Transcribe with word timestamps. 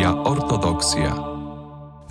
Radia 0.00 0.16
Ortodoksja. 0.24 1.39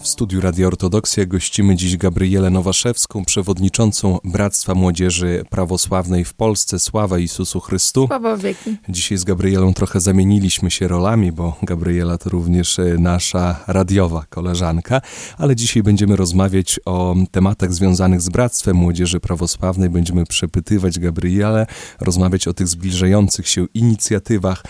W 0.02 0.08
studiu 0.08 0.42
Radio 0.42 0.68
Ortodoksja 0.68 1.26
gościmy 1.26 1.76
dziś 1.76 1.98
Gabrielę 1.98 2.50
Nowaszewską, 2.50 3.26
przewodniczącą 3.26 4.18
Bractwa 4.24 4.76
Młodzieży 4.76 5.44
Prawosławnej 5.50 6.26
w 6.26 6.34
Polsce. 6.34 6.80
Sława 6.80 7.20
Jezusu 7.20 7.60
Chrystu. 7.60 8.08
Sława 8.08 8.38
wieki. 8.38 8.78
Dzisiaj 8.90 9.18
z 9.18 9.24
Gabrielą 9.24 9.74
trochę 9.74 10.00
zamieniliśmy 10.00 10.72
się 10.72 10.88
rolami, 10.88 11.32
bo 11.32 11.58
Gabriela 11.64 12.18
to 12.18 12.30
również 12.30 12.80
e, 12.80 12.84
nasza 13.00 13.64
radiowa 13.68 14.26
koleżanka, 14.30 15.02
ale 15.38 15.56
dzisiaj 15.56 15.84
będziemy 15.84 16.16
rozmawiać 16.16 16.80
o 16.86 17.16
tematach 17.32 17.74
związanych 17.74 18.22
z 18.22 18.30
Bractwem 18.30 18.76
Młodzieży 18.76 19.20
Prawosławnej. 19.20 19.90
Będziemy 19.90 20.26
przepytywać 20.26 21.00
Gabrielę, 21.00 21.66
rozmawiać 22.00 22.48
o 22.48 22.54
tych 22.54 22.68
zbliżających 22.68 23.48
się 23.48 23.66
inicjatywach. 23.74 24.64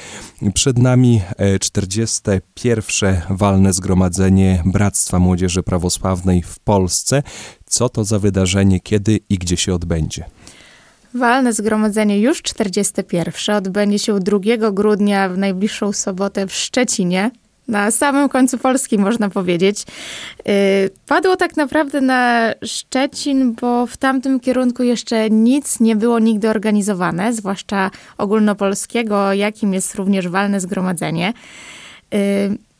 Przed 0.53 0.77
nami 0.77 1.21
41. 1.59 3.15
E, 3.15 3.21
walne 3.29 3.73
zgromadzenie 3.73 4.63
Bractwa 4.65 5.18
Młodzieży 5.19 5.63
Prawosławnej 5.63 6.41
w 6.41 6.59
Polsce. 6.59 7.23
Co 7.65 7.89
to 7.89 8.03
za 8.03 8.19
wydarzenie, 8.19 8.79
kiedy 8.79 9.19
i 9.29 9.37
gdzie 9.37 9.57
się 9.57 9.73
odbędzie? 9.73 10.25
Walne 11.13 11.53
zgromadzenie 11.53 12.19
już 12.19 12.41
41 12.41 13.55
odbędzie 13.55 13.99
się 13.99 14.19
2 14.19 14.39
grudnia 14.71 15.29
w 15.29 15.37
najbliższą 15.37 15.93
sobotę 15.93 16.47
w 16.47 16.53
Szczecinie. 16.53 17.31
Na 17.67 17.91
samym 17.91 18.29
końcu 18.29 18.57
Polski, 18.57 18.97
można 18.97 19.29
powiedzieć. 19.29 19.85
Yy, 20.45 20.53
padło 21.07 21.35
tak 21.35 21.57
naprawdę 21.57 22.01
na 22.01 22.53
Szczecin, 22.65 23.53
bo 23.53 23.87
w 23.87 23.97
tamtym 23.97 24.39
kierunku 24.39 24.83
jeszcze 24.83 25.29
nic 25.29 25.79
nie 25.79 25.95
było 25.95 26.19
nigdy 26.19 26.49
organizowane, 26.49 27.33
zwłaszcza 27.33 27.91
ogólnopolskiego, 28.17 29.33
jakim 29.33 29.73
jest 29.73 29.95
również 29.95 30.27
walne 30.27 30.59
zgromadzenie. 30.59 31.33
Yy, 32.11 32.19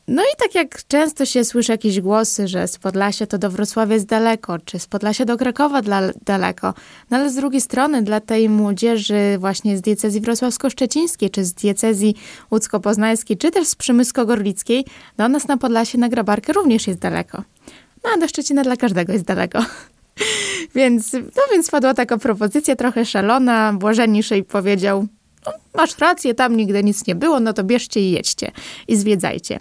no 0.09 0.21
i 0.23 0.37
tak 0.37 0.55
jak 0.55 0.87
często 0.87 1.25
się 1.25 1.45
słyszy 1.45 1.71
jakieś 1.71 2.01
głosy, 2.01 2.47
że 2.47 2.67
z 2.67 2.77
Podlasia 2.77 3.27
to 3.27 3.37
do 3.37 3.49
Wrocławia 3.49 3.93
jest 3.93 4.05
daleko, 4.05 4.59
czy 4.59 4.79
z 4.79 4.87
Podlasia 4.87 5.25
do 5.25 5.37
Krakowa 5.37 5.81
dla, 5.81 6.01
daleko. 6.25 6.73
No 7.09 7.17
ale 7.17 7.29
z 7.29 7.35
drugiej 7.35 7.61
strony 7.61 8.01
dla 8.01 8.19
tej 8.19 8.49
młodzieży 8.49 9.37
właśnie 9.39 9.77
z 9.77 9.81
diecezji 9.81 10.21
wrocławsko-szczecińskiej, 10.21 11.29
czy 11.29 11.45
z 11.45 11.53
diecezji 11.53 12.15
łódzko-poznańskiej, 12.51 13.37
czy 13.37 13.51
też 13.51 13.67
z 13.67 13.75
Przemysko-Gorlickiej, 13.75 14.83
do 15.17 15.29
nas 15.29 15.47
na 15.47 15.57
Podlasie 15.57 15.97
na 15.97 16.09
Grabarkę 16.09 16.53
również 16.53 16.87
jest 16.87 16.99
daleko. 16.99 17.43
No 18.03 18.09
a 18.15 18.17
do 18.17 18.27
Szczecina 18.27 18.63
dla 18.63 18.77
każdego 18.77 19.13
jest 19.13 19.25
daleko. 19.25 19.59
więc, 20.75 21.13
no 21.13 21.41
więc 21.51 21.71
padła 21.71 21.93
taka 21.93 22.17
propozycja 22.17 22.75
trochę 22.75 23.05
szalona. 23.05 23.73
Błażeniszej 23.73 24.43
powiedział, 24.43 25.07
no, 25.45 25.51
masz 25.73 25.97
rację, 25.97 26.33
tam 26.33 26.57
nigdy 26.57 26.83
nic 26.83 27.07
nie 27.07 27.15
było, 27.15 27.39
no 27.39 27.53
to 27.53 27.63
bierzcie 27.63 27.99
i 28.01 28.11
jedźcie 28.11 28.51
i 28.87 28.95
zwiedzajcie. 28.95 29.59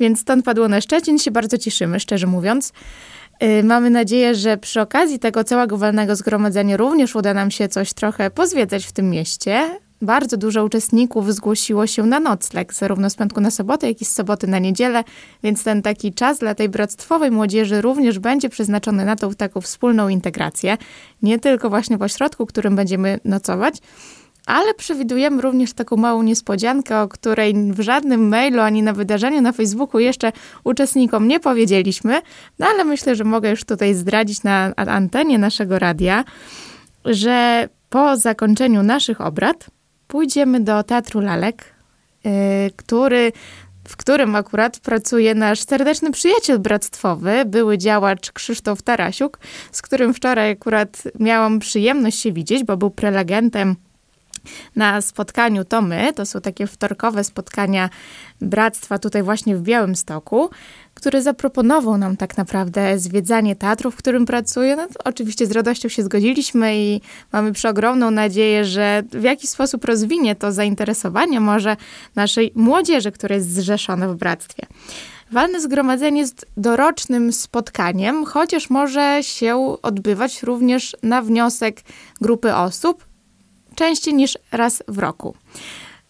Więc 0.00 0.20
stąd 0.20 0.44
padło 0.44 0.68
na 0.68 0.80
Szczecin, 0.80 1.18
się 1.18 1.30
bardzo 1.30 1.58
cieszymy, 1.58 2.00
szczerze 2.00 2.26
mówiąc. 2.26 2.72
Y, 3.42 3.64
mamy 3.64 3.90
nadzieję, 3.90 4.34
że 4.34 4.56
przy 4.56 4.80
okazji 4.80 5.18
tego 5.18 5.44
całego 5.44 5.78
walnego 5.78 6.16
zgromadzenia 6.16 6.76
również 6.76 7.16
uda 7.16 7.34
nam 7.34 7.50
się 7.50 7.68
coś 7.68 7.92
trochę 7.92 8.30
pozwiedzać 8.30 8.86
w 8.86 8.92
tym 8.92 9.10
mieście. 9.10 9.78
Bardzo 10.02 10.36
dużo 10.36 10.64
uczestników 10.64 11.34
zgłosiło 11.34 11.86
się 11.86 12.06
na 12.06 12.20
nocleg, 12.20 12.74
zarówno 12.74 13.10
z 13.10 13.14
piątku 13.14 13.40
na 13.40 13.50
sobotę, 13.50 13.88
jak 13.88 14.00
i 14.00 14.04
z 14.04 14.12
soboty 14.12 14.46
na 14.46 14.58
niedzielę, 14.58 15.04
więc 15.42 15.64
ten 15.64 15.82
taki 15.82 16.12
czas 16.12 16.38
dla 16.38 16.54
tej 16.54 16.68
bractwowej 16.68 17.30
młodzieży 17.30 17.80
również 17.80 18.18
będzie 18.18 18.48
przeznaczony 18.48 19.04
na 19.04 19.16
tą 19.16 19.34
taką 19.34 19.60
wspólną 19.60 20.08
integrację. 20.08 20.76
Nie 21.22 21.38
tylko 21.38 21.70
właśnie 21.70 21.98
w 21.98 22.02
ośrodku, 22.02 22.46
którym 22.46 22.76
będziemy 22.76 23.20
nocować, 23.24 23.78
ale 24.48 24.74
przewidujemy 24.74 25.42
również 25.42 25.72
taką 25.72 25.96
małą 25.96 26.22
niespodziankę, 26.22 27.00
o 27.00 27.08
której 27.08 27.54
w 27.54 27.80
żadnym 27.80 28.28
mailu 28.28 28.60
ani 28.60 28.82
na 28.82 28.92
wydarzeniu 28.92 29.40
na 29.40 29.52
Facebooku 29.52 30.00
jeszcze 30.00 30.32
uczestnikom 30.64 31.28
nie 31.28 31.40
powiedzieliśmy, 31.40 32.20
no 32.58 32.66
ale 32.66 32.84
myślę, 32.84 33.16
że 33.16 33.24
mogę 33.24 33.50
już 33.50 33.64
tutaj 33.64 33.94
zdradzić 33.94 34.42
na 34.42 34.72
antenie 34.76 35.38
naszego 35.38 35.78
radia, 35.78 36.24
że 37.04 37.68
po 37.90 38.16
zakończeniu 38.16 38.82
naszych 38.82 39.20
obrad 39.20 39.66
pójdziemy 40.06 40.60
do 40.60 40.82
Teatru 40.82 41.20
Lalek, 41.20 41.64
yy, 42.24 42.30
który 42.76 43.32
w 43.88 43.96
którym 43.96 44.36
akurat 44.36 44.78
pracuje 44.78 45.34
nasz 45.34 45.60
serdeczny 45.60 46.10
przyjaciel 46.10 46.58
bractwowy, 46.58 47.44
były 47.46 47.78
działacz 47.78 48.32
Krzysztof 48.32 48.82
Tarasiuk, 48.82 49.38
z 49.72 49.82
którym 49.82 50.14
wczoraj 50.14 50.50
akurat 50.50 51.02
miałam 51.20 51.58
przyjemność 51.58 52.18
się 52.20 52.32
widzieć, 52.32 52.64
bo 52.64 52.76
był 52.76 52.90
prelegentem 52.90 53.76
na 54.76 55.00
spotkaniu 55.00 55.64
To 55.64 55.82
My, 55.82 56.12
to 56.12 56.26
są 56.26 56.40
takie 56.40 56.66
wtorkowe 56.66 57.24
spotkania 57.24 57.90
bractwa 58.40 58.98
tutaj 58.98 59.22
właśnie 59.22 59.56
w 59.56 59.62
Białymstoku, 59.62 60.50
który 60.94 61.22
zaproponował 61.22 61.98
nam 61.98 62.16
tak 62.16 62.36
naprawdę 62.36 62.98
zwiedzanie 62.98 63.56
teatru, 63.56 63.90
w 63.90 63.96
którym 63.96 64.26
pracuję. 64.26 64.76
No 64.76 64.86
oczywiście 65.04 65.46
z 65.46 65.50
radością 65.50 65.88
się 65.88 66.02
zgodziliśmy 66.02 66.76
i 66.76 67.00
mamy 67.32 67.52
przeogromną 67.52 68.10
nadzieję, 68.10 68.64
że 68.64 69.02
w 69.12 69.22
jakiś 69.22 69.50
sposób 69.50 69.84
rozwinie 69.84 70.36
to 70.36 70.52
zainteresowanie 70.52 71.40
może 71.40 71.76
naszej 72.16 72.52
młodzieży, 72.54 73.12
która 73.12 73.34
jest 73.34 73.54
zrzeszona 73.54 74.08
w 74.08 74.16
bractwie. 74.16 74.66
Walne 75.32 75.60
zgromadzenie 75.60 76.20
jest 76.20 76.46
dorocznym 76.56 77.32
spotkaniem, 77.32 78.24
chociaż 78.24 78.70
może 78.70 79.18
się 79.22 79.76
odbywać 79.82 80.42
również 80.42 80.96
na 81.02 81.22
wniosek 81.22 81.80
grupy 82.20 82.54
osób, 82.54 83.07
częściej 83.78 84.14
niż 84.14 84.38
raz 84.52 84.82
w 84.88 84.98
roku. 84.98 85.34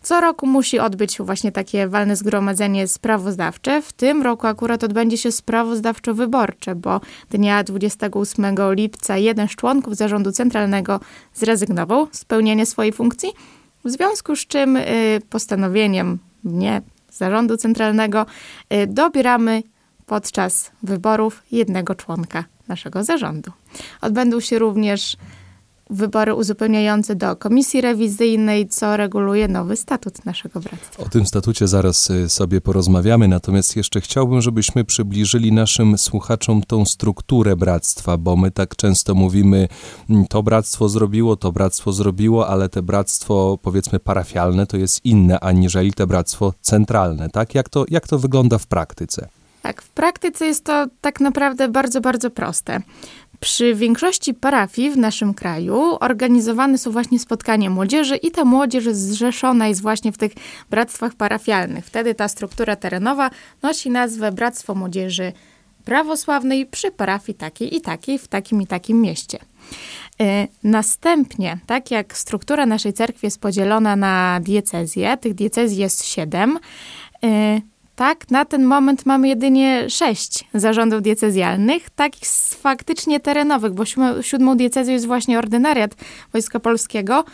Co 0.02 0.20
roku 0.20 0.46
musi 0.46 0.78
odbyć 0.78 1.14
się 1.14 1.24
właśnie 1.24 1.52
takie 1.52 1.88
walne 1.88 2.16
zgromadzenie 2.16 2.88
sprawozdawcze. 2.88 3.82
W 3.82 3.92
tym 3.92 4.22
roku 4.22 4.46
akurat 4.46 4.84
odbędzie 4.84 5.18
się 5.18 5.28
sprawozdawczo-wyborcze, 5.28 6.74
bo 6.74 7.00
dnia 7.30 7.64
28 7.64 8.56
lipca 8.74 9.16
jeden 9.16 9.48
z 9.48 9.50
członków 9.50 9.96
zarządu 9.96 10.32
centralnego 10.32 11.00
zrezygnował 11.34 12.08
z 12.12 12.24
pełnienia 12.24 12.66
swojej 12.66 12.92
funkcji, 12.92 13.30
w 13.84 13.90
związku 13.90 14.36
z 14.36 14.46
czym 14.46 14.76
y, 14.76 15.20
postanowieniem 15.30 16.18
mnie, 16.44 16.82
zarządu 17.12 17.56
centralnego, 17.56 18.26
y, 18.72 18.86
dobieramy 18.86 19.62
podczas 20.06 20.70
wyborów 20.82 21.42
jednego 21.52 21.94
członka 21.94 22.44
naszego 22.68 23.04
zarządu. 23.04 23.52
Odbędą 24.00 24.40
się 24.40 24.58
również 24.58 25.16
wybory 25.90 26.34
uzupełniające 26.34 27.16
do 27.16 27.36
komisji 27.36 27.80
rewizyjnej, 27.80 28.68
co 28.68 28.96
reguluje 28.96 29.48
nowy 29.48 29.76
statut 29.76 30.24
naszego 30.24 30.60
bractwa. 30.60 31.04
O 31.04 31.08
tym 31.08 31.26
statucie 31.26 31.68
zaraz 31.68 32.10
y, 32.10 32.28
sobie 32.28 32.60
porozmawiamy, 32.60 33.28
natomiast 33.28 33.76
jeszcze 33.76 34.00
chciałbym, 34.00 34.40
żebyśmy 34.40 34.84
przybliżyli 34.84 35.52
naszym 35.52 35.98
słuchaczom 35.98 36.62
tą 36.62 36.84
strukturę 36.84 37.56
bractwa, 37.56 38.16
bo 38.16 38.36
my 38.36 38.50
tak 38.50 38.76
często 38.76 39.14
mówimy, 39.14 39.68
mm, 40.10 40.26
to 40.26 40.42
bractwo 40.42 40.88
zrobiło, 40.88 41.36
to 41.36 41.52
bractwo 41.52 41.92
zrobiło, 41.92 42.48
ale 42.48 42.68
te 42.68 42.82
bractwo, 42.82 43.58
powiedzmy, 43.62 44.00
parafialne 44.00 44.66
to 44.66 44.76
jest 44.76 45.04
inne, 45.04 45.40
aniżeli 45.40 45.92
te 45.92 46.06
bractwo 46.06 46.54
centralne, 46.60 47.30
tak? 47.30 47.54
Jak 47.54 47.68
to, 47.68 47.84
jak 47.88 48.08
to 48.08 48.18
wygląda 48.18 48.58
w 48.58 48.66
praktyce? 48.66 49.28
Tak, 49.62 49.82
w 49.82 49.90
praktyce 49.90 50.46
jest 50.46 50.64
to 50.64 50.86
tak 51.00 51.20
naprawdę 51.20 51.68
bardzo, 51.68 52.00
bardzo 52.00 52.30
proste. 52.30 52.80
Przy 53.40 53.74
większości 53.74 54.34
parafii 54.34 54.90
w 54.90 54.96
naszym 54.96 55.34
kraju 55.34 55.96
organizowane 56.00 56.78
są 56.78 56.90
właśnie 56.90 57.18
spotkania 57.18 57.70
młodzieży 57.70 58.16
i 58.16 58.30
ta 58.30 58.44
młodzież 58.44 58.84
zrzeszona 58.84 59.68
jest 59.68 59.82
właśnie 59.82 60.12
w 60.12 60.18
tych 60.18 60.32
bractwach 60.70 61.14
parafialnych. 61.14 61.86
Wtedy 61.86 62.14
ta 62.14 62.28
struktura 62.28 62.76
terenowa 62.76 63.30
nosi 63.62 63.90
nazwę 63.90 64.32
Bractwo 64.32 64.74
Młodzieży 64.74 65.32
Prawosławnej 65.84 66.66
przy 66.66 66.90
parafii 66.90 67.38
takiej 67.38 67.76
i 67.76 67.80
takiej 67.80 68.18
w 68.18 68.28
takim 68.28 68.62
i 68.62 68.66
takim 68.66 69.00
mieście. 69.00 69.38
E, 70.20 70.48
następnie, 70.64 71.58
tak 71.66 71.90
jak 71.90 72.16
struktura 72.16 72.66
naszej 72.66 72.92
cerkwi 72.92 73.26
jest 73.26 73.40
podzielona 73.40 73.96
na 73.96 74.40
diecezje, 74.42 75.16
tych 75.16 75.34
diecezji 75.34 75.78
jest 75.78 76.04
siedem, 76.04 76.58
e, 77.24 77.60
tak, 77.98 78.30
na 78.30 78.44
ten 78.44 78.64
moment 78.64 79.06
mamy 79.06 79.28
jedynie 79.28 79.90
sześć 79.90 80.44
zarządów 80.54 81.02
diecezjalnych, 81.02 81.90
takich 81.90 82.28
faktycznie 82.60 83.20
terenowych, 83.20 83.72
bo 83.72 83.84
siódmą, 83.84 84.22
siódmą 84.22 84.56
diecezją 84.56 84.92
jest 84.92 85.06
właśnie 85.06 85.38
ordynariat 85.38 85.94
Wojska 86.32 86.60
Polskiego 86.60 87.24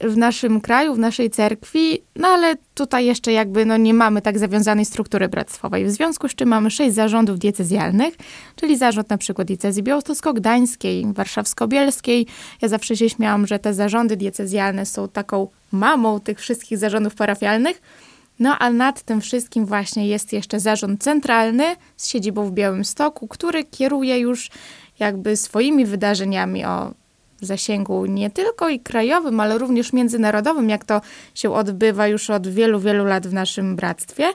w 0.00 0.16
naszym 0.16 0.60
kraju, 0.60 0.94
w 0.94 0.98
naszej 0.98 1.30
cerkwi, 1.30 2.02
no 2.16 2.28
ale 2.28 2.54
tutaj 2.74 3.06
jeszcze 3.06 3.32
jakby 3.32 3.66
no, 3.66 3.76
nie 3.76 3.94
mamy 3.94 4.22
tak 4.22 4.38
zawiązanej 4.38 4.84
struktury 4.84 5.28
bractwowej. 5.28 5.84
W 5.84 5.90
związku 5.90 6.28
z 6.28 6.34
czym 6.34 6.48
mamy 6.48 6.70
sześć 6.70 6.94
zarządów 6.94 7.38
diecezjalnych, 7.38 8.14
czyli 8.56 8.76
zarząd 8.76 9.10
na 9.10 9.18
przykład 9.18 9.48
diecezji 9.48 9.82
białostocko-gdańskiej, 9.82 11.06
warszawsko-bielskiej. 11.12 12.26
Ja 12.62 12.68
zawsze 12.68 12.96
się 12.96 13.10
śmiałam, 13.10 13.46
że 13.46 13.58
te 13.58 13.74
zarządy 13.74 14.16
diecezjalne 14.16 14.86
są 14.86 15.08
taką 15.08 15.48
mamą 15.72 16.20
tych 16.20 16.40
wszystkich 16.40 16.78
zarządów 16.78 17.14
parafialnych, 17.14 17.82
no 18.38 18.58
a 18.58 18.70
nad 18.70 19.02
tym 19.02 19.20
wszystkim 19.20 19.66
właśnie 19.66 20.08
jest 20.08 20.32
jeszcze 20.32 20.60
zarząd 20.60 21.02
centralny 21.02 21.76
z 21.96 22.08
siedzibą 22.08 22.44
w 22.44 22.52
Białymstoku, 22.52 23.28
który 23.28 23.64
kieruje 23.64 24.18
już 24.18 24.50
jakby 24.98 25.36
swoimi 25.36 25.86
wydarzeniami 25.86 26.64
o 26.64 26.92
zasięgu 27.40 28.06
nie 28.06 28.30
tylko 28.30 28.68
i 28.68 28.80
krajowym, 28.80 29.40
ale 29.40 29.58
również 29.58 29.92
międzynarodowym, 29.92 30.68
jak 30.68 30.84
to 30.84 31.00
się 31.34 31.52
odbywa 31.52 32.06
już 32.06 32.30
od 32.30 32.48
wielu, 32.48 32.80
wielu 32.80 33.04
lat 33.04 33.26
w 33.26 33.32
naszym 33.32 33.76
bractwie. 33.76 34.32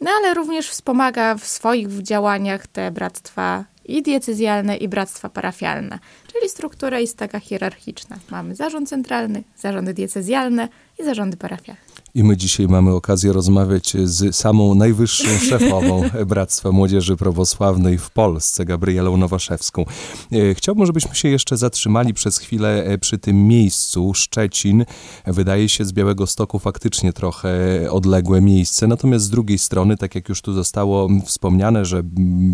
no 0.00 0.10
ale 0.18 0.34
również 0.34 0.68
wspomaga 0.70 1.34
w 1.34 1.44
swoich 1.44 2.02
działaniach 2.02 2.66
te 2.66 2.90
bractwa 2.90 3.64
i 3.84 4.02
diecezjalne, 4.02 4.76
i 4.76 4.88
bractwa 4.88 5.28
parafialne. 5.28 5.98
Czyli 6.32 6.48
struktura 6.48 7.00
jest 7.00 7.16
taka 7.18 7.40
hierarchiczna. 7.40 8.16
Mamy 8.30 8.54
zarząd 8.54 8.88
centralny, 8.88 9.42
zarządy 9.56 9.94
diecezjalne 9.94 10.68
i 10.98 11.04
zarządy 11.04 11.36
parafialne. 11.36 11.91
I 12.14 12.24
my 12.24 12.36
dzisiaj 12.36 12.68
mamy 12.68 12.90
okazję 12.90 13.32
rozmawiać 13.32 13.96
z 14.04 14.36
samą 14.36 14.74
najwyższą 14.74 15.28
szefową 15.48 16.02
Bractwa 16.26 16.72
Młodzieży 16.72 17.16
Prawosławnej 17.16 17.98
w 17.98 18.10
Polsce, 18.10 18.64
Gabrielą 18.64 19.16
Nowaszewską. 19.16 19.84
E, 20.32 20.54
chciałbym, 20.54 20.86
żebyśmy 20.86 21.14
się 21.14 21.28
jeszcze 21.28 21.56
zatrzymali 21.56 22.14
przez 22.14 22.38
chwilę 22.38 22.84
e, 22.84 22.98
przy 22.98 23.18
tym 23.18 23.48
miejscu. 23.48 24.14
Szczecin 24.14 24.84
wydaje 25.26 25.68
się 25.68 25.84
z 25.84 25.92
Białego 25.92 26.26
Stoku 26.26 26.58
faktycznie 26.58 27.12
trochę 27.12 27.50
odległe 27.90 28.40
miejsce, 28.40 28.86
natomiast 28.86 29.24
z 29.24 29.30
drugiej 29.30 29.58
strony, 29.58 29.96
tak 29.96 30.14
jak 30.14 30.28
już 30.28 30.42
tu 30.42 30.52
zostało 30.52 31.08
wspomniane, 31.24 31.84
że 31.84 32.00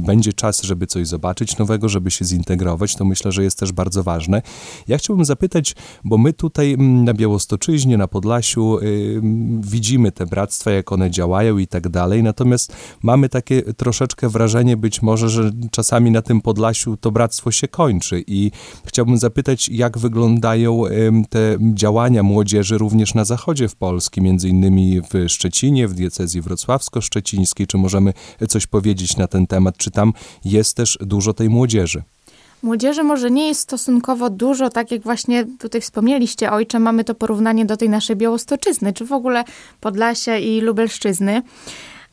będzie 0.06 0.32
czas, 0.32 0.62
żeby 0.62 0.87
coś 0.87 1.06
zobaczyć 1.06 1.58
nowego, 1.58 1.88
żeby 1.88 2.10
się 2.10 2.25
zintegrować, 2.25 2.94
to 2.94 3.05
myślę, 3.05 3.32
że 3.32 3.44
jest 3.44 3.58
też 3.58 3.72
bardzo 3.72 4.02
ważne. 4.02 4.43
Ja 4.88 4.99
chciałbym 4.99 5.25
zapytać, 5.25 5.75
bo 6.05 6.19
my 6.19 6.32
tutaj 6.32 6.76
na 6.78 7.14
Białostoczyźnie, 7.14 7.96
na 7.96 8.08
Podlasiu, 8.08 8.78
widzimy 9.48 10.12
te 10.12 10.26
bractwa, 10.26 10.70
jak 10.70 10.92
one 10.92 11.10
działają 11.10 11.58
i 11.58 11.66
tak 11.66 11.88
dalej, 11.88 12.22
natomiast 12.22 12.72
mamy 13.02 13.28
takie 13.28 13.62
troszeczkę 13.62 14.28
wrażenie 14.28 14.76
być 14.76 15.02
może, 15.02 15.28
że 15.28 15.50
czasami 15.70 16.10
na 16.10 16.22
tym 16.22 16.40
Podlasiu 16.40 16.96
to 16.96 17.10
bractwo 17.10 17.50
się 17.50 17.68
kończy. 17.68 18.24
I 18.26 18.50
chciałbym 18.84 19.18
zapytać, 19.18 19.68
jak 19.68 19.98
wyglądają 19.98 20.82
te 21.28 21.56
działania 21.74 22.22
młodzieży 22.22 22.78
również 22.78 23.14
na 23.14 23.24
zachodzie 23.24 23.68
w 23.68 23.76
Polsce, 23.76 24.20
między 24.20 24.48
innymi 24.48 25.00
w 25.00 25.28
Szczecinie, 25.28 25.88
w 25.88 25.94
diecezji 25.94 26.42
wrocławsko-szczecińskiej, 26.42 27.66
czy 27.66 27.78
możemy 27.78 28.12
coś 28.48 28.66
powiedzieć 28.66 29.16
na 29.16 29.26
ten 29.26 29.46
temat, 29.46 29.76
czy 29.76 29.90
tam 29.90 30.12
jest 30.44 30.76
też 30.76 30.98
dużo 31.00 31.34
tej 31.34 31.48
młodzieży? 31.48 32.02
Młodzieży 32.62 33.02
może 33.02 33.31
nie 33.31 33.49
jest 33.49 33.60
stosunkowo 33.60 34.31
dużo, 34.31 34.70
tak 34.70 34.90
jak 34.90 35.02
właśnie 35.02 35.44
tutaj 35.58 35.81
wspomnieliście, 35.81 36.52
ojcze, 36.52 36.78
mamy 36.78 37.05
to 37.05 37.14
porównanie 37.14 37.64
do 37.64 37.76
tej 37.76 37.88
naszej 37.88 38.16
Białostoczyzny, 38.16 38.93
czy 38.93 39.05
w 39.05 39.12
ogóle 39.12 39.44
Podlasia 39.81 40.37
i 40.37 40.60
Lubelszczyzny. 40.60 41.43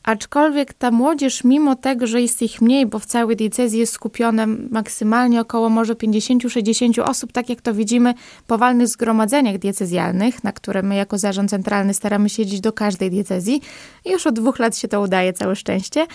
Aczkolwiek 0.06 0.74
ta 0.74 0.92
młodzież, 0.92 1.44
mimo 1.44 1.76
tego, 1.76 2.08
że 2.08 2.22
jest 2.22 2.42
ich 2.42 2.62
mniej, 2.62 2.86
bo 2.86 3.00
w 3.00 3.06
całej 3.06 3.36
diecezji 3.36 3.80
jest 3.80 3.94
skupione 3.94 4.48
maksymalnie 4.48 5.42
około 5.42 5.70
może 5.70 5.94
50-60 5.94 7.02
osób, 7.02 7.32
tak 7.32 7.50
jak 7.50 7.62
to 7.62 7.74
widzimy 7.74 8.14
po 8.48 8.58
walnych 8.58 8.88
zgromadzeniach 8.88 9.58
diecezjalnych, 9.58 10.44
na 10.44 10.52
które 10.52 10.84
my 10.84 10.96
jako 10.96 11.18
zarząd 11.18 11.50
centralny 11.50 11.94
staramy 11.94 12.30
siedzieć 12.30 12.62
do 12.62 12.74
każdej 12.74 13.10
diecezji. 13.10 13.62
Już 14.06 14.28
od 14.28 14.36
dwóch 14.36 14.60
lat 14.60 14.78
się 14.78 14.88
to 14.88 15.02
udaje, 15.02 15.34
całe 15.34 15.56
szczęście. 15.56 16.08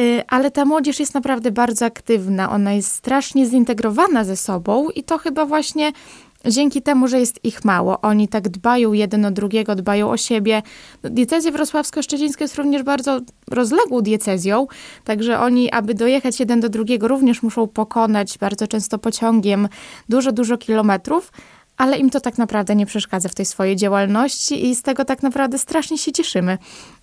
Y, 0.00 0.22
ale 0.28 0.50
ta 0.50 0.64
młodzież 0.64 1.00
jest 1.00 1.14
naprawdę 1.14 1.50
bardzo 1.50 1.86
aktywna, 1.86 2.50
ona 2.50 2.72
jest 2.72 2.92
strasznie 2.92 3.46
zintegrowana 3.46 4.24
ze 4.24 4.36
sobą 4.36 4.90
i 4.90 5.04
to 5.04 5.18
chyba 5.18 5.46
właśnie 5.46 5.92
dzięki 6.50 6.82
temu, 6.82 7.08
że 7.08 7.20
jest 7.20 7.44
ich 7.44 7.64
mało. 7.64 8.00
Oni 8.00 8.28
tak 8.28 8.48
dbają 8.48 8.92
jeden 8.92 9.24
o 9.24 9.30
drugiego, 9.30 9.74
dbają 9.74 10.10
o 10.10 10.16
siebie. 10.16 10.62
No, 11.02 11.10
diecezja 11.10 11.52
wrocławsko-szczecińska 11.52 12.44
jest 12.44 12.56
również 12.56 12.82
bardzo 12.82 13.20
rozległą 13.50 14.00
diecezją, 14.00 14.66
także 15.04 15.40
oni, 15.40 15.70
aby 15.70 15.94
dojechać 15.94 16.40
jeden 16.40 16.60
do 16.60 16.68
drugiego, 16.68 17.08
również 17.08 17.42
muszą 17.42 17.66
pokonać 17.66 18.38
bardzo 18.38 18.66
często 18.66 18.98
pociągiem 18.98 19.68
dużo, 20.08 20.32
dużo 20.32 20.58
kilometrów, 20.58 21.32
ale 21.76 21.98
im 21.98 22.10
to 22.10 22.20
tak 22.20 22.38
naprawdę 22.38 22.76
nie 22.76 22.86
przeszkadza 22.86 23.28
w 23.28 23.34
tej 23.34 23.46
swojej 23.46 23.76
działalności 23.76 24.66
i 24.66 24.74
z 24.74 24.82
tego 24.82 25.04
tak 25.04 25.22
naprawdę 25.22 25.58
strasznie 25.58 25.98
się 25.98 26.12
cieszymy. 26.12 26.58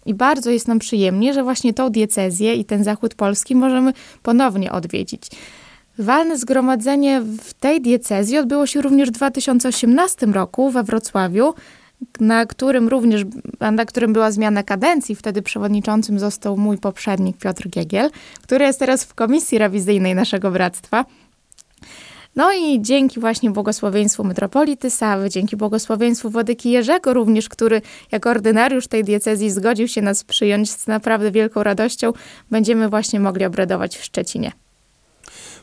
I 0.06 0.14
bardzo 0.14 0.50
jest 0.50 0.68
nam 0.68 0.80
przyjemnie, 0.80 1.34
że 1.34 1.44
właśnie 1.44 1.74
tą 1.74 1.90
diecezję 1.90 2.56
i 2.56 2.66
ten 2.66 2.84
zachód 2.84 3.16
Polski 3.16 3.56
możemy 3.56 3.94
ponownie 4.24 4.72
odwiedzić. 4.72 5.30
Walne 5.98 6.38
zgromadzenie 6.38 7.22
w 7.22 7.54
tej 7.54 7.82
diecezji 7.82 8.38
odbyło 8.38 8.68
się 8.68 8.82
również 8.82 9.10
w 9.10 9.12
2018 9.12 10.26
roku 10.26 10.70
we 10.70 10.84
Wrocławiu, 10.84 11.54
na 12.20 12.46
którym 12.46 12.88
również, 12.88 13.22
na 13.72 13.86
którym 13.86 14.14
była 14.14 14.32
zmiana 14.32 14.64
kadencji. 14.64 15.16
Wtedy 15.16 15.42
przewodniczącym 15.42 16.20
został 16.20 16.58
mój 16.58 16.78
poprzednik 16.78 17.38
Piotr 17.38 17.70
Giegiel, 17.70 18.10
który 18.42 18.66
jest 18.66 18.80
teraz 18.80 19.04
w 19.04 19.14
komisji 19.14 19.58
rewizyjnej 19.58 20.16
naszego 20.16 20.52
bractwa. 20.52 21.06
No 22.36 22.54
i 22.54 22.82
dzięki 22.82 23.20
właśnie 23.20 23.52
błogosławieństwu 23.52 24.24
metropolity 24.24 24.90
Sawy, 24.90 25.30
dzięki 25.30 25.58
błogosławieństwu 25.58 26.30
Władyki 26.30 26.72
Jerzego 26.72 27.14
również, 27.14 27.50
który 27.50 27.82
jako 28.12 28.30
ordynariusz 28.30 28.88
tej 28.88 29.04
diecezji 29.04 29.50
zgodził 29.50 29.88
się 29.88 30.02
nas 30.02 30.24
przyjąć 30.24 30.72
z 30.72 30.88
naprawdę 30.88 31.32
wielką 31.32 31.64
radością, 31.64 32.14
będziemy 32.52 32.90
właśnie 32.90 33.20
mogli 33.20 33.46
obradować 33.46 33.98
w 33.98 34.04
Szczecinie. 34.04 34.52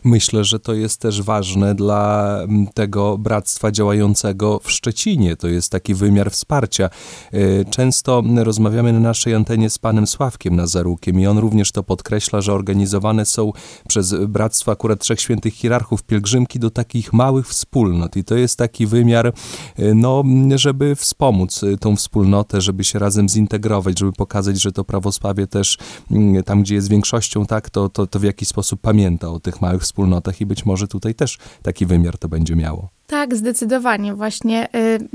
Myślę, 0.04 0.44
że 0.44 0.60
to 0.60 0.74
jest 0.74 1.00
też 1.00 1.22
ważne 1.22 1.74
dla 1.74 2.36
mm, 2.42 2.66
tego 2.66 3.18
bractwa 3.18 3.70
działającego 3.72 4.60
w 4.62 4.70
Szczecinie. 4.70 5.36
To 5.36 5.48
jest 5.48 5.72
taki 5.72 5.94
wymiar 5.94 6.30
wsparcia. 6.30 6.90
E, 7.32 7.64
często 7.64 8.22
rozmawiamy 8.36 8.92
na 8.92 9.00
naszej 9.00 9.34
antenie 9.34 9.70
z 9.70 9.78
panem 9.78 10.06
Sławkiem 10.06 10.56
Nazarukiem 10.56 11.20
i 11.20 11.26
on 11.26 11.38
również 11.38 11.72
to 11.72 11.82
podkreśla, 11.82 12.40
że 12.40 12.52
organizowane 12.52 13.26
są 13.26 13.52
przez 13.88 14.14
bractwa 14.14 14.72
akurat 14.72 15.00
Trzech 15.00 15.20
Świętych 15.20 15.54
Hierarchów 15.54 16.02
pielgrzymki 16.02 16.58
do 16.58 16.70
takich 16.70 17.12
małych 17.12 17.48
wspólnot 17.48 18.16
i 18.16 18.24
to 18.24 18.34
jest 18.34 18.58
taki 18.58 18.86
wymiar, 18.86 19.26
e, 19.26 19.94
no, 19.94 20.24
żeby 20.54 20.96
wspomóc 20.96 21.64
e, 21.64 21.76
tą 21.76 21.96
wspólnotę, 21.96 22.60
żeby 22.60 22.84
się 22.84 22.98
razem 22.98 23.28
zintegrować, 23.28 23.98
żeby 23.98 24.12
pokazać, 24.12 24.60
że 24.60 24.72
to 24.72 24.84
prawosławie 24.84 25.46
też 25.46 25.78
mm, 26.10 26.42
tam, 26.42 26.62
gdzie 26.62 26.74
jest 26.74 26.88
większością, 26.88 27.46
tak, 27.46 27.70
to, 27.70 27.88
to, 27.88 28.06
to 28.06 28.18
w 28.18 28.22
jakiś 28.22 28.48
sposób 28.48 28.80
pamięta 28.80 29.28
o 29.28 29.40
tych 29.40 29.60
małych 29.60 29.86
wspólnotach 29.88 30.40
i 30.40 30.46
być 30.46 30.66
może 30.66 30.88
tutaj 30.88 31.14
też 31.14 31.38
taki 31.62 31.86
wymiar 31.86 32.18
to 32.18 32.28
będzie 32.28 32.56
miało. 32.56 32.88
Tak, 33.06 33.36
zdecydowanie. 33.36 34.14
Właśnie 34.14 34.68
y, 34.74 35.08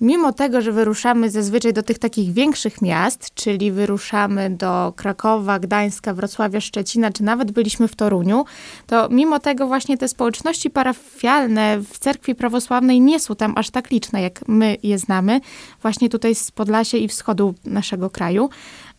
mimo 0.00 0.32
tego, 0.32 0.60
że 0.60 0.72
wyruszamy 0.72 1.30
zazwyczaj 1.30 1.72
do 1.72 1.82
tych 1.82 1.98
takich 1.98 2.32
większych 2.32 2.82
miast, 2.82 3.34
czyli 3.34 3.72
wyruszamy 3.72 4.50
do 4.50 4.92
Krakowa, 4.96 5.58
Gdańska, 5.58 6.14
Wrocławia, 6.14 6.60
Szczecina, 6.60 7.10
czy 7.10 7.22
nawet 7.22 7.52
byliśmy 7.52 7.88
w 7.88 7.96
Toruniu, 7.96 8.44
to 8.86 9.08
mimo 9.08 9.38
tego 9.40 9.66
właśnie 9.66 9.98
te 9.98 10.08
społeczności 10.08 10.70
parafialne 10.70 11.78
w 11.80 11.98
cerkwi 11.98 12.34
prawosławnej 12.34 13.00
nie 13.00 13.20
są 13.20 13.36
tam 13.36 13.52
aż 13.56 13.70
tak 13.70 13.90
liczne, 13.90 14.22
jak 14.22 14.48
my 14.48 14.76
je 14.82 14.98
znamy, 14.98 15.40
właśnie 15.82 16.08
tutaj 16.08 16.34
z 16.34 16.50
Podlasia 16.50 16.98
i 16.98 17.08
wschodu 17.08 17.54
naszego 17.64 18.10
kraju. 18.10 18.50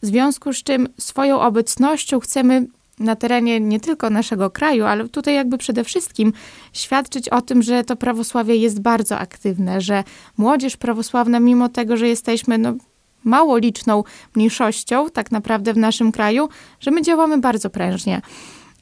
W 0.01 0.05
związku 0.05 0.53
z 0.53 0.63
czym 0.63 0.88
swoją 0.97 1.41
obecnością 1.41 2.19
chcemy 2.19 2.67
na 3.00 3.15
terenie 3.15 3.59
nie 3.59 3.79
tylko 3.79 4.09
naszego 4.09 4.50
kraju, 4.50 4.85
ale 4.85 5.09
tutaj 5.09 5.35
jakby 5.35 5.57
przede 5.57 5.83
wszystkim 5.83 6.33
świadczyć 6.73 7.29
o 7.29 7.41
tym, 7.41 7.62
że 7.62 7.83
to 7.83 7.95
prawosławie 7.95 8.55
jest 8.55 8.81
bardzo 8.81 9.17
aktywne, 9.17 9.81
że 9.81 10.03
młodzież 10.38 10.77
prawosławna, 10.77 11.39
mimo 11.39 11.69
tego, 11.69 11.97
że 11.97 12.07
jesteśmy 12.07 12.57
no, 12.57 12.73
mało 13.23 13.57
liczną 13.57 14.03
mniejszością 14.35 15.09
tak 15.09 15.31
naprawdę 15.31 15.73
w 15.73 15.77
naszym 15.77 16.12
kraju, 16.12 16.50
że 16.79 16.91
my 16.91 17.01
działamy 17.01 17.38
bardzo 17.38 17.69
prężnie. 17.69 18.21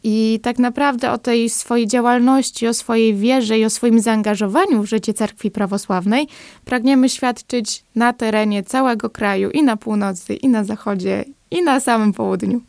I 0.03 0.39
tak 0.44 0.60
naprawdę 0.60 1.12
o 1.12 1.18
tej 1.18 1.50
swojej 1.50 1.88
działalności, 1.88 2.68
o 2.68 2.74
swojej 2.74 3.15
wierze 3.15 3.60
i 3.60 3.65
o 3.65 3.70
swoim 3.70 4.00
zaangażowaniu 4.00 4.84
w 4.84 4.86
życie 4.86 5.13
cerkwi 5.13 5.51
prawosławnej 5.51 6.27
pragniemy 6.65 7.10
świadczyć 7.10 7.84
na 7.96 8.13
terenie 8.13 8.63
całego 8.63 9.10
kraju 9.10 9.50
i 9.50 9.63
na 9.63 9.77
północy, 9.77 10.34
i 10.34 10.50
na 10.50 10.63
zachodzie, 10.63 11.25
i 11.51 11.63
na 11.63 11.80
samym 11.80 12.13
południu 12.13 12.62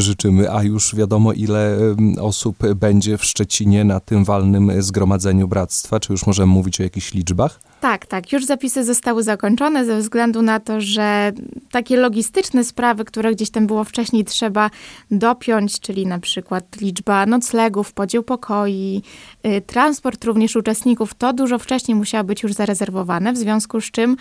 życzymy, 0.00 0.52
a 0.52 0.62
już 0.62 0.94
wiadomo 0.94 1.32
ile 1.32 1.78
osób 2.20 2.56
będzie 2.74 3.18
w 3.18 3.24
Szczecinie 3.24 3.84
na 3.84 4.00
tym 4.00 4.24
walnym 4.24 4.82
zgromadzeniu 4.82 5.48
bractwa, 5.48 6.00
czy 6.00 6.12
już 6.12 6.26
możemy 6.26 6.52
mówić 6.52 6.80
o 6.80 6.82
jakichś 6.82 7.14
liczbach? 7.14 7.60
Tak, 7.80 8.06
tak. 8.06 8.32
Już 8.32 8.44
zapisy 8.44 8.84
zostały 8.84 9.22
zakończone 9.22 9.84
ze 9.84 9.98
względu 9.98 10.42
na 10.42 10.60
to, 10.60 10.80
że 10.80 11.32
takie 11.70 11.96
logistyczne 11.96 12.64
sprawy, 12.64 13.04
które 13.04 13.32
gdzieś 13.32 13.50
tam 13.50 13.66
było 13.66 13.84
wcześniej 13.84 14.24
trzeba 14.24 14.70
dopiąć, 15.10 15.80
czyli 15.80 16.06
na 16.06 16.18
przykład 16.18 16.80
liczba 16.80 17.26
noclegów, 17.26 17.92
podział 17.92 18.22
pokoi, 18.22 19.02
y, 19.46 19.60
transport 19.60 20.24
również 20.24 20.56
uczestników, 20.56 21.14
to 21.14 21.32
dużo 21.32 21.58
wcześniej 21.58 21.94
musiało 21.94 22.24
być 22.24 22.42
już 22.42 22.52
zarezerwowane, 22.52 23.32
w 23.32 23.38
związku 23.38 23.80
z 23.80 23.84
czym 23.84 24.16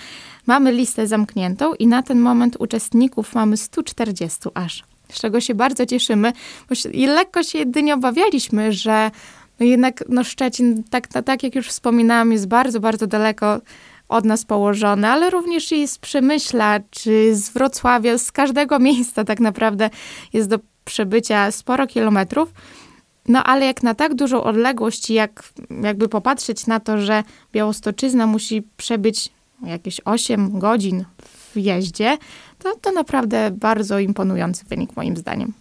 mamy 0.47 0.71
listę 0.71 1.07
zamkniętą 1.07 1.73
i 1.73 1.87
na 1.87 2.03
ten 2.03 2.19
moment 2.19 2.57
uczestników 2.59 3.35
mamy 3.35 3.57
140 3.57 4.39
aż 4.53 4.90
z 5.11 5.21
czego 5.21 5.41
się 5.41 5.55
bardzo 5.55 5.85
cieszymy. 5.85 6.33
I 6.91 7.07
lekko 7.07 7.43
się 7.43 7.59
jedynie 7.59 7.93
obawialiśmy, 7.93 8.73
że 8.73 9.11
no 9.59 9.65
jednak 9.65 10.03
no 10.09 10.23
Szczecin, 10.23 10.83
tak, 10.89 11.07
tak 11.07 11.43
jak 11.43 11.55
już 11.55 11.67
wspominałam, 11.67 12.31
jest 12.31 12.47
bardzo, 12.47 12.79
bardzo 12.79 13.07
daleko 13.07 13.61
od 14.09 14.25
nas 14.25 14.45
położony, 14.45 15.07
ale 15.07 15.29
również 15.29 15.71
i 15.71 15.87
z 15.87 15.97
Przemyśla, 15.97 16.79
czy 16.89 17.35
z 17.35 17.49
Wrocławia, 17.49 18.17
z 18.17 18.31
każdego 18.31 18.79
miejsca 18.79 19.23
tak 19.23 19.39
naprawdę 19.39 19.89
jest 20.33 20.49
do 20.49 20.59
przebycia 20.85 21.51
sporo 21.51 21.87
kilometrów. 21.87 22.53
No 23.27 23.43
ale 23.43 23.65
jak 23.65 23.83
na 23.83 23.95
tak 23.95 24.13
dużą 24.13 24.43
odległość, 24.43 25.09
jak 25.09 25.43
jakby 25.83 26.09
popatrzeć 26.09 26.67
na 26.67 26.79
to, 26.79 26.97
że 26.97 27.23
Białostoczyzna 27.53 28.27
musi 28.27 28.63
przebyć 28.77 29.29
jakieś 29.65 30.01
8 30.05 30.59
godzin 30.59 31.05
w 31.55 31.57
jeździe, 31.57 32.17
to, 32.59 32.75
to 32.81 32.91
naprawdę 32.91 33.51
bardzo 33.51 33.99
imponujący 33.99 34.65
wynik 34.65 34.95
moim 34.95 35.17
zdaniem. 35.17 35.53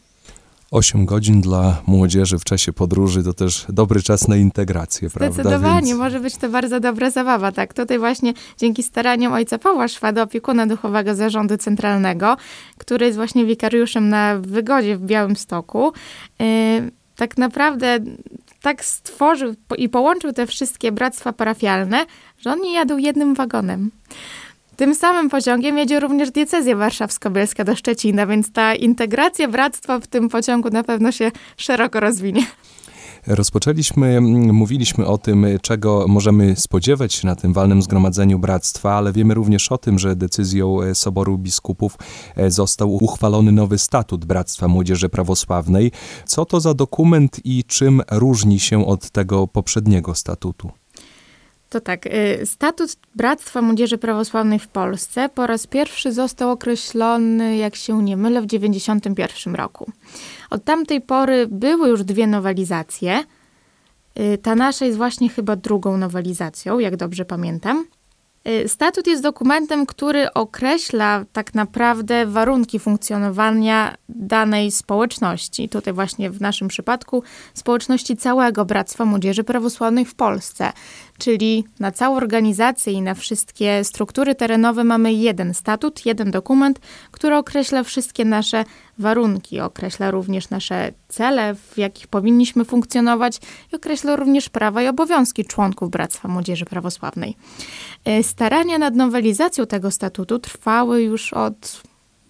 8 0.70 1.06
godzin 1.06 1.40
dla 1.40 1.82
młodzieży 1.86 2.38
w 2.38 2.44
czasie 2.44 2.72
podróży 2.72 3.22
to 3.24 3.32
też 3.32 3.66
dobry 3.68 4.02
czas 4.02 4.28
na 4.28 4.36
integrację, 4.36 5.10
prawda? 5.10 5.34
Zdecydowanie, 5.34 5.86
Więc... 5.86 5.98
może 5.98 6.20
być 6.20 6.36
to 6.36 6.48
bardzo 6.48 6.80
dobra 6.80 7.10
zabawa, 7.10 7.52
tak. 7.52 7.74
Tutaj 7.74 7.98
właśnie 7.98 8.34
dzięki 8.58 8.82
staraniom 8.82 9.32
ojca 9.32 9.58
Pawła 9.58 9.88
Szwada, 9.88 10.22
opiekuna 10.22 10.66
duchowego 10.66 11.14
zarządu 11.14 11.56
centralnego, 11.56 12.36
który 12.78 13.06
jest 13.06 13.18
właśnie 13.18 13.44
wikariuszem 13.44 14.08
na 14.08 14.38
Wygodzie 14.38 14.96
w 14.96 15.02
Białymstoku, 15.02 15.92
yy, 16.38 16.46
tak 17.16 17.38
naprawdę 17.38 17.98
tak 18.62 18.84
stworzył 18.84 19.54
i 19.78 19.88
połączył 19.88 20.32
te 20.32 20.46
wszystkie 20.46 20.92
bractwa 20.92 21.32
parafialne, 21.32 22.06
że 22.38 22.52
oni 22.52 22.72
jadą 22.72 22.98
jednym 22.98 23.34
wagonem. 23.34 23.90
Tym 24.80 24.94
samym 24.94 25.30
pociągiem 25.30 25.78
jedzie 25.78 26.00
również 26.00 26.30
diecezja 26.30 26.76
warszawsko-bielska 26.76 27.64
do 27.64 27.76
Szczecina, 27.76 28.26
więc 28.26 28.52
ta 28.52 28.74
integracja 28.74 29.48
bractwa 29.48 30.00
w 30.00 30.06
tym 30.06 30.28
pociągu 30.28 30.70
na 30.70 30.84
pewno 30.84 31.12
się 31.12 31.30
szeroko 31.56 32.00
rozwinie. 32.00 32.46
Rozpoczęliśmy, 33.26 34.20
mówiliśmy 34.52 35.06
o 35.06 35.18
tym, 35.18 35.46
czego 35.62 36.04
możemy 36.08 36.56
spodziewać 36.56 37.14
się 37.14 37.26
na 37.26 37.36
tym 37.36 37.52
walnym 37.52 37.82
zgromadzeniu 37.82 38.38
bractwa, 38.38 38.94
ale 38.94 39.12
wiemy 39.12 39.34
również 39.34 39.72
o 39.72 39.78
tym, 39.78 39.98
że 39.98 40.16
decyzją 40.16 40.82
e, 40.82 40.94
Soboru 40.94 41.38
Biskupów 41.38 41.96
e, 42.36 42.50
został 42.50 42.94
uchwalony 43.04 43.52
nowy 43.52 43.78
statut 43.78 44.24
Bractwa 44.24 44.68
Młodzieży 44.68 45.08
Prawosławnej. 45.08 45.92
Co 46.26 46.44
to 46.44 46.60
za 46.60 46.74
dokument 46.74 47.40
i 47.44 47.64
czym 47.64 48.02
różni 48.10 48.60
się 48.60 48.86
od 48.86 49.10
tego 49.10 49.46
poprzedniego 49.46 50.14
statutu? 50.14 50.70
To 51.70 51.80
tak, 51.80 52.06
y, 52.06 52.46
statut 52.46 52.96
Bractwa 53.14 53.62
Młodzieży 53.62 53.98
Prawosławnej 53.98 54.58
w 54.58 54.68
Polsce 54.68 55.28
po 55.28 55.46
raz 55.46 55.66
pierwszy 55.66 56.12
został 56.12 56.50
określony, 56.50 57.56
jak 57.56 57.76
się 57.76 58.02
nie 58.02 58.16
mylę, 58.16 58.42
w 58.42 58.46
1991 58.46 59.54
roku. 59.54 59.92
Od 60.50 60.64
tamtej 60.64 61.00
pory 61.00 61.46
były 61.46 61.88
już 61.88 62.04
dwie 62.04 62.26
nowelizacje. 62.26 63.24
Y, 64.20 64.38
ta 64.38 64.54
nasza 64.54 64.84
jest 64.84 64.98
właśnie 64.98 65.28
chyba 65.28 65.56
drugą 65.56 65.96
nowelizacją, 65.96 66.78
jak 66.78 66.96
dobrze 66.96 67.24
pamiętam. 67.24 67.84
Y, 68.48 68.68
statut 68.68 69.06
jest 69.06 69.22
dokumentem, 69.22 69.86
który 69.86 70.32
określa 70.32 71.24
tak 71.32 71.54
naprawdę 71.54 72.26
warunki 72.26 72.78
funkcjonowania 72.78 73.94
danej 74.08 74.70
społeczności. 74.70 75.68
Tutaj 75.68 75.94
właśnie 75.94 76.30
w 76.30 76.40
naszym 76.40 76.68
przypadku 76.68 77.22
społeczności 77.54 78.16
całego 78.16 78.64
Bractwa 78.64 79.04
Młodzieży 79.04 79.44
Prawosławnej 79.44 80.04
w 80.04 80.14
Polsce. 80.14 80.72
Czyli 81.18 81.64
na 81.80 81.92
całą 81.92 82.16
organizację 82.16 82.92
i 82.92 83.02
na 83.02 83.14
wszystkie 83.14 83.84
struktury 83.84 84.34
terenowe 84.34 84.84
mamy 84.84 85.12
jeden 85.12 85.54
statut, 85.54 86.06
jeden 86.06 86.30
dokument, 86.30 86.80
który 87.20 87.36
określa 87.36 87.82
wszystkie 87.82 88.24
nasze 88.24 88.64
warunki, 88.98 89.60
określa 89.60 90.10
również 90.10 90.50
nasze 90.50 90.92
cele, 91.08 91.54
w 91.54 91.78
jakich 91.78 92.06
powinniśmy 92.06 92.64
funkcjonować 92.64 93.38
i 93.72 93.76
określa 93.76 94.16
również 94.16 94.48
prawa 94.48 94.82
i 94.82 94.88
obowiązki 94.88 95.44
członków 95.44 95.90
Bractwa 95.90 96.28
Młodzieży 96.28 96.64
Prawosławnej. 96.64 97.36
E, 98.04 98.22
starania 98.22 98.78
nad 98.78 98.94
nowelizacją 98.94 99.66
tego 99.66 99.90
statutu 99.90 100.38
trwały 100.38 101.02
już 101.02 101.32
od 101.32 101.82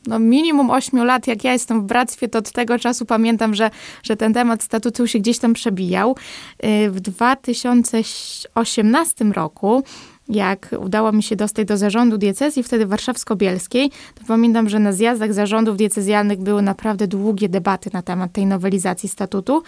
no 0.07 0.19
minimum 0.19 0.71
8 0.71 1.05
lat, 1.05 1.27
jak 1.27 1.45
ja 1.45 1.53
jestem 1.53 1.83
w 1.83 1.85
bractwie, 1.85 2.29
to 2.29 2.39
od 2.39 2.53
tego 2.53 2.79
czasu 2.79 3.07
pamiętam, 3.07 3.55
że, 3.55 3.71
że 4.03 4.17
ten 4.17 4.35
temat 4.35 4.63
statutu 4.63 5.07
się 5.07 5.19
gdzieś 5.19 5.39
tam 5.39 5.53
przebijał. 5.53 6.17
Y, 6.65 6.91
w 6.91 7.01
2018 7.01 9.25
roku 9.25 9.83
jak 10.31 10.69
udało 10.79 11.13
mi 11.13 11.23
się 11.23 11.37
dostać 11.37 11.67
do 11.69 11.77
zarządu 11.77 12.19
diecezji, 12.19 12.63
wtedy 12.63 12.87
warszawsko-bielskiej, 12.87 13.91
to 14.15 14.25
pamiętam, 14.27 14.69
że 14.69 14.79
na 14.79 14.93
zjazdach 14.93 15.33
zarządów 15.33 15.77
diecezjalnych 15.77 16.41
były 16.41 16.63
naprawdę 16.63 17.07
długie 17.07 17.49
debaty 17.49 17.91
na 17.93 18.03
temat 18.03 18.33
tej 18.33 18.47
nowelizacji 18.47 19.09
statutu. 19.09 19.63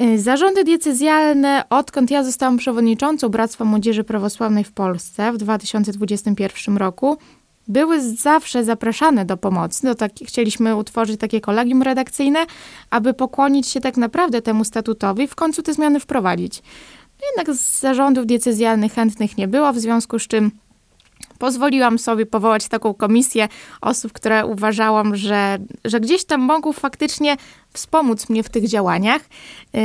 Y, 0.00 0.18
zarządy 0.18 0.64
diecezjalne, 0.64 1.64
odkąd 1.70 2.10
ja 2.10 2.24
zostałam 2.24 2.56
przewodniczącą 2.56 3.28
Bractwa 3.28 3.64
Młodzieży 3.64 4.04
Prawosławnej 4.04 4.64
w 4.64 4.72
Polsce 4.72 5.32
w 5.32 5.36
2021 5.36 6.76
roku, 6.76 7.18
były 7.68 8.00
zawsze 8.16 8.64
zapraszane 8.64 9.24
do 9.24 9.36
pomocy. 9.36 9.86
No 9.86 9.94
tak, 9.94 10.12
chcieliśmy 10.26 10.76
utworzyć 10.76 11.20
takie 11.20 11.40
kolegium 11.40 11.82
redakcyjne, 11.82 12.46
aby 12.90 13.14
pokłonić 13.14 13.66
się 13.66 13.80
tak 13.80 13.96
naprawdę 13.96 14.42
temu 14.42 14.64
statutowi 14.64 15.24
i 15.24 15.28
w 15.28 15.34
końcu 15.34 15.62
te 15.62 15.74
zmiany 15.74 16.00
wprowadzić. 16.00 16.62
Jednak 17.28 17.56
z 17.56 17.80
zarządów 17.80 18.26
decyzjalnych 18.26 18.92
chętnych 18.92 19.36
nie 19.38 19.48
było, 19.48 19.72
w 19.72 19.78
związku 19.78 20.18
z 20.18 20.26
czym 20.26 20.50
pozwoliłam 21.38 21.98
sobie 21.98 22.26
powołać 22.26 22.68
taką 22.68 22.94
komisję 22.94 23.48
osób, 23.80 24.12
które 24.12 24.46
uważałam, 24.46 25.16
że, 25.16 25.58
że 25.84 26.00
gdzieś 26.00 26.24
tam 26.24 26.40
mogą 26.40 26.72
faktycznie 26.72 27.36
wspomóc 27.72 28.28
mnie 28.28 28.42
w 28.42 28.48
tych 28.48 28.68
działaniach. 28.68 29.22
Yy, 29.72 29.80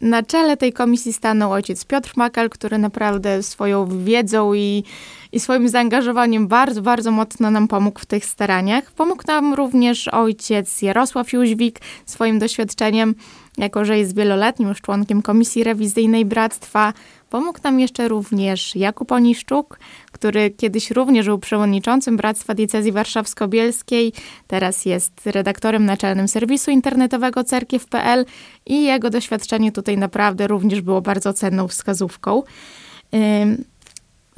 na 0.00 0.22
czele 0.22 0.56
tej 0.56 0.72
komisji 0.72 1.12
stanął 1.12 1.52
ojciec 1.52 1.84
Piotr 1.84 2.12
Makal, 2.16 2.50
który 2.50 2.78
naprawdę 2.78 3.42
swoją 3.42 4.04
wiedzą 4.04 4.54
i, 4.54 4.84
i 5.32 5.40
swoim 5.40 5.68
zaangażowaniem 5.68 6.48
bardzo, 6.48 6.82
bardzo 6.82 7.10
mocno 7.10 7.50
nam 7.50 7.68
pomógł 7.68 8.00
w 8.00 8.06
tych 8.06 8.24
staraniach. 8.24 8.92
Pomógł 8.92 9.22
nam 9.26 9.54
również 9.54 10.08
ojciec 10.08 10.82
Jarosław 10.82 11.32
Jóźwik 11.32 11.80
swoim 12.06 12.38
doświadczeniem, 12.38 13.14
jako 13.60 13.84
że 13.84 13.98
jest 13.98 14.16
wieloletnim 14.16 14.68
już 14.68 14.80
członkiem 14.80 15.22
Komisji 15.22 15.64
Rewizyjnej 15.64 16.24
Bractwa. 16.24 16.92
Pomógł 17.30 17.58
nam 17.64 17.80
jeszcze 17.80 18.08
również 18.08 18.76
Jakub 18.76 19.12
Oniszczuk, 19.12 19.78
który 20.12 20.50
kiedyś 20.50 20.90
również 20.90 21.26
był 21.26 21.38
przewodniczącym 21.38 22.16
Bractwa 22.16 22.54
Diecezji 22.54 22.92
Warszawsko-Bielskiej, 22.92 24.12
teraz 24.46 24.84
jest 24.86 25.26
redaktorem 25.26 25.84
naczelnym 25.84 26.28
serwisu 26.28 26.70
internetowego 26.70 27.44
cerkiew.pl 27.44 28.24
i 28.66 28.82
jego 28.82 29.10
doświadczenie 29.10 29.72
tutaj 29.72 29.98
naprawdę 29.98 30.46
również 30.46 30.80
było 30.80 31.02
bardzo 31.02 31.32
cenną 31.32 31.68
wskazówką. 31.68 32.42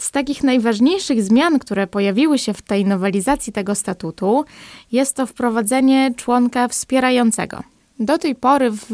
Z 0.01 0.11
takich 0.11 0.43
najważniejszych 0.43 1.23
zmian, 1.23 1.59
które 1.59 1.87
pojawiły 1.87 2.39
się 2.39 2.55
w 2.55 2.63
tej 2.63 2.85
nowelizacji 2.85 3.53
tego 3.53 3.75
statutu, 3.75 4.45
jest 4.93 5.17
to 5.17 5.27
wprowadzenie 5.27 6.15
członka 6.17 6.69
wspierającego. 6.69 7.72
Do 8.03 8.19
tej 8.19 8.35
pory, 8.35 8.71
w, 8.71 8.91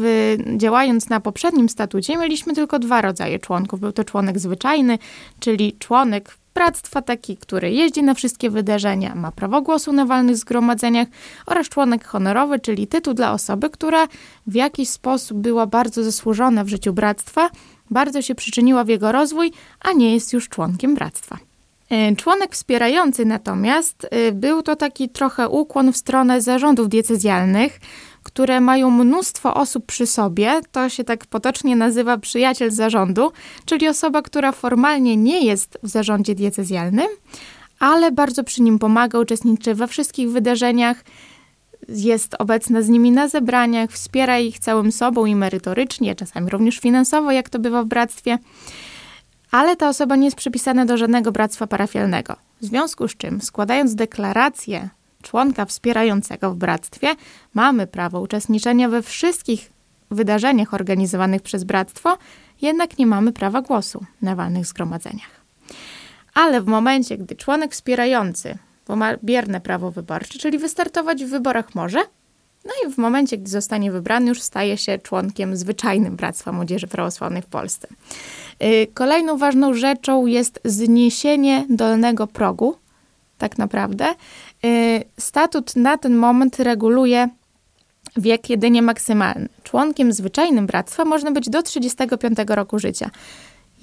działając 0.57 1.09
na 1.09 1.19
poprzednim 1.19 1.69
statucie, 1.69 2.17
mieliśmy 2.17 2.53
tylko 2.53 2.79
dwa 2.79 3.01
rodzaje 3.01 3.39
członków. 3.39 3.79
Był 3.79 3.91
to 3.91 4.03
członek 4.03 4.39
zwyczajny, 4.39 4.97
czyli 5.39 5.75
członek 5.79 6.37
bractwa 6.53 7.01
taki, 7.01 7.37
który 7.37 7.71
jeździ 7.71 8.03
na 8.03 8.13
wszystkie 8.13 8.49
wydarzenia, 8.49 9.15
ma 9.15 9.31
prawo 9.31 9.61
głosu 9.61 9.93
na 9.93 10.05
walnych 10.05 10.37
zgromadzeniach 10.37 11.07
oraz 11.45 11.69
członek 11.69 12.05
honorowy, 12.05 12.59
czyli 12.59 12.87
tytuł 12.87 13.13
dla 13.13 13.31
osoby, 13.31 13.69
która 13.69 14.07
w 14.47 14.55
jakiś 14.55 14.89
sposób 14.89 15.37
była 15.37 15.65
bardzo 15.67 16.03
zasłużona 16.03 16.63
w 16.63 16.67
życiu 16.67 16.93
bractwa, 16.93 17.49
bardzo 17.91 18.21
się 18.21 18.35
przyczyniła 18.35 18.83
w 18.83 18.87
jego 18.87 19.11
rozwój, 19.11 19.51
a 19.79 19.91
nie 19.91 20.13
jest 20.13 20.33
już 20.33 20.49
członkiem 20.49 20.95
bractwa. 20.95 21.37
E, 21.89 22.15
członek 22.15 22.53
wspierający 22.53 23.25
natomiast 23.25 24.07
e, 24.11 24.31
był 24.31 24.61
to 24.61 24.75
taki 24.75 25.09
trochę 25.09 25.49
ukłon 25.49 25.93
w 25.93 25.97
stronę 25.97 26.41
zarządów 26.41 26.89
diecezjalnych, 26.89 27.79
które 28.29 28.61
mają 28.61 28.89
mnóstwo 28.89 29.53
osób 29.53 29.85
przy 29.85 30.07
sobie, 30.07 30.61
to 30.71 30.89
się 30.89 31.03
tak 31.03 31.25
potocznie 31.25 31.75
nazywa 31.75 32.17
przyjaciel 32.17 32.71
zarządu, 32.71 33.31
czyli 33.65 33.87
osoba, 33.87 34.21
która 34.21 34.51
formalnie 34.51 35.17
nie 35.17 35.45
jest 35.45 35.77
w 35.83 35.87
zarządzie 35.87 36.35
diecezjalnym, 36.35 37.07
ale 37.79 38.11
bardzo 38.11 38.43
przy 38.43 38.61
nim 38.61 38.79
pomaga, 38.79 39.19
uczestniczy 39.19 39.75
we 39.75 39.87
wszystkich 39.87 40.31
wydarzeniach, 40.31 41.03
jest 41.87 42.35
obecna 42.39 42.81
z 42.81 42.89
nimi 42.89 43.11
na 43.11 43.27
zebraniach, 43.27 43.91
wspiera 43.91 44.39
ich 44.39 44.59
całym 44.59 44.91
sobą 44.91 45.25
i 45.25 45.35
merytorycznie, 45.35 46.15
czasami 46.15 46.49
również 46.49 46.79
finansowo, 46.79 47.31
jak 47.31 47.49
to 47.49 47.59
bywa 47.59 47.83
w 47.83 47.87
bractwie. 47.87 48.37
Ale 49.51 49.75
ta 49.75 49.89
osoba 49.89 50.15
nie 50.15 50.25
jest 50.25 50.37
przypisana 50.37 50.85
do 50.85 50.97
żadnego 50.97 51.31
bractwa 51.31 51.67
parafialnego. 51.67 52.35
W 52.61 52.65
związku 52.65 53.07
z 53.07 53.17
czym, 53.17 53.41
składając 53.41 53.95
deklarację 53.95 54.89
członka 55.21 55.65
wspierającego 55.65 56.51
w 56.51 56.55
bractwie, 56.55 57.15
mamy 57.53 57.87
prawo 57.87 58.21
uczestniczenia 58.21 58.89
we 58.89 59.01
wszystkich 59.01 59.71
wydarzeniach 60.11 60.73
organizowanych 60.73 61.41
przez 61.41 61.63
bractwo, 61.63 62.17
jednak 62.61 62.97
nie 62.97 63.07
mamy 63.07 63.31
prawa 63.31 63.61
głosu 63.61 64.05
na 64.21 64.35
walnych 64.35 64.65
zgromadzeniach. 64.65 65.39
Ale 66.33 66.61
w 66.61 66.65
momencie, 66.65 67.17
gdy 67.17 67.35
członek 67.35 67.71
wspierający 67.71 68.57
ma 68.95 69.17
bierne 69.23 69.61
prawo 69.61 69.91
wyborcze, 69.91 70.39
czyli 70.39 70.57
wystartować 70.57 71.25
w 71.25 71.29
wyborach 71.29 71.75
może, 71.75 71.99
no 72.65 72.71
i 72.85 72.93
w 72.93 72.97
momencie, 72.97 73.37
gdy 73.37 73.49
zostanie 73.49 73.91
wybrany, 73.91 74.27
już 74.27 74.41
staje 74.41 74.77
się 74.77 74.99
członkiem 74.99 75.57
zwyczajnym 75.57 76.15
Bractwa 76.15 76.51
Młodzieży 76.51 76.87
Prawosławnej 76.87 77.41
w 77.41 77.45
Polsce. 77.45 77.87
Y, 78.63 78.87
kolejną 78.93 79.37
ważną 79.37 79.73
rzeczą 79.73 80.25
jest 80.25 80.59
zniesienie 80.65 81.65
dolnego 81.69 82.27
progu, 82.27 82.75
tak 83.39 83.57
naprawdę. 83.57 84.15
Y, 84.65 85.03
statut 85.19 85.75
na 85.75 85.97
ten 85.97 86.15
moment 86.15 86.59
reguluje 86.59 87.29
wiek 88.17 88.49
jedynie 88.49 88.81
maksymalny. 88.81 89.49
Członkiem 89.63 90.13
zwyczajnym 90.13 90.67
bractwa 90.67 91.05
można 91.05 91.31
być 91.31 91.49
do 91.49 91.63
35 91.63 92.37
roku 92.47 92.79
życia. 92.79 93.09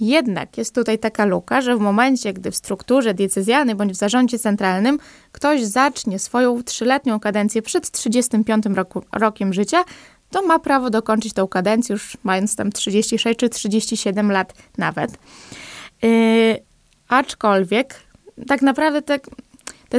Jednak 0.00 0.58
jest 0.58 0.74
tutaj 0.74 0.98
taka 0.98 1.24
luka, 1.24 1.60
że 1.60 1.76
w 1.76 1.80
momencie, 1.80 2.32
gdy 2.32 2.50
w 2.50 2.56
strukturze 2.56 3.14
diecezjalnej 3.14 3.74
bądź 3.74 3.92
w 3.92 3.96
zarządzie 3.96 4.38
centralnym 4.38 4.98
ktoś 5.32 5.64
zacznie 5.64 6.18
swoją 6.18 6.62
trzyletnią 6.62 7.20
kadencję 7.20 7.62
przed 7.62 7.90
35 7.90 8.64
roku, 8.66 9.02
rokiem 9.12 9.52
życia, 9.52 9.84
to 10.30 10.42
ma 10.42 10.58
prawo 10.58 10.90
dokończyć 10.90 11.32
tą 11.32 11.48
kadencję 11.48 11.92
już 11.92 12.16
mając 12.24 12.56
tam 12.56 12.72
36 12.72 13.38
czy 13.38 13.48
37 13.48 14.32
lat 14.32 14.54
nawet. 14.78 15.18
Yy, 16.02 16.10
aczkolwiek 17.08 17.94
tak 18.46 18.62
naprawdę 18.62 19.02
te 19.02 19.18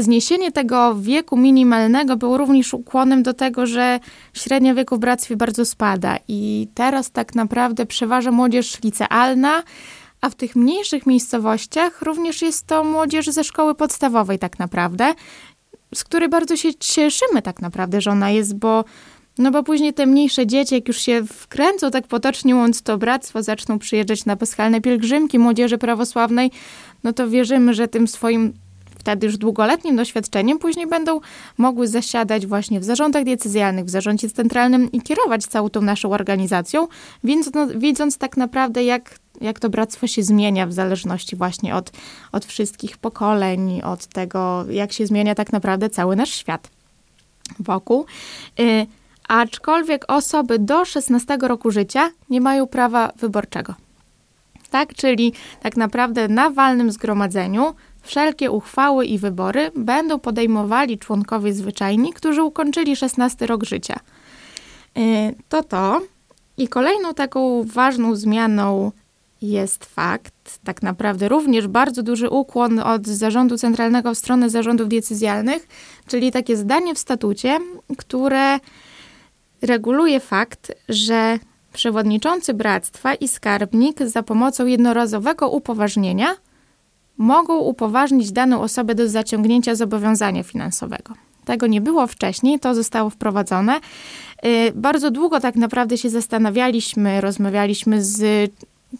zniesienie 0.01 0.51
tego 0.51 0.95
wieku 0.95 1.37
minimalnego 1.37 2.17
było 2.17 2.37
również 2.37 2.73
ukłonem 2.73 3.23
do 3.23 3.33
tego, 3.33 3.65
że 3.65 3.99
średnia 4.33 4.73
wieku 4.73 4.95
w 4.95 4.99
bractwie 4.99 5.37
bardzo 5.37 5.65
spada 5.65 6.17
i 6.27 6.67
teraz 6.73 7.11
tak 7.11 7.35
naprawdę 7.35 7.85
przeważa 7.85 8.31
młodzież 8.31 8.83
licealna, 8.83 9.63
a 10.21 10.29
w 10.29 10.35
tych 10.35 10.55
mniejszych 10.55 11.05
miejscowościach 11.05 12.01
również 12.01 12.41
jest 12.41 12.67
to 12.67 12.83
młodzież 12.83 13.25
ze 13.27 13.43
szkoły 13.43 13.75
podstawowej 13.75 14.39
tak 14.39 14.59
naprawdę, 14.59 15.13
z 15.95 16.03
której 16.03 16.29
bardzo 16.29 16.55
się 16.55 16.73
cieszymy 16.73 17.41
tak 17.41 17.61
naprawdę, 17.61 18.01
że 18.01 18.11
ona 18.11 18.29
jest, 18.29 18.55
bo 18.55 18.85
no 19.37 19.51
bo 19.51 19.63
później 19.63 19.93
te 19.93 20.05
mniejsze 20.05 20.47
dzieci, 20.47 20.75
jak 20.75 20.87
już 20.87 21.01
się 21.01 21.23
wkręcą 21.25 21.91
tak 21.91 22.07
potocznie 22.07 22.55
mówiąc 22.55 22.81
to 22.81 22.97
bractwo, 22.97 23.43
zaczną 23.43 23.79
przyjeżdżać 23.79 24.25
na 24.25 24.35
paschalne 24.35 24.81
pielgrzymki 24.81 25.39
młodzieży 25.39 25.77
prawosławnej, 25.77 26.51
no 27.03 27.13
to 27.13 27.29
wierzymy, 27.29 27.73
że 27.73 27.87
tym 27.87 28.07
swoim 28.07 28.53
wtedy 28.99 29.25
już 29.25 29.37
długoletnim 29.37 29.95
doświadczeniem 29.95 30.59
później 30.59 30.87
będą 30.87 31.19
mogły 31.57 31.87
zasiadać 31.87 32.47
właśnie 32.47 32.79
w 32.79 32.83
zarządach 32.83 33.23
decyzjalnych, 33.23 33.85
w 33.85 33.89
zarządzie 33.89 34.29
centralnym 34.29 34.91
i 34.91 35.01
kierować 35.01 35.45
całą 35.45 35.69
tą 35.69 35.81
naszą 35.81 36.11
organizacją, 36.11 36.87
więc 37.23 37.53
no, 37.53 37.67
widząc 37.67 38.17
tak 38.17 38.37
naprawdę 38.37 38.83
jak 38.83 39.19
jak 39.41 39.59
to 39.59 39.69
bractwo 39.69 40.07
się 40.07 40.23
zmienia 40.23 40.67
w 40.67 40.73
zależności 40.73 41.35
właśnie 41.35 41.75
od, 41.75 41.91
od 42.31 42.45
wszystkich 42.45 42.97
pokoleń, 42.97 43.81
od 43.81 44.07
tego, 44.07 44.65
jak 44.69 44.93
się 44.93 45.07
zmienia 45.07 45.35
tak 45.35 45.53
naprawdę 45.53 45.89
cały 45.89 46.15
nasz 46.15 46.29
świat 46.29 46.69
wokół. 47.59 48.05
Y, 48.59 48.87
aczkolwiek 49.27 50.05
osoby 50.07 50.59
do 50.59 50.85
16 50.85 51.37
roku 51.41 51.71
życia 51.71 52.11
nie 52.29 52.41
mają 52.41 52.67
prawa 52.67 53.11
wyborczego. 53.19 53.73
Tak, 54.69 54.93
czyli 54.93 55.33
tak 55.61 55.77
naprawdę 55.77 56.27
na 56.27 56.49
walnym 56.49 56.91
zgromadzeniu 56.91 57.73
wszelkie 58.07 58.51
uchwały 58.51 59.05
i 59.05 59.17
wybory 59.19 59.71
będą 59.75 60.19
podejmowali 60.19 60.97
członkowie 60.97 61.53
zwyczajni, 61.53 62.13
którzy 62.13 62.43
ukończyli 62.43 62.95
16 62.95 63.45
rok 63.45 63.63
życia. 63.63 63.99
Y, 64.97 65.35
to 65.49 65.63
to. 65.63 66.01
I 66.57 66.67
kolejną 66.67 67.13
taką 67.13 67.63
ważną 67.63 68.15
zmianą 68.15 68.91
jest 69.41 69.85
fakt, 69.85 70.59
tak 70.63 70.83
naprawdę 70.83 71.29
również 71.29 71.67
bardzo 71.67 72.03
duży 72.03 72.29
ukłon 72.29 72.79
od 72.79 73.07
zarządu 73.07 73.57
centralnego 73.57 74.13
w 74.13 74.17
stronę 74.17 74.49
zarządów 74.49 74.89
decyzjalnych, 74.89 75.67
czyli 76.07 76.31
takie 76.31 76.57
zdanie 76.57 76.95
w 76.95 76.99
statucie, 76.99 77.59
które 77.97 78.59
reguluje 79.61 80.19
fakt, 80.19 80.71
że 80.89 81.39
przewodniczący 81.73 82.53
bractwa 82.53 83.15
i 83.15 83.27
skarbnik 83.27 84.03
za 84.03 84.23
pomocą 84.23 84.65
jednorazowego 84.65 85.49
upoważnienia 85.49 86.35
mogą 87.17 87.57
upoważnić 87.57 88.31
daną 88.31 88.61
osobę 88.61 88.95
do 88.95 89.09
zaciągnięcia 89.09 89.75
zobowiązania 89.75 90.43
finansowego. 90.43 91.13
Tego 91.45 91.67
nie 91.67 91.81
było 91.81 92.07
wcześniej, 92.07 92.59
to 92.59 92.75
zostało 92.75 93.09
wprowadzone. 93.09 93.79
Y, 94.45 94.71
bardzo 94.75 95.11
długo 95.11 95.39
tak 95.39 95.55
naprawdę 95.55 95.97
się 95.97 96.09
zastanawialiśmy, 96.09 97.21
rozmawialiśmy 97.21 98.03
z 98.03 98.51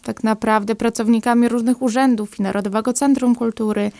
tak 0.02 0.24
naprawdę 0.24 0.74
pracownikami 0.74 1.48
różnych 1.48 1.82
urzędów 1.82 2.38
i 2.38 2.42
Narodowego 2.42 2.92
Centrum 2.92 3.34
Kultury 3.34 3.90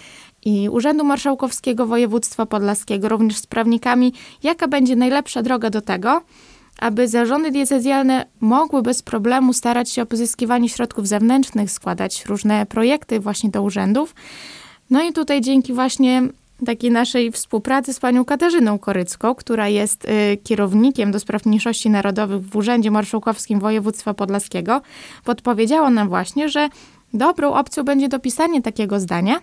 i 0.44 0.68
Urzędu 0.68 1.04
Marszałkowskiego 1.04 1.87
Województwa 1.87 2.46
Podlaskiego, 2.46 3.09
również 3.09 3.37
z 3.37 3.46
prawnikami, 3.46 4.12
jaka 4.42 4.68
będzie 4.68 4.96
najlepsza 4.96 5.42
droga 5.42 5.70
do 5.70 5.81
tego, 5.81 6.22
aby 6.78 7.08
zarządy 7.08 7.50
diecezjalne 7.50 8.26
mogły 8.40 8.82
bez 8.82 9.02
problemu 9.02 9.52
starać 9.52 9.90
się 9.90 10.02
o 10.02 10.06
pozyskiwanie 10.06 10.68
środków 10.68 11.08
zewnętrznych, 11.08 11.70
składać 11.70 12.26
różne 12.26 12.66
projekty 12.66 13.20
właśnie 13.20 13.50
do 13.50 13.62
urzędów. 13.62 14.14
No 14.90 15.02
i 15.02 15.12
tutaj 15.12 15.40
dzięki 15.40 15.72
właśnie 15.72 16.22
takiej 16.66 16.90
naszej 16.90 17.32
współpracy 17.32 17.94
z 17.94 18.00
panią 18.00 18.24
Katarzyną 18.24 18.78
Korycką, 18.78 19.34
która 19.34 19.68
jest 19.68 20.04
y, 20.04 20.36
kierownikiem 20.44 21.12
do 21.12 21.20
spraw 21.20 21.46
mniejszości 21.46 21.90
narodowych 21.90 22.42
w 22.42 22.56
Urzędzie 22.56 22.90
Marszałkowskim 22.90 23.60
Województwa 23.60 24.14
Podlaskiego, 24.14 24.80
podpowiedziała 25.24 25.90
nam 25.90 26.08
właśnie, 26.08 26.48
że 26.48 26.68
dobrą 27.14 27.52
opcją 27.52 27.84
będzie 27.84 28.08
dopisanie 28.08 28.62
takiego 28.62 29.00
zdania, 29.00 29.40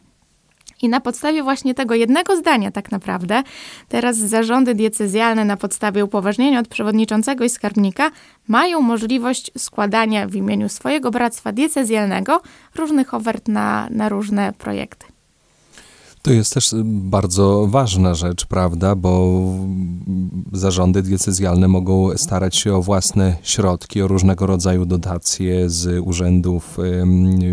i 0.82 0.90
na 0.90 1.00
podstawie 1.00 1.44
właśnie 1.44 1.74
tego 1.74 1.96
jednego 1.96 2.36
zdania, 2.36 2.72
tak 2.72 2.92
naprawdę, 2.92 3.44
teraz 3.90 4.18
zarządy 4.18 4.76
diecezjalne 4.76 5.46
na 5.46 5.58
podstawie 5.58 6.06
upoważnienia 6.06 6.60
od 6.60 6.68
przewodniczącego 6.68 7.44
i 7.44 7.50
skarbnika 7.50 8.12
mają 8.48 8.82
możliwość 8.82 9.52
składania 9.58 10.28
w 10.28 10.36
imieniu 10.36 10.70
swojego 10.70 11.12
bractwa 11.12 11.52
diecezjalnego 11.52 12.42
różnych 12.76 13.14
ofert 13.14 13.48
na, 13.48 13.88
na 13.90 14.10
różne 14.10 14.54
projekty. 14.54 15.15
To 16.26 16.34
jest 16.34 16.54
też 16.54 16.76
bardzo 16.84 17.68
ważna 17.70 18.16
rzecz, 18.16 18.46
prawda, 18.46 18.96
bo 18.96 19.42
zarządy 20.52 21.02
diecezjalne 21.02 21.68
mogą 21.68 22.18
starać 22.18 22.56
się 22.56 22.76
o 22.76 22.82
własne 22.82 23.38
środki, 23.44 24.02
o 24.02 24.08
różnego 24.08 24.46
rodzaju 24.46 24.86
dotacje 24.86 25.70
z 25.70 26.00
urzędów 26.06 26.78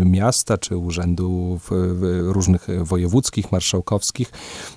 miasta 0.05 0.57
czy 0.57 0.77
urzędów 0.77 1.71
różnych 2.21 2.67
wojewódzkich, 2.83 3.51
marszałkowskich. 3.51 4.31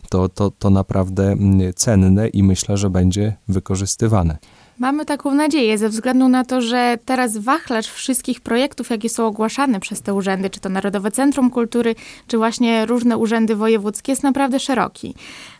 To, 0.09 0.29
to, 0.29 0.51
to 0.51 0.71
naprawdę 0.71 1.37
cenne 1.77 2.29
i 2.29 2.43
myślę, 2.43 2.77
że 2.77 2.91
będzie 2.91 3.37
wykorzystywane. 3.49 4.39
Mamy 4.79 5.05
taką 5.05 5.35
nadzieję, 5.35 5.79
ze 5.79 5.89
względu 5.89 6.29
na 6.29 6.45
to, 6.45 6.61
że 6.61 6.99
teraz 7.05 7.37
wachlarz 7.37 7.87
wszystkich 7.87 8.41
projektów, 8.41 8.91
jakie 8.91 9.09
są 9.09 9.27
ogłaszane 9.27 9.81
przez 9.81 10.03
te 10.03 10.15
urzędy, 10.15 10.51
czy 10.51 10.61
to 10.61 10.69
Narodowe 10.69 11.11
Centrum 11.11 11.51
Kultury, 11.51 11.95
czy 12.27 12.37
właśnie 12.37 12.87
różne 12.87 13.17
urzędy 13.17 13.57
wojewódzkie, 13.57 14.13
jest 14.13 14.23
naprawdę 14.23 14.61
szeroki. 14.61 15.15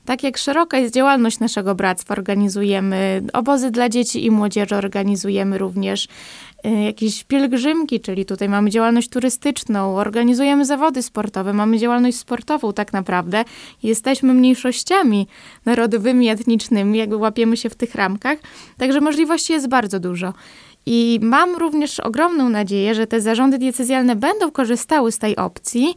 Tak 0.07 0.23
jak 0.23 0.39
szeroka 0.39 0.79
jest 0.79 0.95
działalność 0.95 1.39
naszego 1.39 1.75
bractwa, 1.75 2.15
organizujemy 2.15 3.23
obozy 3.33 3.71
dla 3.71 3.89
dzieci 3.89 4.25
i 4.25 4.31
młodzieży, 4.31 4.77
organizujemy 4.77 5.59
również 5.59 6.09
y, 6.67 6.71
jakieś 6.71 7.25
pielgrzymki, 7.25 8.01
czyli 8.01 8.25
tutaj 8.25 8.49
mamy 8.49 8.71
działalność 8.71 9.09
turystyczną, 9.09 9.97
organizujemy 9.97 10.65
zawody 10.65 11.03
sportowe, 11.03 11.53
mamy 11.53 11.79
działalność 11.79 12.19
sportową 12.19 12.73
tak 12.73 12.93
naprawdę. 12.93 13.45
Jesteśmy 13.83 14.35
mniejszościami 14.35 15.27
narodowymi, 15.65 16.29
etnicznymi, 16.29 16.99
jakby 16.99 17.17
łapiemy 17.17 17.57
się 17.57 17.71
w 17.71 17.75
tych 17.75 17.95
ramkach, 17.95 18.39
także 18.79 19.01
możliwości 19.01 19.53
jest 19.53 19.69
bardzo 19.69 20.01
dużo. 20.01 20.33
I 20.89 21.19
mam 21.23 21.57
również 21.57 22.01
ogromną 22.01 22.49
nadzieję, 22.49 22.95
że 22.95 23.07
te 23.07 23.21
zarządy 23.21 23.59
diecezjalne 23.59 24.17
będą 24.17 24.51
korzystały 24.51 25.13
z 25.13 25.19
tej 25.19 25.37
opcji, 25.37 25.95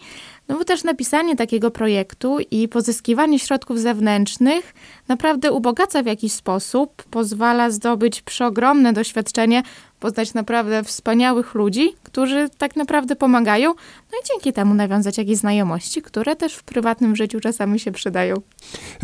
no 0.50 0.58
bo 0.58 0.66
też 0.66 0.84
napisanie 0.84 1.36
takiego 1.36 1.72
projektu 1.72 2.38
i 2.52 2.68
pozyskiwanie 2.68 3.40
środków 3.40 3.80
zewnętrznych 3.80 4.74
naprawdę 5.08 5.52
ubogaca 5.52 6.04
w 6.04 6.06
jakiś 6.06 6.34
sposób, 6.34 7.04
pozwala 7.04 7.72
zdobyć 7.72 8.22
przeogromne 8.22 8.94
doświadczenie 8.94 9.64
poznać 10.00 10.34
naprawdę 10.34 10.84
wspaniałych 10.84 11.56
ludzi, 11.56 11.90
którzy 12.04 12.50
tak 12.58 12.76
naprawdę 12.76 13.16
pomagają, 13.16 13.70
no 14.12 14.18
i 14.24 14.28
dzięki 14.28 14.54
temu 14.54 14.74
nawiązać 14.74 15.18
jakieś 15.18 15.38
znajomości, 15.38 16.02
które 16.02 16.36
też 16.36 16.56
w 16.56 16.64
prywatnym 16.64 17.16
życiu 17.16 17.40
czasami 17.40 17.80
się 17.80 17.92
przydają. 17.92 18.36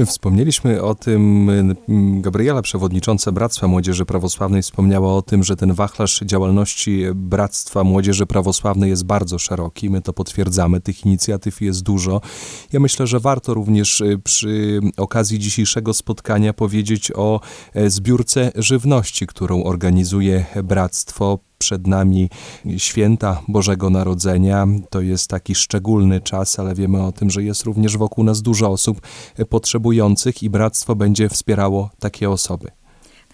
Wspomnieliśmy 0.06 0.82
o 0.82 0.96
tym, 0.96 1.50
Gabriela, 2.22 2.62
przewodnicząca 2.62 3.32
Bractwa 3.32 3.68
Młodzieży 3.68 4.06
Prawosławnej, 4.06 4.62
wspomniała 4.62 5.14
o 5.14 5.22
tym, 5.22 5.44
że 5.44 5.56
ten 5.56 5.74
wachlarz 5.74 6.20
działalności 6.26 7.06
Bractwa 7.14 7.84
Młodzieży 7.84 8.26
Prawosławnej 8.26 8.90
jest 8.90 9.06
bardzo 9.06 9.40
szeroki. 9.40 9.90
My 9.90 10.02
to 10.02 10.14
potwierdzamy, 10.14 10.82
tych 10.82 11.06
inicjatyw 11.06 11.35
jest 11.62 11.84
dużo. 11.84 12.22
Ja 12.74 12.80
myślę, 12.80 13.08
że 13.08 13.20
warto 13.20 13.54
również 13.54 14.02
y, 14.02 14.20
przy 14.24 14.80
okazji 14.98 15.40
dzisiejszego 15.40 15.94
spotkania 15.94 16.54
powiedzieć 16.54 17.12
o 17.16 17.42
e, 17.74 17.90
zbiórce 17.90 18.52
żywności, 18.56 19.28
którą 19.28 19.64
organizuje 19.64 20.46
Bractwo 20.64 20.86
bractwo. 20.86 21.40
Przed 21.58 21.88
nami 21.88 22.30
święta 22.78 23.42
Bożego 23.48 23.90
Narodzenia. 23.90 24.68
To 24.90 25.02
jest 25.02 25.30
taki 25.30 25.56
szczególny 25.56 26.22
czas, 26.22 26.60
ale 26.60 26.76
wiemy 26.76 27.04
o 27.04 27.12
tym, 27.12 27.30
że 27.30 27.44
jest 27.44 27.64
również 27.64 27.98
wokół 27.98 28.24
nas 28.24 28.42
dużo 28.42 28.70
osób 28.70 29.02
potrzebujących 29.50 30.44
i 30.44 30.50
bractwo 30.50 30.96
będzie 30.96 31.30
wspierało 31.30 31.90
takie 32.00 32.30
osoby. 32.30 32.72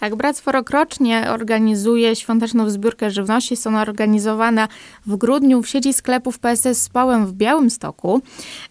Tak, 0.02 0.16
Bractwo 0.16 0.52
rokrocznie 0.52 1.26
organizuje 1.30 2.16
świąteczną 2.16 2.70
zbiórkę 2.70 3.10
żywności. 3.10 3.52
Jest 3.52 3.66
ona 3.66 3.82
organizowana 3.82 4.68
w 5.06 5.16
grudniu 5.16 5.62
w 5.62 5.68
sieci 5.68 5.92
sklepów 5.92 6.38
PSS 6.38 6.82
z 6.82 6.88
Pałem 6.88 7.26
w 7.26 7.32
Białymstoku. 7.32 8.22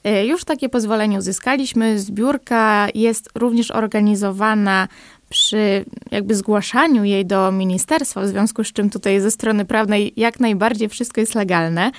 E, 0.03 0.25
już 0.25 0.43
takie 0.43 0.69
pozwolenie 0.69 1.17
uzyskaliśmy. 1.17 1.99
Zbiórka 1.99 2.87
jest 2.95 3.29
również 3.35 3.71
organizowana 3.71 4.87
przy 5.31 5.85
jakby 6.11 6.35
zgłaszaniu 6.35 7.03
jej 7.03 7.25
do 7.25 7.51
ministerstwa, 7.51 8.21
w 8.21 8.27
związku 8.27 8.63
z 8.63 8.73
czym 8.73 8.89
tutaj 8.89 9.19
ze 9.19 9.31
strony 9.31 9.65
prawnej 9.65 10.13
jak 10.15 10.39
najbardziej 10.39 10.89
wszystko 10.89 11.21
jest 11.21 11.35
legalne. 11.35 11.91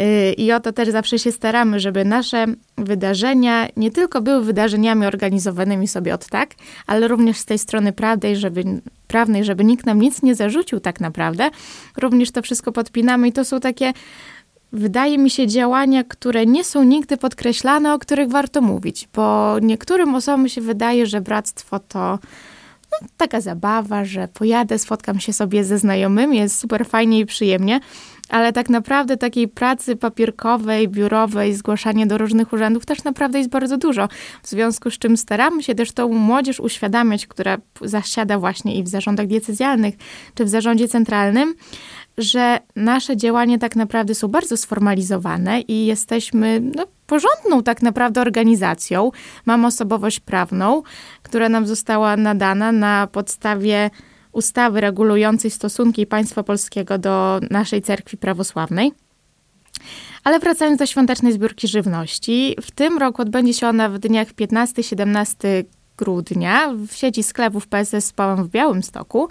Y, 0.00 0.32
I 0.32 0.52
o 0.52 0.60
to 0.60 0.72
też 0.72 0.88
zawsze 0.88 1.18
się 1.18 1.32
staramy, 1.32 1.80
żeby 1.80 2.04
nasze 2.04 2.46
wydarzenia 2.78 3.68
nie 3.76 3.90
tylko 3.90 4.22
były 4.22 4.44
wydarzeniami 4.44 5.06
organizowanymi 5.06 5.88
sobie 5.88 6.14
od 6.14 6.26
tak, 6.26 6.54
ale 6.86 7.08
również 7.08 7.36
z 7.36 7.44
tej 7.44 7.58
strony 7.58 7.92
prawnej, 7.92 8.36
żeby, 8.36 8.64
prawnej, 9.08 9.44
żeby 9.44 9.64
nikt 9.64 9.86
nam 9.86 10.00
nic 10.00 10.22
nie 10.22 10.34
zarzucił 10.34 10.80
tak 10.80 11.00
naprawdę. 11.00 11.50
Również 11.96 12.30
to 12.30 12.42
wszystko 12.42 12.72
podpinamy 12.72 13.28
i 13.28 13.32
to 13.32 13.44
są 13.44 13.60
takie 13.60 13.92
wydaje 14.72 15.18
mi 15.18 15.30
się, 15.30 15.46
działania, 15.46 16.04
które 16.04 16.46
nie 16.46 16.64
są 16.64 16.82
nigdy 16.82 17.16
podkreślane, 17.16 17.94
o 17.94 17.98
których 17.98 18.28
warto 18.28 18.60
mówić, 18.60 19.08
bo 19.14 19.56
niektórym 19.62 20.14
osobom 20.14 20.48
się 20.48 20.60
wydaje, 20.60 21.06
że 21.06 21.20
bractwo 21.20 21.78
to 21.78 22.18
no, 23.02 23.08
taka 23.16 23.40
zabawa, 23.40 24.04
że 24.04 24.28
pojadę, 24.28 24.78
spotkam 24.78 25.20
się 25.20 25.32
sobie 25.32 25.64
ze 25.64 25.78
znajomymi, 25.78 26.36
jest 26.36 26.58
super 26.58 26.86
fajnie 26.86 27.20
i 27.20 27.26
przyjemnie, 27.26 27.80
ale 28.28 28.52
tak 28.52 28.68
naprawdę 28.68 29.16
takiej 29.16 29.48
pracy 29.48 29.96
papierkowej, 29.96 30.88
biurowej, 30.88 31.54
zgłaszania 31.54 32.06
do 32.06 32.18
różnych 32.18 32.52
urzędów 32.52 32.86
też 32.86 33.04
naprawdę 33.04 33.38
jest 33.38 33.50
bardzo 33.50 33.76
dużo. 33.76 34.08
W 34.42 34.48
związku 34.48 34.90
z 34.90 34.98
czym 34.98 35.16
staramy 35.16 35.62
się 35.62 35.74
też 35.74 35.92
tą 35.92 36.08
młodzież 36.08 36.60
uświadamiać, 36.60 37.26
która 37.26 37.56
zasiada 37.80 38.38
właśnie 38.38 38.78
i 38.78 38.82
w 38.82 38.88
zarządach 38.88 39.26
decyzjalnych, 39.26 39.94
czy 40.34 40.44
w 40.44 40.48
zarządzie 40.48 40.88
centralnym, 40.88 41.54
że 42.18 42.58
nasze 42.76 43.16
działania 43.16 43.58
tak 43.58 43.76
naprawdę 43.76 44.14
są 44.14 44.28
bardzo 44.28 44.56
sformalizowane 44.56 45.60
i 45.60 45.86
jesteśmy 45.86 46.60
no, 46.60 46.86
porządną 47.06 47.62
tak 47.62 47.82
naprawdę 47.82 48.20
organizacją. 48.20 49.10
Mamy 49.46 49.66
osobowość 49.66 50.20
prawną, 50.20 50.82
która 51.22 51.48
nam 51.48 51.66
została 51.66 52.16
nadana 52.16 52.72
na 52.72 53.06
podstawie 53.06 53.90
ustawy 54.32 54.80
regulującej 54.80 55.50
stosunki 55.50 56.06
państwa 56.06 56.42
polskiego 56.42 56.98
do 56.98 57.40
naszej 57.50 57.82
cerkwi 57.82 58.16
prawosławnej. 58.16 58.92
Ale 60.24 60.38
wracając 60.38 60.78
do 60.78 60.86
świątecznej 60.86 61.32
zbiórki 61.32 61.68
żywności, 61.68 62.56
w 62.62 62.70
tym 62.70 62.98
roku 62.98 63.22
odbędzie 63.22 63.54
się 63.54 63.68
ona 63.68 63.88
w 63.88 63.98
dniach 63.98 64.28
15-17 64.28 65.64
grudnia 65.96 66.72
w 66.88 66.92
sieci 66.92 67.22
sklepów 67.22 67.66
PSS 67.66 68.04
Spałem 68.04 68.44
w 68.44 68.48
Białymstoku. 68.48 69.28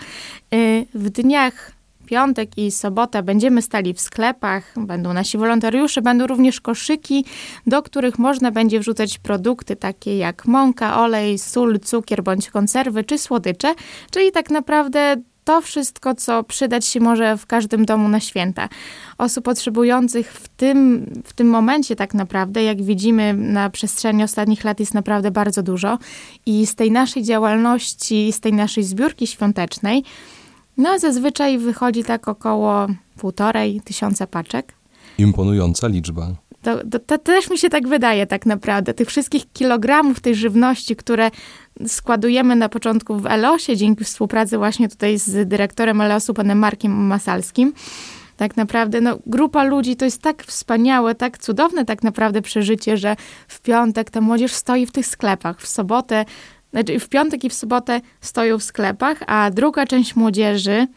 Y, 0.53 0.85
w 0.93 1.09
dniach 1.09 1.71
piątek 2.05 2.57
i 2.57 2.71
sobotę 2.71 3.23
będziemy 3.23 3.61
stali 3.61 3.93
w 3.93 4.01
sklepach, 4.01 4.73
będą 4.77 5.13
nasi 5.13 5.37
wolontariusze, 5.37 6.01
będą 6.01 6.27
również 6.27 6.61
koszyki, 6.61 7.25
do 7.67 7.81
których 7.81 8.19
można 8.19 8.51
będzie 8.51 8.79
wrzucać 8.79 9.19
produkty 9.19 9.75
takie 9.75 10.17
jak 10.17 10.45
mąka, 10.45 11.01
olej, 11.01 11.37
sól, 11.37 11.79
cukier 11.79 12.23
bądź 12.23 12.49
konserwy 12.49 13.03
czy 13.03 13.17
słodycze, 13.17 13.73
czyli 14.11 14.31
tak 14.31 14.49
naprawdę 14.49 15.15
to 15.43 15.61
wszystko, 15.61 16.15
co 16.15 16.43
przydać 16.43 16.85
się 16.85 16.99
może 16.99 17.37
w 17.37 17.45
każdym 17.45 17.85
domu 17.85 18.09
na 18.09 18.19
święta. 18.19 18.69
Osób 19.17 19.45
potrzebujących 19.45 20.33
w 20.33 20.47
tym, 20.47 21.05
w 21.25 21.33
tym 21.33 21.49
momencie, 21.49 21.95
tak 21.95 22.13
naprawdę, 22.13 22.63
jak 22.63 22.81
widzimy 22.81 23.33
na 23.33 23.69
przestrzeni 23.69 24.23
ostatnich 24.23 24.63
lat, 24.63 24.79
jest 24.79 24.93
naprawdę 24.93 25.31
bardzo 25.31 25.63
dużo. 25.63 25.97
I 26.45 26.67
z 26.67 26.75
tej 26.75 26.91
naszej 26.91 27.23
działalności, 27.23 28.33
z 28.33 28.39
tej 28.39 28.53
naszej 28.53 28.83
zbiórki 28.83 29.27
świątecznej, 29.27 30.03
no, 30.77 30.99
zazwyczaj 30.99 31.57
wychodzi 31.57 32.03
tak 32.03 32.27
około 32.27 32.87
półtorej 33.17 33.81
tysiąca 33.81 34.27
paczek. 34.27 34.73
Imponująca 35.17 35.87
liczba. 35.87 36.27
To, 36.61 36.77
to, 36.91 36.99
to, 36.99 37.17
też 37.17 37.49
mi 37.49 37.57
się 37.57 37.69
tak 37.69 37.87
wydaje 37.87 38.27
tak 38.27 38.45
naprawdę. 38.45 38.93
Tych 38.93 39.07
wszystkich 39.07 39.51
kilogramów 39.53 40.19
tej 40.19 40.35
żywności, 40.35 40.95
które 40.95 41.31
składujemy 41.87 42.55
na 42.55 42.69
początku 42.69 43.19
w 43.19 43.25
Elosie, 43.25 43.77
dzięki 43.77 44.03
współpracy 44.03 44.57
właśnie 44.57 44.89
tutaj 44.89 45.17
z 45.19 45.47
dyrektorem 45.47 46.01
Elosu, 46.01 46.33
panem 46.33 46.57
Markiem 46.57 46.91
Masalskim. 46.91 47.73
Tak 48.37 48.57
naprawdę, 48.57 49.01
no, 49.01 49.19
grupa 49.25 49.63
ludzi 49.63 49.95
to 49.95 50.05
jest 50.05 50.21
tak 50.21 50.43
wspaniałe, 50.43 51.15
tak 51.15 51.37
cudowne 51.37 51.85
tak 51.85 52.03
naprawdę 52.03 52.41
przeżycie, 52.41 52.97
że 52.97 53.15
w 53.47 53.61
piątek 53.61 54.09
ta 54.09 54.21
młodzież 54.21 54.53
stoi 54.53 54.85
w 54.85 54.91
tych 54.91 55.07
sklepach, 55.07 55.61
w 55.61 55.67
sobotę 55.67 56.25
znaczy 56.73 56.99
w 56.99 57.09
piątek 57.09 57.43
i 57.43 57.49
w 57.49 57.53
sobotę 57.53 58.01
stoją 58.21 58.59
w 58.59 58.63
sklepach, 58.63 59.23
a 59.27 59.51
druga 59.51 59.85
część 59.85 60.15
młodzieży 60.15 60.87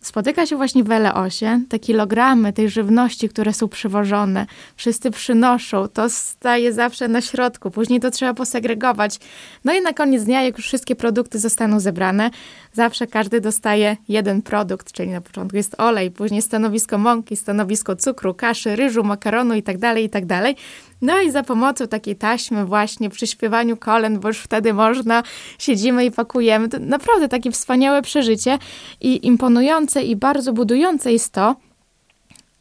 spotyka 0.00 0.46
się 0.46 0.56
właśnie 0.56 0.84
w 0.84 0.90
Eleosie, 0.90 1.60
te 1.68 1.78
kilogramy 1.78 2.52
tej 2.52 2.70
żywności, 2.70 3.28
które 3.28 3.52
są 3.52 3.68
przywożone, 3.68 4.46
wszyscy 4.76 5.10
przynoszą, 5.10 5.88
to 5.88 6.10
staje 6.10 6.72
zawsze 6.72 7.08
na 7.08 7.20
środku, 7.20 7.70
później 7.70 8.00
to 8.00 8.10
trzeba 8.10 8.34
posegregować. 8.34 9.18
No 9.64 9.74
i 9.74 9.80
na 9.80 9.92
koniec 9.92 10.24
dnia, 10.24 10.42
jak 10.42 10.56
już 10.56 10.66
wszystkie 10.66 10.96
produkty 10.96 11.38
zostaną 11.38 11.80
zebrane, 11.80 12.30
zawsze 12.72 13.06
każdy 13.06 13.40
dostaje 13.40 13.96
jeden 14.08 14.42
produkt, 14.42 14.92
czyli 14.92 15.08
na 15.08 15.20
początku 15.20 15.56
jest 15.56 15.80
olej, 15.80 16.10
później 16.10 16.42
stanowisko 16.42 16.98
mąki, 16.98 17.36
stanowisko 17.36 17.96
cukru, 17.96 18.34
kaszy, 18.34 18.76
ryżu, 18.76 19.04
makaronu 19.04 19.54
itd., 19.54 19.80
tak 19.80 19.98
itd., 19.98 20.26
tak 20.42 20.56
no 21.02 21.20
i 21.20 21.30
za 21.30 21.42
pomocą 21.42 21.88
takiej 21.88 22.16
taśmy 22.16 22.64
właśnie 22.64 23.10
przy 23.10 23.26
śpiewaniu 23.26 23.76
kolen, 23.76 24.20
bo 24.20 24.28
już 24.28 24.38
wtedy 24.38 24.74
można, 24.74 25.22
siedzimy 25.58 26.04
i 26.04 26.10
pakujemy. 26.10 26.68
To 26.68 26.78
naprawdę 26.78 27.28
takie 27.28 27.50
wspaniałe 27.50 28.02
przeżycie 28.02 28.58
i 29.00 29.26
imponujące 29.26 30.02
i 30.02 30.16
bardzo 30.16 30.52
budujące 30.52 31.12
jest 31.12 31.32
to, 31.32 31.56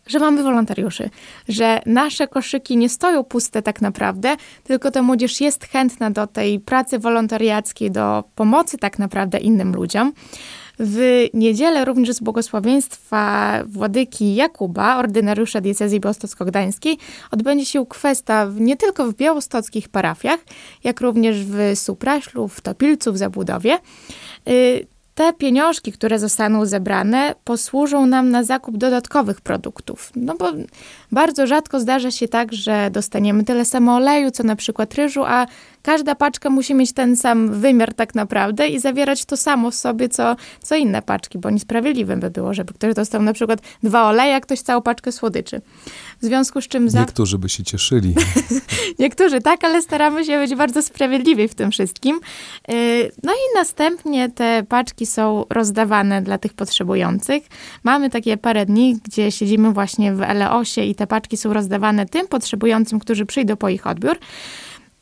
że 0.08 0.20
mamy 0.20 0.44
wolontariuszy, 0.44 1.10
że 1.48 1.82
nasze 1.86 2.28
koszyki 2.28 2.78
nie 2.78 2.90
stoją 2.90 3.24
puste 3.24 3.62
tak 3.62 3.82
naprawdę, 3.82 4.36
tylko 4.64 4.92
ta 4.92 5.02
młodzież 5.02 5.42
jest 5.42 5.66
chętna 5.66 6.12
do 6.12 6.28
tej 6.28 6.60
pracy 6.60 7.00
wolontariackiej, 7.00 7.92
do 7.92 8.24
pomocy 8.36 8.78
tak 8.78 9.00
naprawdę 9.00 9.38
innym 9.38 9.76
ludziom. 9.76 10.14
W 10.80 11.28
niedzielę 11.34 11.86
również 11.86 12.16
z 12.16 12.20
błogosławieństwa 12.20 13.54
Władyki 13.66 14.36
Jakuba, 14.36 14.98
ordynariusza 14.98 15.62
diecezji 15.62 16.00
białostocko-gdańskiej, 16.00 16.98
odbędzie 17.32 17.66
się 17.66 17.86
kwesta 17.86 18.48
nie 18.60 18.78
tylko 18.78 19.12
w 19.12 19.16
białostockich 19.16 19.90
parafiach, 19.90 20.40
jak 20.84 21.02
również 21.02 21.46
w 21.46 21.72
Supraślu, 21.76 22.48
w 22.48 22.62
Topilcu, 22.62 23.14
w 23.14 23.18
Zabudowie. 23.18 23.80
Y, 24.50 24.88
te 25.18 25.34
pieniążki, 25.34 25.92
które 25.92 26.20
zostaną 26.20 26.66
zebrane, 26.66 27.36
posłużą 27.44 28.06
nam 28.06 28.30
na 28.30 28.44
zakup 28.44 28.78
dodatkowych 28.78 29.42
produktów. 29.42 30.12
No 30.16 30.36
bo 30.36 30.52
bardzo 31.12 31.48
rzadko 31.48 31.80
zdarza 31.80 32.12
się 32.12 32.28
tak, 32.28 32.54
że 32.54 32.90
dostaniemy 32.92 33.44
tyle 33.44 33.66
samo 33.66 33.96
oleju, 33.96 34.32
co 34.32 34.44
na 34.44 34.56
przykład 34.56 34.94
ryżu, 34.96 35.24
a 35.26 35.48
każda 35.88 36.16
paczka 36.16 36.50
musi 36.50 36.74
mieć 36.74 36.94
ten 36.94 37.16
sam 37.16 37.54
wymiar 37.54 37.94
tak 37.94 38.16
naprawdę 38.16 38.68
i 38.68 38.80
zawierać 38.80 39.26
to 39.26 39.38
samo 39.38 39.72
w 39.72 39.76
sobie, 39.76 40.10
co, 40.10 40.36
co 40.62 40.76
inne 40.76 41.02
paczki, 41.02 41.38
bo 41.38 41.50
niesprawiedliwe 41.50 42.18
by 42.18 42.30
było, 42.30 42.54
żeby 42.54 42.74
ktoś 42.74 42.94
dostał 42.94 43.22
na 43.22 43.34
przykład 43.34 43.60
dwa 43.84 44.04
oleje, 44.04 44.36
a 44.36 44.40
ktoś 44.40 44.60
całą 44.60 44.82
paczkę 44.82 45.12
słodyczy. 45.12 45.62
W 46.22 46.26
związku 46.26 46.62
z 46.62 46.68
czym... 46.68 46.90
Za... 46.90 47.00
Niektórzy 47.00 47.38
by 47.38 47.50
się 47.50 47.64
cieszyli. 47.64 48.16
Niektórzy 49.00 49.42
tak, 49.42 49.64
ale 49.64 49.82
staramy 49.82 50.26
się 50.26 50.38
być 50.38 50.56
bardzo 50.56 50.82
sprawiedliwi 50.82 51.48
w 51.48 51.56
tym 51.56 51.72
wszystkim. 51.72 52.20
Y, 52.72 53.12
no 53.24 53.34
i 53.34 53.56
następnie 53.56 54.30
te 54.30 54.64
paczki 54.70 55.06
są 55.06 55.46
rozdawane 55.50 56.22
dla 56.22 56.38
tych 56.38 56.54
potrzebujących. 56.54 57.44
Mamy 57.84 58.10
takie 58.10 58.38
parę 58.38 58.66
dni, 58.66 59.00
gdzie 59.04 59.32
siedzimy 59.32 59.72
właśnie 59.72 60.14
w 60.14 60.22
Eleosie 60.22 60.82
i 60.82 60.96
te 60.98 61.08
paczki 61.08 61.38
są 61.38 61.54
rozdawane 61.54 62.06
tym 62.06 62.28
potrzebującym, 62.28 63.00
którzy 63.00 63.26
przyjdą 63.26 63.56
po 63.56 63.70
ich 63.70 63.88
odbiór. 63.88 64.18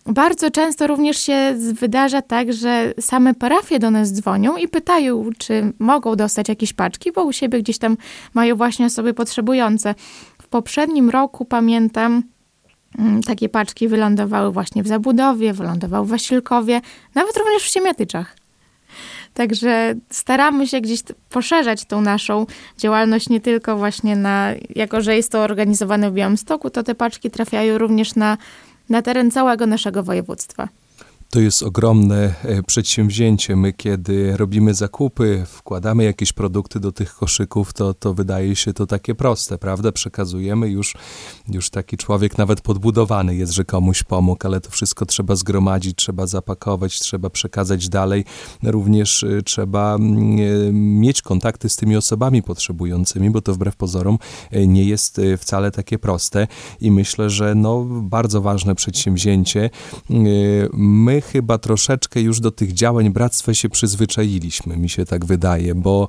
Bardzo 0.05 0.51
często 0.51 0.87
również 0.87 1.17
się 1.17 1.55
wydarza 1.73 2.21
tak, 2.21 2.53
że 2.53 2.93
same 2.99 3.33
parafie 3.33 3.79
do 3.79 3.91
nas 3.91 4.13
dzwonią 4.13 4.57
i 4.57 4.67
pytają, 4.67 5.29
czy 5.37 5.73
mogą 5.79 6.15
dostać 6.15 6.49
jakieś 6.49 6.73
paczki, 6.73 7.11
bo 7.11 7.23
u 7.23 7.33
siebie 7.33 7.59
gdzieś 7.59 7.77
tam 7.77 7.97
mają 8.33 8.55
właśnie 8.55 8.85
osoby 8.85 9.13
potrzebujące. 9.13 9.95
W 10.41 10.47
poprzednim 10.47 11.09
roku 11.09 11.45
pamiętam, 11.45 12.23
mm, 12.99 13.23
takie 13.23 13.49
paczki 13.49 13.87
wylądowały 13.87 14.51
właśnie 14.51 14.83
w 14.83 14.87
Zabudowie, 14.87 15.53
wylądowały 15.53 16.05
w 16.05 16.09
Wasilkowie, 16.09 16.81
nawet 17.15 17.37
również 17.37 17.63
w 17.63 17.71
Siemiatyczach. 17.71 18.44
Także 19.35 19.95
staramy 20.09 20.67
się 20.67 20.81
gdzieś 20.81 20.99
poszerzać 21.29 21.85
tą 21.85 22.01
naszą 22.01 22.45
działalność 22.77 23.29
nie 23.29 23.41
tylko 23.41 23.77
właśnie 23.77 24.15
na, 24.15 24.51
jako 24.75 25.01
że 25.01 25.15
jest 25.15 25.31
to 25.31 25.39
organizowane 25.39 26.11
w 26.11 26.13
Białymstoku, 26.13 26.69
to 26.69 26.83
te 26.83 26.95
paczki 26.95 27.31
trafiają 27.31 27.77
również 27.77 28.15
na 28.15 28.37
na 28.89 29.01
teren 29.01 29.31
całego 29.31 29.65
naszego 29.65 30.03
województwa. 30.03 30.67
To 31.35 31.41
jest 31.41 31.63
ogromne 31.63 32.33
e, 32.43 32.63
przedsięwzięcie. 32.63 33.55
My, 33.55 33.73
kiedy 33.73 34.37
robimy 34.37 34.73
zakupy, 34.73 35.43
wkładamy 35.47 36.03
jakieś 36.03 36.33
produkty 36.33 36.79
do 36.79 36.91
tych 36.91 37.15
koszyków, 37.15 37.73
to, 37.73 37.93
to 37.93 38.13
wydaje 38.13 38.55
się 38.55 38.73
to 38.73 38.87
takie 38.87 39.15
proste, 39.15 39.57
prawda? 39.57 39.91
Przekazujemy 39.91 40.69
już, 40.69 40.95
już 41.51 41.69
taki 41.69 41.97
człowiek 41.97 42.37
nawet 42.37 42.61
podbudowany 42.61 43.35
jest, 43.35 43.53
że 43.53 43.65
komuś 43.65 44.03
pomógł, 44.03 44.47
ale 44.47 44.61
to 44.61 44.69
wszystko 44.69 45.05
trzeba 45.05 45.35
zgromadzić, 45.35 45.95
trzeba 45.97 46.27
zapakować, 46.27 46.99
trzeba 46.99 47.29
przekazać 47.29 47.89
dalej. 47.89 48.25
Również 48.63 49.23
e, 49.23 49.41
trzeba 49.41 49.95
mm, 49.95 50.37
e, 50.39 50.71
mieć 50.73 51.21
kontakty 51.21 51.69
z 51.69 51.75
tymi 51.75 51.95
osobami 51.95 52.43
potrzebującymi, 52.43 53.29
bo 53.29 53.41
to 53.41 53.53
wbrew 53.53 53.75
pozorom 53.75 54.17
nie 54.67 54.83
jest 54.83 55.21
wcale 55.37 55.71
takie 55.71 55.99
proste 55.99 56.47
i 56.81 56.91
myślę, 56.91 57.29
że 57.29 57.55
no, 57.55 57.85
bardzo 57.89 58.41
ważne 58.41 58.75
przedsięwzięcie. 58.75 59.69
My 60.73 61.24
chyba 61.31 61.57
troszeczkę 61.57 62.21
już 62.21 62.39
do 62.39 62.51
tych 62.51 62.73
działań 62.73 63.09
bractwa 63.09 63.53
się 63.53 63.69
przyzwyczailiśmy, 63.69 64.77
mi 64.77 64.89
się 64.89 65.05
tak 65.05 65.25
wydaje, 65.25 65.75
bo 65.75 66.07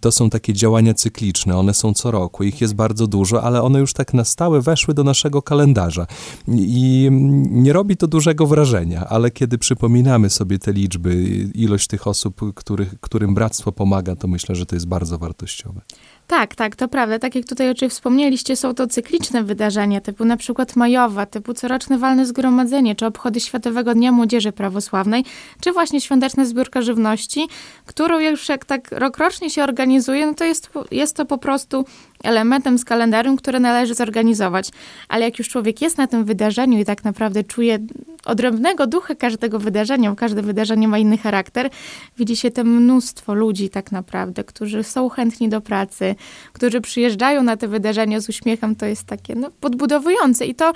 to 0.00 0.12
są 0.12 0.30
takie 0.30 0.52
działania 0.52 0.94
cykliczne, 0.94 1.56
one 1.56 1.74
są 1.74 1.94
co 1.94 2.10
roku, 2.10 2.44
ich 2.44 2.60
jest 2.60 2.74
bardzo 2.74 3.06
dużo, 3.06 3.42
ale 3.42 3.62
one 3.62 3.78
już 3.78 3.92
tak 3.92 4.14
na 4.14 4.24
stałe 4.24 4.60
weszły 4.60 4.94
do 4.94 5.04
naszego 5.04 5.42
kalendarza 5.42 6.06
i 6.48 7.08
nie 7.50 7.72
robi 7.72 7.96
to 7.96 8.06
dużego 8.06 8.46
wrażenia, 8.46 9.06
ale 9.08 9.30
kiedy 9.30 9.58
przypominamy 9.58 10.30
sobie 10.30 10.58
te 10.58 10.72
liczby, 10.72 11.14
ilość 11.54 11.86
tych 11.86 12.06
osób, 12.06 12.40
których, 12.54 13.00
którym 13.00 13.34
bractwo 13.34 13.72
pomaga, 13.72 14.16
to 14.16 14.28
myślę, 14.28 14.54
że 14.54 14.66
to 14.66 14.76
jest 14.76 14.86
bardzo 14.86 15.18
wartościowe. 15.18 15.80
Tak, 16.28 16.54
tak, 16.54 16.76
to 16.76 16.88
prawda. 16.88 17.18
Tak 17.18 17.34
jak 17.34 17.44
tutaj 17.44 17.70
oczywiście 17.70 17.88
wspomnieliście, 17.88 18.56
są 18.56 18.74
to 18.74 18.86
cykliczne 18.86 19.44
wydarzenia, 19.44 20.00
typu 20.00 20.24
na 20.24 20.36
przykład 20.36 20.76
majowa, 20.76 21.26
typu 21.26 21.54
coroczne 21.54 21.98
walne 21.98 22.26
zgromadzenie, 22.26 22.94
czy 22.94 23.06
obchody 23.06 23.40
Światowego 23.40 23.94
Dnia 23.94 24.12
Młodzieży 24.12 24.52
Prawosławnej, 24.52 25.24
czy 25.60 25.72
właśnie 25.72 26.00
świąteczna 26.00 26.44
zbiórka 26.44 26.82
żywności, 26.82 27.48
którą 27.86 28.18
już 28.18 28.48
jak 28.48 28.64
tak 28.64 28.92
rokrocznie 28.92 29.50
się 29.50 29.64
organizuje, 29.64 30.26
no 30.26 30.34
to 30.34 30.44
jest, 30.44 30.70
jest 30.90 31.16
to 31.16 31.24
po 31.24 31.38
prostu 31.38 31.84
elementem 32.24 32.78
z 32.78 32.84
kalendarium, 32.84 33.36
które 33.36 33.60
należy 33.60 33.94
zorganizować. 33.94 34.70
Ale 35.08 35.24
jak 35.24 35.38
już 35.38 35.48
człowiek 35.48 35.82
jest 35.82 35.98
na 35.98 36.06
tym 36.06 36.24
wydarzeniu 36.24 36.78
i 36.78 36.84
tak 36.84 37.04
naprawdę 37.04 37.44
czuje 37.44 37.78
odrębnego 38.24 38.86
ducha 38.86 39.14
każdego 39.14 39.58
wydarzenia, 39.58 40.10
bo 40.10 40.16
każde 40.16 40.42
wydarzenie 40.42 40.88
ma 40.88 40.98
inny 40.98 41.18
charakter, 41.18 41.70
widzi 42.18 42.36
się 42.36 42.50
te 42.50 42.64
mnóstwo 42.64 43.34
ludzi 43.34 43.70
tak 43.70 43.92
naprawdę, 43.92 44.44
którzy 44.44 44.84
są 44.84 45.08
chętni 45.08 45.48
do 45.48 45.60
pracy, 45.60 46.14
którzy 46.52 46.80
przyjeżdżają 46.80 47.42
na 47.42 47.56
te 47.56 47.68
wydarzenia 47.68 48.20
z 48.20 48.28
uśmiechem, 48.28 48.76
to 48.76 48.86
jest 48.86 49.04
takie 49.04 49.34
no, 49.34 49.50
podbudowujące 49.60 50.46
i 50.46 50.54
to 50.54 50.72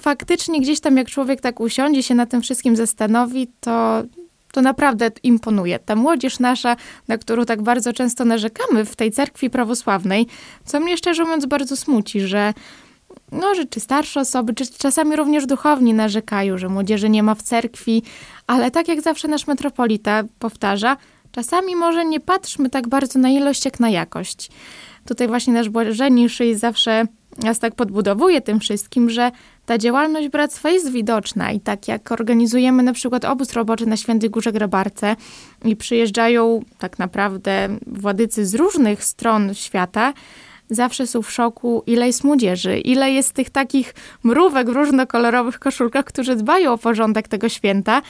faktycznie 0.00 0.60
gdzieś 0.60 0.80
tam 0.80 0.96
jak 0.96 1.08
człowiek 1.08 1.40
tak 1.40 1.60
usiądzie 1.60 2.02
się 2.02 2.14
na 2.14 2.26
tym 2.26 2.42
wszystkim 2.42 2.76
zastanowi, 2.76 3.48
to 3.60 4.02
to 4.54 4.62
naprawdę 4.62 5.10
imponuje. 5.22 5.78
Ta 5.78 5.96
młodzież 5.96 6.38
nasza, 6.38 6.76
na 7.08 7.18
którą 7.18 7.44
tak 7.44 7.62
bardzo 7.62 7.92
często 7.92 8.24
narzekamy 8.24 8.84
w 8.84 8.96
tej 8.96 9.10
cerkwi 9.12 9.50
prawosławnej, 9.50 10.26
co 10.64 10.80
mnie 10.80 10.96
szczerze 10.96 11.22
mówiąc 11.22 11.46
bardzo 11.46 11.76
smuci, 11.76 12.20
że 12.20 12.54
no, 13.32 13.54
że 13.54 13.66
czy 13.66 13.80
starsze 13.80 14.20
osoby, 14.20 14.54
czy 14.54 14.66
czasami 14.78 15.16
również 15.16 15.46
duchowni 15.46 15.94
narzekają, 15.94 16.58
że 16.58 16.68
młodzieży 16.68 17.08
nie 17.08 17.22
ma 17.22 17.34
w 17.34 17.42
cerkwi, 17.42 18.02
ale 18.46 18.70
tak 18.70 18.88
jak 18.88 19.00
zawsze 19.00 19.28
nasz 19.28 19.46
metropolita 19.46 20.22
powtarza, 20.38 20.96
czasami 21.32 21.76
może 21.76 22.04
nie 22.04 22.20
patrzmy 22.20 22.70
tak 22.70 22.88
bardzo 22.88 23.18
na 23.18 23.28
ilość, 23.28 23.64
jak 23.64 23.80
na 23.80 23.90
jakość. 23.90 24.50
Tutaj 25.06 25.28
właśnie 25.28 25.52
nasz 25.52 25.68
błażeniszy 25.68 26.56
zawsze 26.56 27.06
nas 27.42 27.58
tak 27.58 27.74
podbudowuje 27.74 28.40
tym 28.40 28.60
wszystkim, 28.60 29.10
że 29.10 29.30
ta 29.66 29.78
działalność 29.78 30.28
bractwa 30.28 30.70
jest 30.70 30.90
widoczna 30.90 31.52
i 31.52 31.60
tak 31.60 31.88
jak 31.88 32.12
organizujemy 32.12 32.82
na 32.82 32.92
przykład 32.92 33.24
obóz 33.24 33.52
roboczy 33.52 33.86
na 33.86 33.96
Świętej 33.96 34.30
Górze 34.30 34.52
Grabarce 34.52 35.16
i 35.64 35.76
przyjeżdżają 35.76 36.60
tak 36.78 36.98
naprawdę 36.98 37.68
władycy 37.86 38.46
z 38.46 38.54
różnych 38.54 39.04
stron 39.04 39.54
świata, 39.54 40.12
zawsze 40.70 41.06
są 41.06 41.22
w 41.22 41.30
szoku, 41.30 41.82
ile 41.86 42.06
jest 42.06 42.24
młodzieży, 42.24 42.78
ile 42.78 43.10
jest 43.10 43.32
tych 43.32 43.50
takich 43.50 43.94
mrówek 44.22 44.70
w 44.70 44.72
różnokolorowych 44.72 45.58
koszulkach, 45.58 46.04
którzy 46.04 46.36
dbają 46.36 46.72
o 46.72 46.78
porządek 46.78 47.28
tego 47.28 47.48
święta. 47.48 48.02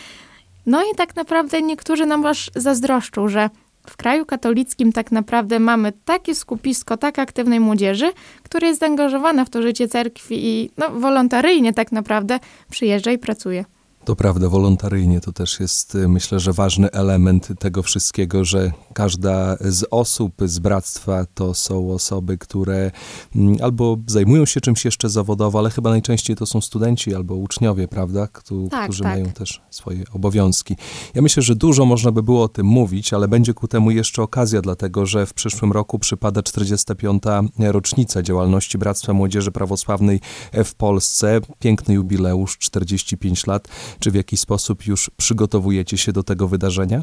No 0.67 0.83
i 0.83 0.97
tak 0.97 1.17
naprawdę 1.17 1.63
niektórzy 1.63 2.07
nam 2.07 2.27
aż 2.27 2.51
zazdroszczą, 2.57 3.29
że 3.29 3.51
w 3.87 3.97
kraju 3.97 4.27
katolickim 4.27 4.93
tak 4.93 5.13
naprawdę 5.13 5.59
mamy 5.59 5.93
takie 6.05 6.35
skupisko 6.35 6.97
tak 6.97 7.19
aktywnej 7.19 7.61
młodzieży, 7.61 8.13
która 8.43 8.69
jest 8.69 8.81
zaangażowana 8.81 9.45
w 9.45 9.51
to 9.51 9.63
życie 9.63 9.89
cerkwi 9.89 10.47
i 10.47 10.71
no, 10.79 10.91
wolontaryjnie 10.91 11.73
tak 11.73 11.93
naprawdę 11.93 12.41
przyjeżdża 12.71 13.13
i 13.13 13.19
pracuje. 13.19 13.65
To 14.05 14.17
prawda, 14.17 14.49
wolontaryjnie 14.49 15.21
to 15.21 15.33
też 15.33 15.61
jest, 15.61 15.95
y, 15.95 16.09
myślę, 16.09 16.41
że 16.41 16.53
ważny 16.53 16.91
element 16.91 17.49
tego 17.59 17.83
wszystkiego, 17.83 18.45
że 18.45 18.73
każda 18.95 19.57
z 19.61 19.85
osób 19.91 20.33
z 20.45 20.59
bractwa 20.59 21.27
to 21.35 21.55
są 21.55 21.93
osoby, 21.93 22.39
które 22.39 22.91
mm, 23.37 23.57
albo 23.63 23.97
zajmują 24.07 24.47
się 24.47 24.61
czymś 24.61 24.85
jeszcze 24.85 25.09
zawodowo, 25.09 25.59
ale 25.59 25.71
chyba 25.71 25.91
najczęściej 25.91 26.37
to 26.37 26.47
są 26.47 26.61
studenci 26.61 27.15
albo 27.15 27.35
uczniowie, 27.35 27.89
prawda, 27.89 28.27
Któ 28.27 28.69
tak, 28.71 28.85
którzy 28.85 29.03
tak. 29.03 29.13
mają 29.13 29.33
też 29.33 29.63
swoje 29.71 30.05
obowiązki. 30.13 30.77
Ja 31.15 31.23
myślę, 31.23 31.43
że 31.43 31.55
dużo 31.55 31.85
można 31.85 32.13
by 32.13 32.23
było 32.23 32.43
o 32.43 32.49
tym 32.49 32.67
mówić, 32.67 33.13
ale 33.13 33.29
będzie 33.29 33.55
ku 33.55 33.69
temu 33.69 33.91
jeszcze 33.91 34.23
okazja, 34.23 34.63
dlatego 34.63 35.07
że 35.07 35.27
w 35.27 35.35
przyszłym 35.35 35.73
roku 35.73 35.99
przypada 35.99 36.43
45. 36.43 37.23
rocznica 37.59 38.23
działalności 38.23 38.79
Bractwa 38.79 39.13
Młodzieży 39.13 39.53
Prawosławnej 39.53 40.21
w 40.65 40.75
Polsce. 40.75 41.41
Piękny 41.59 41.95
jubileusz, 41.95 42.59
45 42.59 43.47
lat. 43.47 43.69
Czy 44.01 44.11
w 44.11 44.15
jakiś 44.15 44.41
sposób 44.41 44.87
już 44.87 45.11
przygotowujecie 45.17 45.99
się 45.99 46.13
do 46.13 46.23
tego 46.23 46.49
wydarzenia? 46.49 47.03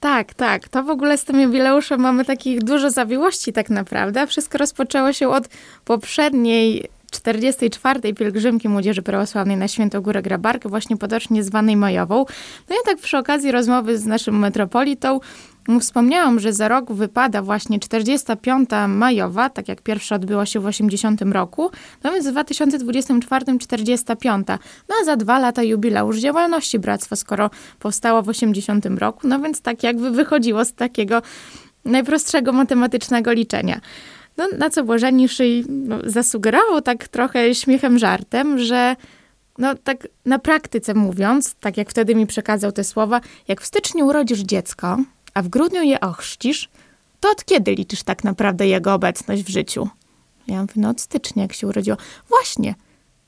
Tak, 0.00 0.34
tak. 0.34 0.68
To 0.68 0.82
w 0.82 0.90
ogóle 0.90 1.18
z 1.18 1.24
tym 1.24 1.40
jubileuszem 1.40 2.00
mamy 2.00 2.24
takich 2.24 2.62
dużo 2.62 2.90
zawiłości 2.90 3.52
tak 3.52 3.70
naprawdę. 3.70 4.26
Wszystko 4.26 4.58
rozpoczęło 4.58 5.12
się 5.12 5.28
od 5.28 5.48
poprzedniej 5.84 6.88
44. 7.10 8.14
pielgrzymki 8.14 8.68
Młodzieży 8.68 9.02
Prawosławnej 9.02 9.56
na 9.56 9.68
Świętą 9.68 10.00
Górę 10.00 10.22
Grabarkę, 10.22 10.68
właśnie 10.68 10.96
potocznie 10.96 11.44
zwanej 11.44 11.76
Majową. 11.76 12.24
No 12.68 12.76
i 12.76 12.78
tak 12.86 12.98
przy 12.98 13.18
okazji 13.18 13.52
rozmowy 13.52 13.98
z 13.98 14.06
naszym 14.06 14.38
metropolitą 14.38 15.20
Wspomniałam, 15.80 16.40
że 16.40 16.52
za 16.52 16.68
rok 16.68 16.92
wypada 16.92 17.42
właśnie 17.42 17.80
45. 17.80 18.70
majowa, 18.88 19.50
tak 19.50 19.68
jak 19.68 19.82
pierwsza 19.82 20.14
odbyła 20.14 20.46
się 20.46 20.60
w 20.60 20.66
80 20.66 21.22
roku, 21.22 21.70
no 22.04 22.12
więc 22.12 22.28
w 22.28 22.30
2024 22.30 23.58
45. 23.58 24.46
No 24.88 24.94
a 25.02 25.04
za 25.04 25.16
dwa 25.16 25.38
lata 25.38 25.62
jubileusz 25.62 26.18
działalności 26.18 26.78
bractwa, 26.78 27.16
skoro 27.16 27.50
powstało 27.78 28.22
w 28.22 28.28
80 28.28 28.86
roku, 28.86 29.28
no 29.28 29.40
więc 29.40 29.60
tak 29.60 29.82
jakby 29.82 30.10
wychodziło 30.10 30.64
z 30.64 30.72
takiego 30.72 31.22
najprostszego 31.84 32.52
matematycznego 32.52 33.32
liczenia. 33.32 33.80
No, 34.36 34.48
na 34.58 34.70
co 34.70 34.84
Błażeni 34.84 35.26
no, 35.68 35.98
zasugerował 36.04 36.80
tak 36.80 37.08
trochę 37.08 37.54
śmiechem, 37.54 37.98
żartem, 37.98 38.58
że 38.58 38.96
no 39.58 39.74
tak 39.74 40.08
na 40.24 40.38
praktyce 40.38 40.94
mówiąc, 40.94 41.54
tak 41.54 41.76
jak 41.76 41.90
wtedy 41.90 42.14
mi 42.14 42.26
przekazał 42.26 42.72
te 42.72 42.84
słowa, 42.84 43.20
jak 43.48 43.60
w 43.60 43.66
styczniu 43.66 44.06
urodzisz 44.06 44.40
dziecko, 44.40 44.98
a 45.34 45.42
w 45.42 45.48
grudniu 45.48 45.82
je 45.82 46.00
ochrzcisz, 46.00 46.68
to 47.20 47.30
od 47.30 47.44
kiedy 47.44 47.74
liczysz 47.74 48.02
tak 48.02 48.24
naprawdę 48.24 48.66
jego 48.66 48.94
obecność 48.94 49.42
w 49.42 49.48
życiu? 49.48 49.88
Ja 50.46 50.60
mówię, 50.60 50.72
no 50.76 50.88
od 50.88 51.00
stycznia, 51.00 51.42
jak 51.42 51.52
się 51.52 51.66
urodziło. 51.66 51.96
Właśnie. 52.28 52.74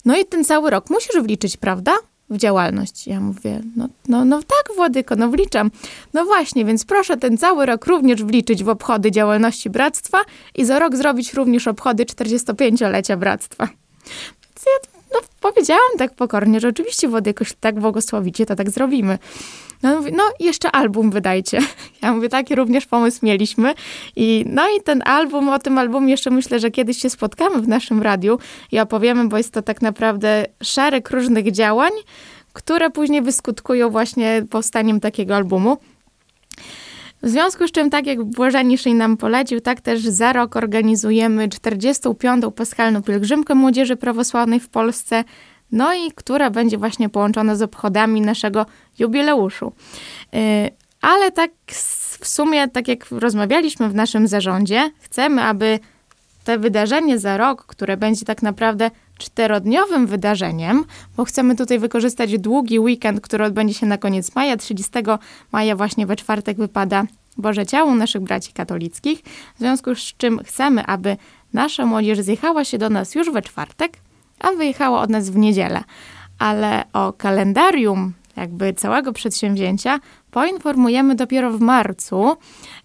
No 0.05 0.17
i 0.19 0.25
ten 0.25 0.45
cały 0.45 0.71
rok 0.71 0.91
musisz 0.91 1.23
wliczyć, 1.23 1.57
prawda? 1.57 1.93
W 2.31 2.37
działalność. 2.37 3.07
Ja 3.07 3.21
mówię, 3.21 3.61
no, 3.77 3.89
no, 4.09 4.25
no 4.25 4.39
tak, 4.39 4.77
Władyko, 4.77 5.17
no 5.17 5.31
wliczam. 5.31 5.71
No 6.15 6.25
właśnie, 6.25 6.65
więc 6.65 6.85
proszę 6.85 7.17
ten 7.17 7.39
cały 7.39 7.67
rok 7.67 7.87
również 7.87 8.25
wliczyć 8.25 8.65
w 8.65 8.69
obchody 8.69 9.11
działalności 9.11 9.71
Bractwa 9.71 10.19
i 10.55 10.65
za 10.65 10.79
rok 10.79 10.97
zrobić 10.97 11.35
również 11.35 11.69
obchody 11.69 12.05
45-lecia 12.05 13.17
Bractwa. 13.17 13.69
Więc 14.43 14.67
ja 14.67 14.91
no, 15.15 15.21
powiedziałam 15.41 15.91
tak 15.99 16.15
pokornie, 16.15 16.61
że 16.61 16.69
oczywiście 16.69 17.09
Władyko, 17.09 17.45
jeśli 17.45 17.57
tak 17.61 17.81
błogosławicie, 17.81 18.47
to 18.47 18.57
tak 18.57 18.71
zrobimy. 18.71 19.19
No, 19.83 19.97
mówi, 19.97 20.13
no 20.13 20.23
jeszcze 20.41 20.71
album 20.71 21.11
wydajcie. 21.11 21.59
Ja 22.03 22.13
mówię, 22.13 22.29
taki 22.29 22.55
również 22.55 22.87
pomysł 22.87 23.19
mieliśmy. 23.23 23.75
I, 24.17 24.45
no 24.49 24.63
i 24.69 24.83
ten 24.83 25.03
album, 25.05 25.49
o 25.49 25.59
tym 25.59 25.79
albumie 25.79 26.11
jeszcze 26.11 26.31
myślę, 26.31 26.61
że 26.61 26.71
kiedyś 26.71 26.99
się 26.99 27.11
spotkamy 27.11 27.63
w 27.63 27.69
naszym 27.69 28.03
radiu 28.03 28.39
i 28.73 28.81
opowiemy, 28.81 29.29
bo 29.29 29.37
jest 29.37 29.53
to 29.53 29.63
tak 29.63 29.83
naprawdę 29.83 30.45
szereg 30.63 31.11
różnych 31.11 31.53
działań, 31.53 31.93
które 32.53 32.91
później 32.91 33.23
wyskutkują 33.23 33.91
właśnie 33.91 34.45
powstaniem 34.51 35.01
takiego 35.01 35.37
albumu. 35.37 35.77
W 37.23 37.29
związku 37.29 37.69
z 37.69 37.71
czym, 37.71 37.91
tak 37.91 38.07
jak 38.07 38.25
Błażeniszej 38.25 38.95
nam 38.95 39.17
polecił, 39.17 39.61
tak 39.61 39.81
też 39.81 40.01
za 40.01 40.33
rok 40.33 40.57
organizujemy 40.57 41.49
45. 41.49 42.45
paschalną 42.57 43.03
pielgrzymkę 43.03 43.55
Młodzieży 43.55 43.97
Prawosławnej 43.97 44.61
w 44.61 44.69
Polsce 44.69 45.25
no 45.73 45.95
i 45.95 46.13
która 46.15 46.51
będzie 46.51 46.79
właśnie 46.79 47.09
połączona 47.09 47.57
z 47.57 47.63
obchodami 47.63 48.21
naszego 48.21 48.67
jubileuszu. 48.99 49.73
Y, 50.35 50.39
ale 51.01 51.33
tak 51.33 51.51
w 52.21 52.29
sumie, 52.29 52.69
tak 52.69 52.89
jak 52.89 53.11
rozmawialiśmy 53.11 53.89
w 53.89 53.95
naszym 53.95 54.29
zarządzie, 54.29 54.91
chcemy, 55.01 55.43
aby 55.43 55.79
te 56.45 56.59
wydarzenie 56.59 57.19
za 57.19 57.37
rok, 57.37 57.67
które 57.67 57.97
będzie 57.97 58.27
tak 58.27 58.43
naprawdę 58.43 58.91
czterodniowym 59.19 60.07
wydarzeniem, 60.07 60.85
bo 61.17 61.25
chcemy 61.25 61.57
tutaj 61.57 61.79
wykorzystać 61.79 62.39
długi 62.39 62.79
weekend, 62.79 63.21
który 63.21 63.45
odbędzie 63.45 63.75
się 63.75 63.87
na 63.87 63.99
koniec 63.99 64.35
maja. 64.35 64.57
30 64.57 64.93
maja 65.53 65.77
właśnie 65.77 66.07
we 66.07 66.17
czwartek 66.17 66.57
wypada 66.57 67.05
Boże 67.37 67.67
Ciało 67.67 67.95
naszych 67.95 68.23
braci 68.23 68.53
katolickich, 68.53 69.21
w 69.57 69.59
związku 69.59 69.95
z 69.95 69.99
czym 69.99 70.39
chcemy, 70.45 70.87
aby 70.87 71.17
nasza 71.53 71.87
młodzież 71.87 72.21
zjechała 72.21 72.65
się 72.65 72.79
do 72.79 72.91
nas 72.91 73.15
już 73.15 73.31
we 73.31 73.43
czwartek, 73.43 73.99
a 74.41 74.53
wyjechała 74.53 75.01
od 75.01 75.11
nas 75.11 75.31
w 75.31 75.37
niedzielę. 75.37 75.85
Ale 76.39 76.85
o 76.93 77.13
kalendarium 77.13 78.13
jakby 78.37 78.75
całego 78.75 79.13
przedsięwzięcia 79.13 80.01
poinformujemy 80.31 81.15
dopiero 81.15 81.51
w 81.53 81.61
marcu. 81.61 82.37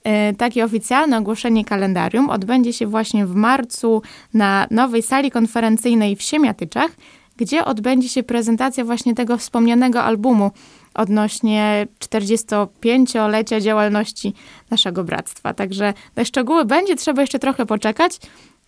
E, 0.03 0.33
takie 0.33 0.65
oficjalne 0.65 1.17
ogłoszenie 1.17 1.65
kalendarium 1.65 2.29
odbędzie 2.29 2.73
się 2.73 2.87
właśnie 2.87 3.25
w 3.25 3.35
marcu 3.35 4.01
na 4.33 4.67
nowej 4.71 5.01
sali 5.01 5.31
konferencyjnej 5.31 6.15
w 6.15 6.21
Siemiatyczach, 6.21 6.91
gdzie 7.37 7.65
odbędzie 7.65 8.09
się 8.09 8.23
prezentacja 8.23 8.85
właśnie 8.85 9.15
tego 9.15 9.37
wspomnianego 9.37 10.03
albumu 10.03 10.51
odnośnie 10.93 11.87
45-lecia 11.99 13.61
działalności 13.61 14.33
naszego 14.69 15.03
bractwa. 15.03 15.53
Także 15.53 15.93
na 16.15 16.25
szczegóły 16.25 16.65
będzie 16.65 16.95
trzeba 16.95 17.21
jeszcze 17.21 17.39
trochę 17.39 17.65
poczekać. 17.65 18.19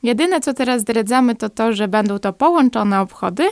Jedyne, 0.04 0.42
co 0.42 0.54
teraz 0.54 0.82
zdradzamy, 0.82 1.36
to 1.36 1.50
to, 1.50 1.74
że 1.74 1.88
będą 1.88 2.20
to 2.20 2.34
połączone 2.34 3.02
obchody 3.02 3.44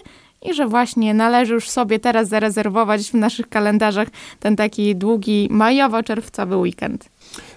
i 0.42 0.54
że 0.54 0.68
właśnie 0.68 1.14
należy 1.14 1.54
już 1.54 1.70
sobie 1.70 2.00
teraz 2.00 2.28
zarezerwować 2.28 3.02
w 3.02 3.14
naszych 3.14 3.50
kalendarzach 3.50 4.08
ten 4.40 4.56
taki 4.56 4.96
długi 4.96 5.48
majowo-czerwcowy 5.52 6.58
weekend. 6.58 7.10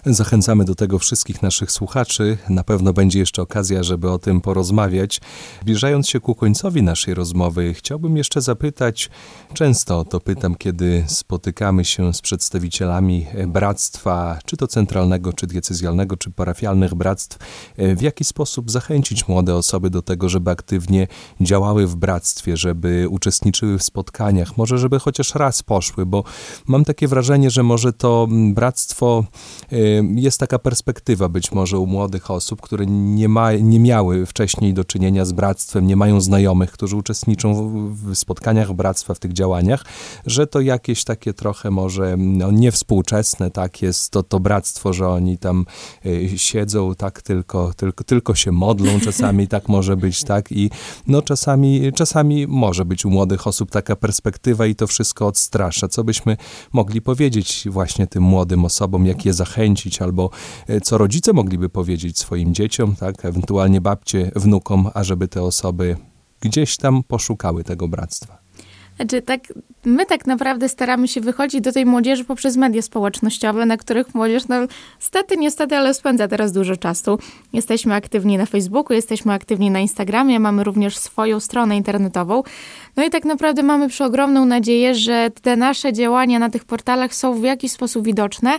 Zachęcamy 0.06 0.64
do 0.64 0.74
tego 0.74 0.98
wszystkich 0.98 1.42
naszych 1.42 1.72
słuchaczy. 1.72 2.38
Na 2.48 2.64
pewno 2.64 2.92
będzie 2.92 3.18
jeszcze 3.18 3.42
okazja, 3.42 3.82
żeby 3.82 4.10
o 4.10 4.18
tym 4.18 4.40
porozmawiać. 4.40 5.20
Zbliżając 5.62 6.08
się 6.08 6.20
ku 6.20 6.34
końcowi 6.34 6.82
naszej 6.82 7.14
rozmowy, 7.14 7.74
chciałbym 7.74 8.16
jeszcze 8.16 8.40
zapytać, 8.40 9.10
często 9.54 10.04
to 10.04 10.20
pytam, 10.20 10.54
kiedy 10.54 11.04
spotykamy 11.06 11.84
się 11.84 12.14
z 12.14 12.20
przedstawicielami 12.20 13.26
bractwa, 13.46 14.38
czy 14.46 14.56
to 14.56 14.66
centralnego, 14.66 15.32
czy 15.32 15.46
diecezjalnego, 15.46 16.16
czy 16.16 16.30
parafialnych 16.30 16.94
bractw, 16.94 17.38
w 17.78 18.02
jaki 18.02 18.24
sposób 18.24 18.70
zachęcić 18.70 19.28
młode 19.28 19.54
osoby 19.54 19.90
do 19.90 20.02
tego, 20.02 20.28
żeby 20.28 20.50
aktywnie 20.50 21.08
działały 21.40 21.87
w 21.87 21.96
bractwie, 21.96 22.56
żeby 22.56 23.06
uczestniczyły 23.10 23.78
w 23.78 23.82
spotkaniach, 23.82 24.56
może 24.56 24.78
żeby 24.78 24.98
chociaż 24.98 25.34
raz 25.34 25.62
poszły, 25.62 26.06
bo 26.06 26.24
mam 26.66 26.84
takie 26.84 27.08
wrażenie, 27.08 27.50
że 27.50 27.62
może 27.62 27.92
to 27.92 28.28
bractwo 28.52 29.24
jest 30.14 30.40
taka 30.40 30.59
perspektywa 30.59 31.29
być 31.29 31.53
może 31.53 31.79
u 31.79 31.87
młodych 31.87 32.31
osób, 32.31 32.61
które 32.61 32.87
nie, 32.87 33.29
ma, 33.29 33.53
nie 33.53 33.81
miały 33.81 34.27
wcześniej 34.27 34.74
do 34.74 34.85
czynienia 34.85 35.24
z 35.24 35.33
bractwem, 35.33 35.87
nie 35.87 35.96
mają 35.96 36.20
znajomych, 36.20 36.72
którzy 36.72 36.96
uczestniczą 36.96 37.55
w, 37.55 38.11
w 38.11 38.14
spotkaniach 38.14 38.72
bractwa, 38.72 39.14
w 39.14 39.18
tych 39.18 39.33
działaniach, 39.33 39.85
że 40.27 40.46
to 40.46 40.61
jakieś 40.61 41.05
takie 41.05 41.35
trochę 41.35 41.70
może 41.70 42.16
no, 42.18 42.50
niewspółczesne, 42.50 43.50
tak 43.50 43.83
jest 43.83 44.11
to, 44.11 44.22
to 44.22 44.40
bractwo, 44.40 44.92
że 44.92 45.09
oni 45.09 45.38
tam 45.38 45.66
y, 46.07 46.31
siedzą, 46.37 46.94
tak 46.94 47.22
tylko, 47.22 47.72
tylko, 47.77 48.05
tylko 48.05 48.35
się 48.35 48.53
modlą, 48.53 49.00
czasami 49.05 49.48
tak 49.48 49.68
może 49.68 49.96
być, 49.96 50.24
tak 50.24 50.53
i 50.53 50.70
no 51.07 51.22
czasami, 51.22 51.92
czasami 51.94 52.46
może 52.46 52.85
być 52.85 53.05
u 53.05 53.11
młodych 53.11 53.46
osób 53.46 53.70
taka 53.70 53.96
perspektywa 53.96 54.66
i 54.66 54.74
to 54.74 54.87
wszystko 54.87 55.27
odstrasza. 55.27 55.88
Co 55.88 56.05
byśmy 56.05 56.37
mogli 56.72 57.03
powiedzieć 57.03 57.66
właśnie 57.70 58.07
tym 58.07 58.22
młodym 58.22 58.64
osobom, 58.64 59.07
jak 59.07 59.24
je 59.24 59.33
zachęcić, 59.33 59.53
zachęcić, 59.54 60.02
albo 60.02 60.30
e, 60.68 60.80
co 60.80 60.98
rodzice 60.98 61.32
mogliby 61.32 61.68
powiedzieć 61.68 62.18
swoim 62.18 62.54
dzieciom, 62.54 62.96
tak, 62.96 63.24
ewentualnie 63.24 63.80
babcie, 63.80 64.30
wnukom, 64.36 64.90
ażeby 64.94 65.28
te 65.28 65.42
osoby 65.42 65.96
gdzieś 66.40 66.76
tam 66.76 67.02
poszukały 67.02 67.64
tego 67.64 67.88
bractwa. 67.88 68.38
Znaczy, 68.96 69.22
tak, 69.22 69.40
my 69.85 70.07
tak 70.07 70.26
naprawdę 70.26 70.68
staramy 70.68 71.09
się 71.09 71.20
wychodzić 71.20 71.61
do 71.61 71.72
tej 71.72 71.87
młodzieży 71.87 72.24
poprzez 72.24 72.57
media 72.57 72.83
społecznościowe, 72.83 73.66
na 73.66 73.76
których 73.76 74.14
młodzież, 74.14 74.48
no 74.48 74.57
stety, 74.98 75.37
niestety, 75.37 75.76
ale 75.76 75.94
spędza 75.94 76.28
teraz 76.28 76.52
dużo 76.52 76.76
czasu. 76.76 77.18
Jesteśmy 77.52 77.94
aktywni 77.94 78.38
na 78.38 78.46
Facebooku, 78.46 78.94
jesteśmy 78.94 79.33
aktywni 79.33 79.70
na 79.70 79.80
Instagramie, 79.80 80.40
mamy 80.40 80.64
również 80.64 80.96
swoją 80.96 81.40
stronę 81.40 81.76
internetową. 81.76 82.42
No 82.96 83.04
i 83.04 83.11
tak 83.11 83.24
naprawdę 83.24 83.62
mamy 83.62 83.88
przeogromną 83.88 84.44
nadzieję, 84.44 84.94
że 84.94 85.30
te 85.42 85.57
nasze 85.57 85.92
działania 85.92 86.38
na 86.38 86.50
tych 86.50 86.64
portalach 86.64 87.14
są 87.14 87.35
w 87.35 87.42
jakiś 87.42 87.72
sposób 87.72 88.04
widoczne. 88.04 88.59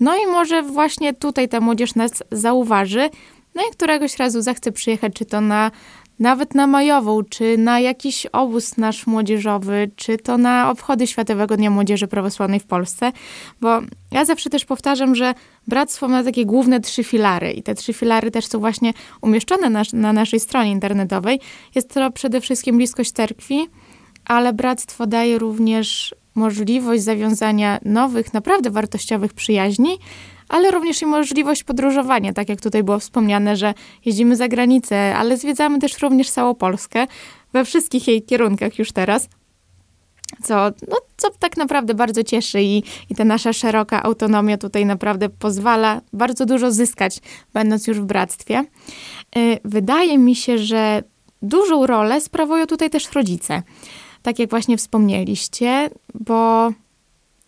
No 0.00 0.16
i 0.16 0.26
może 0.26 0.62
właśnie 0.62 1.14
tutaj 1.14 1.48
ta 1.48 1.60
młodzież 1.60 1.94
nas 1.94 2.22
zauważy, 2.32 3.10
no 3.54 3.62
i 3.62 3.72
któregoś 3.72 4.16
razu 4.16 4.42
zechce 4.42 4.72
przyjechać, 4.72 5.12
czy 5.14 5.24
to 5.24 5.40
na 5.40 5.70
nawet 6.18 6.54
na 6.54 6.66
majową, 6.66 7.22
czy 7.22 7.58
na 7.58 7.80
jakiś 7.80 8.26
obóz 8.26 8.76
nasz 8.76 9.06
młodzieżowy, 9.06 9.90
czy 9.96 10.18
to 10.18 10.38
na 10.38 10.70
obchody 10.70 11.06
Światowego 11.06 11.56
Dnia 11.56 11.70
Młodzieży 11.70 12.08
Prawosławnej 12.08 12.60
w 12.60 12.66
Polsce, 12.66 13.12
bo 13.60 13.80
ja 14.10 14.24
zawsze 14.24 14.50
też 14.50 14.64
powtarzam, 14.64 15.14
że 15.14 15.34
bractwo 15.66 16.08
ma 16.08 16.24
takie 16.24 16.46
główne 16.46 16.80
trzy 16.80 17.04
filary 17.04 17.52
i 17.52 17.62
te 17.62 17.74
trzy 17.74 17.92
filary 17.92 18.30
też 18.30 18.46
są 18.46 18.58
właśnie 18.58 18.92
umieszczone 19.20 19.70
na, 19.70 19.82
na 19.92 20.12
naszej 20.12 20.40
stronie 20.40 20.70
internetowej. 20.70 21.40
Jest 21.74 21.94
to 21.94 22.10
przede 22.10 22.40
wszystkim 22.40 22.76
bliskość 22.76 23.12
cerkwi, 23.12 23.68
ale 24.24 24.52
bractwo 24.52 25.06
daje 25.06 25.38
również 25.38 26.14
możliwość 26.34 27.02
zawiązania 27.02 27.78
nowych, 27.84 28.32
naprawdę 28.32 28.70
wartościowych 28.70 29.32
przyjaźni, 29.32 29.98
ale 30.54 30.70
również 30.70 31.02
i 31.02 31.06
możliwość 31.06 31.64
podróżowania, 31.64 32.32
tak 32.32 32.48
jak 32.48 32.60
tutaj 32.60 32.82
było 32.82 32.98
wspomniane, 32.98 33.56
że 33.56 33.74
jeździmy 34.04 34.36
za 34.36 34.48
granicę, 34.48 35.16
ale 35.16 35.36
zwiedzamy 35.36 35.78
też 35.78 35.98
również 35.98 36.30
całą 36.30 36.54
Polskę 36.54 37.06
we 37.52 37.64
wszystkich 37.64 38.08
jej 38.08 38.22
kierunkach 38.22 38.78
już 38.78 38.92
teraz. 38.92 39.28
Co, 40.42 40.54
no, 40.88 40.96
co 41.16 41.30
tak 41.38 41.56
naprawdę 41.56 41.94
bardzo 41.94 42.24
cieszy 42.24 42.62
i, 42.62 42.82
i 43.10 43.14
ta 43.14 43.24
nasza 43.24 43.52
szeroka 43.52 44.02
autonomia 44.02 44.58
tutaj 44.58 44.86
naprawdę 44.86 45.28
pozwala 45.28 46.00
bardzo 46.12 46.46
dużo 46.46 46.72
zyskać, 46.72 47.18
będąc 47.52 47.86
już 47.86 48.00
w 48.00 48.04
bractwie. 48.04 48.64
Y, 49.36 49.58
wydaje 49.64 50.18
mi 50.18 50.36
się, 50.36 50.58
że 50.58 51.02
dużą 51.42 51.86
rolę 51.86 52.20
sprawują 52.20 52.66
tutaj 52.66 52.90
też 52.90 53.12
rodzice. 53.12 53.62
Tak 54.22 54.38
jak 54.38 54.50
właśnie 54.50 54.76
wspomnieliście, 54.76 55.90
bo 56.14 56.72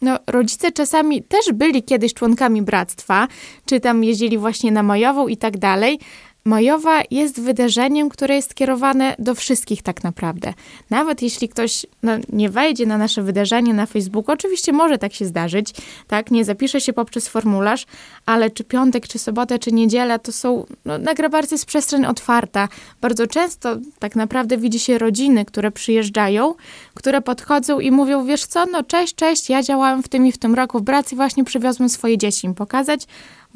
no, 0.03 0.19
rodzice 0.27 0.73
czasami 0.73 1.23
też 1.23 1.53
byli 1.53 1.83
kiedyś 1.83 2.15
członkami 2.15 2.63
bractwa, 2.63 3.29
czy 3.65 3.81
tam 3.81 4.05
jeździli 4.05 4.39
właśnie 4.39 4.73
na 4.73 4.83
majową 4.83 5.29
i 5.29 5.37
tak 5.37 5.59
dalej, 5.59 5.99
Majowa 6.47 7.03
jest 7.11 7.41
wydarzeniem, 7.41 8.09
które 8.09 8.35
jest 8.35 8.55
kierowane 8.55 9.17
do 9.19 9.35
wszystkich 9.35 9.83
tak 9.83 10.05
naprawdę. 10.05 10.55
Nawet 10.91 11.23
jeśli 11.23 11.49
ktoś 11.49 11.87
no, 12.03 12.13
nie 12.33 12.51
wejdzie 12.51 12.87
na 12.87 12.99
nasze 12.99 13.23
wydarzenie 13.23 13.75
na 13.75 13.87
Facebooku, 13.87 14.33
oczywiście 14.33 14.73
może 14.73 14.99
tak 14.99 15.15
się 15.15 15.25
zdarzyć, 15.25 15.75
tak, 16.09 16.31
nie 16.31 16.45
zapisze 16.45 16.81
się 16.81 16.93
poprzez 16.93 17.29
formularz, 17.29 17.87
ale 18.27 18.51
czy 18.51 18.65
piątek, 18.65 19.09
czy 19.09 19.19
sobota, 19.19 19.59
czy 19.59 19.73
niedziela, 19.73 20.19
to 20.19 20.33
są, 20.33 20.67
no, 20.85 20.99
na 20.99 21.15
Grabarce 21.15 21.55
jest 21.55 21.67
przestrzeń 21.67 22.07
otwarta. 22.07 22.69
Bardzo 23.01 23.27
często 23.27 23.77
tak 23.99 24.17
naprawdę 24.17 24.59
widzi 24.59 24.79
się 24.79 24.99
rodziny, 24.99 25.45
które 25.45 25.71
przyjeżdżają, 25.71 26.55
które 26.95 27.21
podchodzą 27.21 27.81
i 27.81 27.91
mówią, 27.91 28.25
wiesz 28.25 28.45
co, 28.45 28.67
no 28.67 28.83
cześć, 28.83 29.15
cześć, 29.15 29.51
ja 29.51 29.63
działałem 29.63 30.03
w 30.03 30.09
tym 30.09 30.27
i 30.27 30.33
w 30.33 30.39
tym 30.39 30.55
roku 30.55 30.79
w 30.79 30.85
pracy, 30.85 31.17
właśnie 31.17 31.45
przywiozłem 31.45 31.89
swoje 31.89 32.19
dzieci 32.19 32.47
im 32.47 32.55
pokazać, 32.55 33.07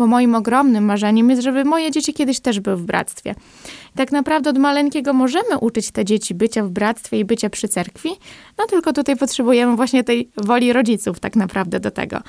bo 0.01 0.07
moim 0.07 0.35
ogromnym 0.35 0.85
marzeniem 0.85 1.31
jest, 1.31 1.43
żeby 1.43 1.65
moje 1.65 1.91
dzieci 1.91 2.15
kiedyś 2.15 2.41
też 2.41 2.61
były 2.61 2.77
w 2.77 2.83
bractwie. 2.83 3.35
tak 3.97 4.13
naprawdę 4.13 4.51
od 4.51 4.59
maleńkiego 4.59 5.13
możemy 5.13 5.59
uczyć 5.61 5.91
te 5.91 6.05
dzieci 6.05 6.35
bycia 6.35 6.65
w 6.65 6.71
bractwie 6.71 7.19
i 7.19 7.25
bycia 7.25 7.51
przy 7.51 7.69
cerkwi, 7.69 8.11
no 8.59 8.67
tylko 8.67 8.93
tutaj 8.93 9.17
potrzebujemy 9.17 9.77
właśnie 9.77 10.05
tej 10.05 10.31
woli 10.37 10.73
rodziców 10.73 11.21
tak 11.21 11.37
naprawdę 11.37 11.81
do 11.81 11.91
tego. 11.91 12.21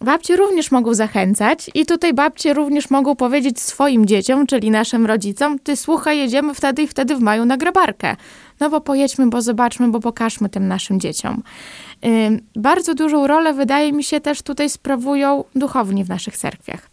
Babcie 0.00 0.36
również 0.36 0.70
mogą 0.70 0.94
zachęcać 0.94 1.70
i 1.74 1.86
tutaj 1.86 2.14
babcie 2.14 2.54
również 2.54 2.90
mogą 2.90 3.16
powiedzieć 3.16 3.60
swoim 3.60 4.06
dzieciom, 4.06 4.46
czyli 4.46 4.70
naszym 4.70 5.06
rodzicom, 5.06 5.58
ty 5.58 5.76
słuchaj, 5.76 6.18
jedziemy 6.18 6.54
wtedy 6.54 6.82
i 6.82 6.86
wtedy 6.86 7.16
w 7.16 7.20
maju 7.20 7.44
na 7.44 7.56
grabarkę. 7.56 8.16
No 8.60 8.70
bo 8.70 8.80
pojedźmy, 8.80 9.26
bo 9.26 9.42
zobaczmy, 9.42 9.88
bo 9.88 10.00
pokażmy 10.00 10.48
tym 10.48 10.68
naszym 10.68 11.00
dzieciom. 11.00 11.42
Bardzo 12.56 12.94
dużą 12.94 13.26
rolę, 13.26 13.54
wydaje 13.54 13.92
mi 13.92 14.04
się, 14.04 14.20
też 14.20 14.42
tutaj 14.42 14.70
sprawują 14.70 15.44
duchowni 15.54 16.04
w 16.04 16.08
naszych 16.08 16.36
cerkwiach. 16.36 16.90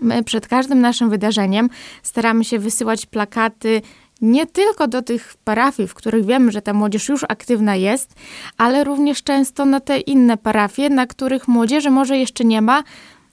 My 0.00 0.24
przed 0.24 0.48
każdym 0.48 0.80
naszym 0.80 1.10
wydarzeniem 1.10 1.70
staramy 2.02 2.44
się 2.44 2.58
wysyłać 2.58 3.06
plakaty 3.06 3.82
nie 4.20 4.46
tylko 4.46 4.88
do 4.88 5.02
tych 5.02 5.34
parafii, 5.44 5.88
w 5.88 5.94
których 5.94 6.24
wiemy, 6.24 6.52
że 6.52 6.62
ta 6.62 6.72
młodzież 6.72 7.08
już 7.08 7.24
aktywna 7.28 7.76
jest, 7.76 8.14
ale 8.58 8.84
również 8.84 9.22
często 9.22 9.64
na 9.64 9.80
te 9.80 10.00
inne 10.00 10.36
parafie, 10.36 10.90
na 10.90 11.06
których 11.06 11.48
młodzieży 11.48 11.90
może 11.90 12.18
jeszcze 12.18 12.44
nie 12.44 12.62
ma. 12.62 12.82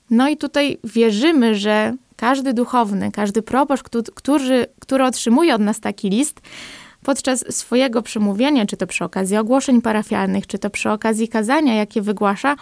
No 0.09 0.29
i 0.29 0.37
tutaj 0.37 0.77
wierzymy, 0.83 1.55
że 1.55 1.93
każdy 2.15 2.53
duchowny, 2.53 3.11
każdy 3.11 3.41
proboszcz, 3.41 3.83
który, 4.15 4.65
który 4.79 5.03
otrzymuje 5.03 5.55
od 5.55 5.61
nas 5.61 5.79
taki 5.79 6.09
list, 6.09 6.41
podczas 7.03 7.55
swojego 7.55 8.01
przemówienia, 8.01 8.65
czy 8.65 8.77
to 8.77 8.87
przy 8.87 9.03
okazji 9.03 9.37
ogłoszeń 9.37 9.81
parafialnych, 9.81 10.47
czy 10.47 10.59
to 10.59 10.69
przy 10.69 10.89
okazji 10.89 11.27
kazania, 11.27 11.75
jakie 11.75 12.01
wygłasza, 12.01 12.55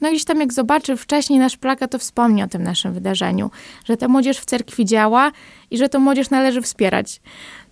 no 0.00 0.10
gdzieś 0.10 0.24
tam 0.24 0.40
jak 0.40 0.52
zobaczy 0.52 0.96
wcześniej 0.96 1.38
nasz 1.38 1.56
plakat, 1.56 1.90
to 1.90 1.98
wspomni 1.98 2.42
o 2.42 2.48
tym 2.48 2.62
naszym 2.62 2.92
wydarzeniu, 2.92 3.50
że 3.84 3.96
ta 3.96 4.08
młodzież 4.08 4.38
w 4.38 4.44
cerkwi 4.44 4.84
działa 4.84 5.32
i 5.70 5.78
że 5.78 5.88
to 5.88 6.00
młodzież 6.00 6.30
należy 6.30 6.62
wspierać. 6.62 7.20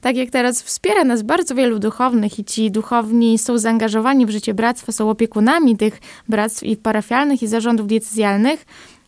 Tak 0.00 0.16
jak 0.16 0.30
teraz 0.30 0.62
wspiera 0.62 1.04
nas 1.04 1.22
bardzo 1.22 1.54
wielu 1.54 1.78
duchownych 1.78 2.38
i 2.38 2.44
ci 2.44 2.70
duchowni 2.70 3.38
są 3.38 3.58
zaangażowani 3.58 4.26
w 4.26 4.30
życie 4.30 4.54
bractwa, 4.54 4.92
są 4.92 5.10
opiekunami 5.10 5.76
tych 5.76 6.00
bractw 6.28 6.62
i 6.62 6.76
parafialnych 6.76 7.42
i 7.42 7.46
zarządów 7.46 7.86
decyzjalnych, 7.86 8.66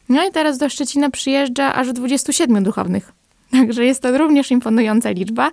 no 0.08 0.28
i 0.28 0.32
teraz 0.32 0.58
do 0.58 0.68
Szczecina 0.68 1.10
przyjeżdża 1.10 1.74
aż 1.74 1.92
27 1.92 2.64
duchownych. 2.64 3.17
Także 3.52 3.84
jest 3.84 4.02
to 4.02 4.18
również 4.18 4.50
imponująca 4.50 5.10
liczba. 5.10 5.50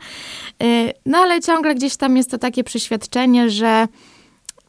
Y, 0.64 0.94
no 1.06 1.18
ale 1.18 1.42
ciągle 1.42 1.76
gdzieś 1.76 1.98
tam 1.98 2.18
jest 2.18 2.32
to 2.32 2.38
takie 2.38 2.64
przeświadczenie, 2.64 3.50
że 3.50 3.88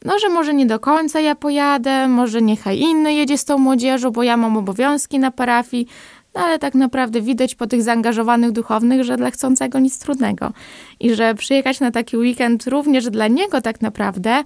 no, 0.05 0.19
że 0.19 0.29
może 0.29 0.55
nie 0.55 0.67
do 0.67 0.81
końca 0.81 1.21
ja 1.21 1.35
pojadę, 1.35 2.09
może 2.09 2.43
niechaj 2.43 2.79
inny 2.79 3.15
jedzie 3.15 3.39
z 3.39 3.45
tą 3.45 3.59
młodzieżą, 3.59 4.11
bo 4.11 4.23
ja 4.23 4.37
mam 4.37 4.57
obowiązki 4.57 5.19
na 5.19 5.31
parafii. 5.31 5.87
No 6.35 6.41
ale 6.43 6.59
tak 6.59 6.75
naprawdę 6.75 7.21
widać 7.21 7.55
po 7.55 7.67
tych 7.67 7.83
zaangażowanych 7.83 8.53
duchownych, 8.53 9.05
że 9.05 9.17
dla 9.17 9.31
chcącego 9.31 9.79
nic 9.79 9.99
trudnego. 9.99 10.53
I 11.01 11.15
że 11.15 11.35
przyjechać 11.35 11.81
na 11.81 11.91
taki 11.91 12.17
weekend 12.17 12.67
również 12.67 13.11
dla 13.11 13.29
niego 13.29 13.61
tak 13.61 13.81
naprawdę 13.81 14.45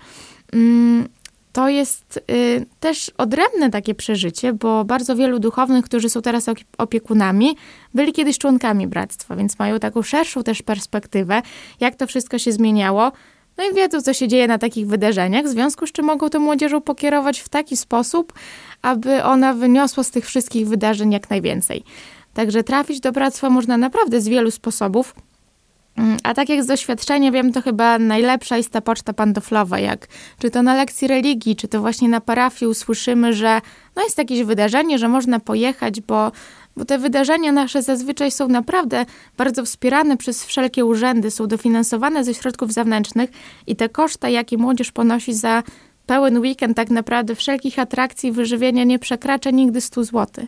mm, 0.52 1.08
to 1.52 1.68
jest 1.68 2.20
y, 2.30 2.66
też 2.80 3.10
odrębne 3.18 3.70
takie 3.70 3.94
przeżycie, 3.94 4.52
bo 4.52 4.84
bardzo 4.84 5.16
wielu 5.16 5.38
duchownych, 5.38 5.84
którzy 5.84 6.08
są 6.08 6.22
teraz 6.22 6.46
opiekunami, 6.78 7.56
byli 7.94 8.12
kiedyś 8.12 8.38
członkami 8.38 8.86
bractwa, 8.86 9.36
więc 9.36 9.58
mają 9.58 9.78
taką 9.78 10.02
szerszą 10.02 10.42
też 10.42 10.62
perspektywę, 10.62 11.42
jak 11.80 11.94
to 11.94 12.06
wszystko 12.06 12.38
się 12.38 12.52
zmieniało. 12.52 13.12
No 13.58 13.64
i 13.64 13.74
wiedzą, 13.74 14.00
co 14.00 14.12
się 14.12 14.28
dzieje 14.28 14.48
na 14.48 14.58
takich 14.58 14.86
wydarzeniach, 14.86 15.44
w 15.44 15.48
związku 15.48 15.86
z 15.86 15.92
czym 15.92 16.04
mogą 16.04 16.28
tą 16.28 16.38
młodzieżą 16.40 16.80
pokierować 16.80 17.40
w 17.40 17.48
taki 17.48 17.76
sposób, 17.76 18.32
aby 18.82 19.24
ona 19.24 19.54
wyniosła 19.54 20.04
z 20.04 20.10
tych 20.10 20.26
wszystkich 20.26 20.68
wydarzeń 20.68 21.12
jak 21.12 21.30
najwięcej. 21.30 21.84
Także 22.34 22.64
trafić 22.64 23.00
do 23.00 23.12
bractwa 23.12 23.50
można 23.50 23.76
naprawdę 23.76 24.20
z 24.20 24.28
wielu 24.28 24.50
sposobów. 24.50 25.14
Mm, 25.96 26.16
a 26.22 26.34
tak 26.34 26.48
jak 26.48 26.62
z 26.62 26.66
doświadczenia 26.66 27.32
wiem, 27.32 27.52
to 27.52 27.62
chyba 27.62 27.98
najlepsza 27.98 28.56
jest 28.56 28.70
ta 28.70 28.80
poczta 28.80 29.12
pantoflowa, 29.12 29.78
jak 29.78 30.06
czy 30.38 30.50
to 30.50 30.62
na 30.62 30.74
lekcji 30.74 31.08
religii, 31.08 31.56
czy 31.56 31.68
to 31.68 31.80
właśnie 31.80 32.08
na 32.08 32.20
parafii 32.20 32.70
usłyszymy, 32.70 33.32
że 33.32 33.60
no 33.96 34.02
jest 34.02 34.18
jakieś 34.18 34.42
wydarzenie, 34.42 34.98
że 34.98 35.08
można 35.08 35.40
pojechać, 35.40 36.00
bo, 36.00 36.32
bo 36.76 36.84
te 36.84 36.98
wydarzenia 36.98 37.52
nasze 37.52 37.82
zazwyczaj 37.82 38.30
są 38.30 38.48
naprawdę 38.48 39.06
bardzo 39.36 39.64
wspierane 39.64 40.16
przez 40.16 40.44
wszelkie 40.44 40.84
urzędy, 40.84 41.30
są 41.30 41.46
dofinansowane 41.46 42.24
ze 42.24 42.34
środków 42.34 42.72
zewnętrznych 42.72 43.30
i 43.66 43.76
te 43.76 43.88
koszta, 43.88 44.28
jakie 44.28 44.58
młodzież 44.58 44.92
ponosi 44.92 45.34
za 45.34 45.62
pełen 46.06 46.38
weekend, 46.38 46.76
tak 46.76 46.90
naprawdę 46.90 47.34
wszelkich 47.34 47.78
atrakcji, 47.78 48.32
wyżywienia 48.32 48.84
nie 48.84 48.98
przekracza 48.98 49.50
nigdy 49.50 49.80
100 49.80 50.04
zł. 50.04 50.46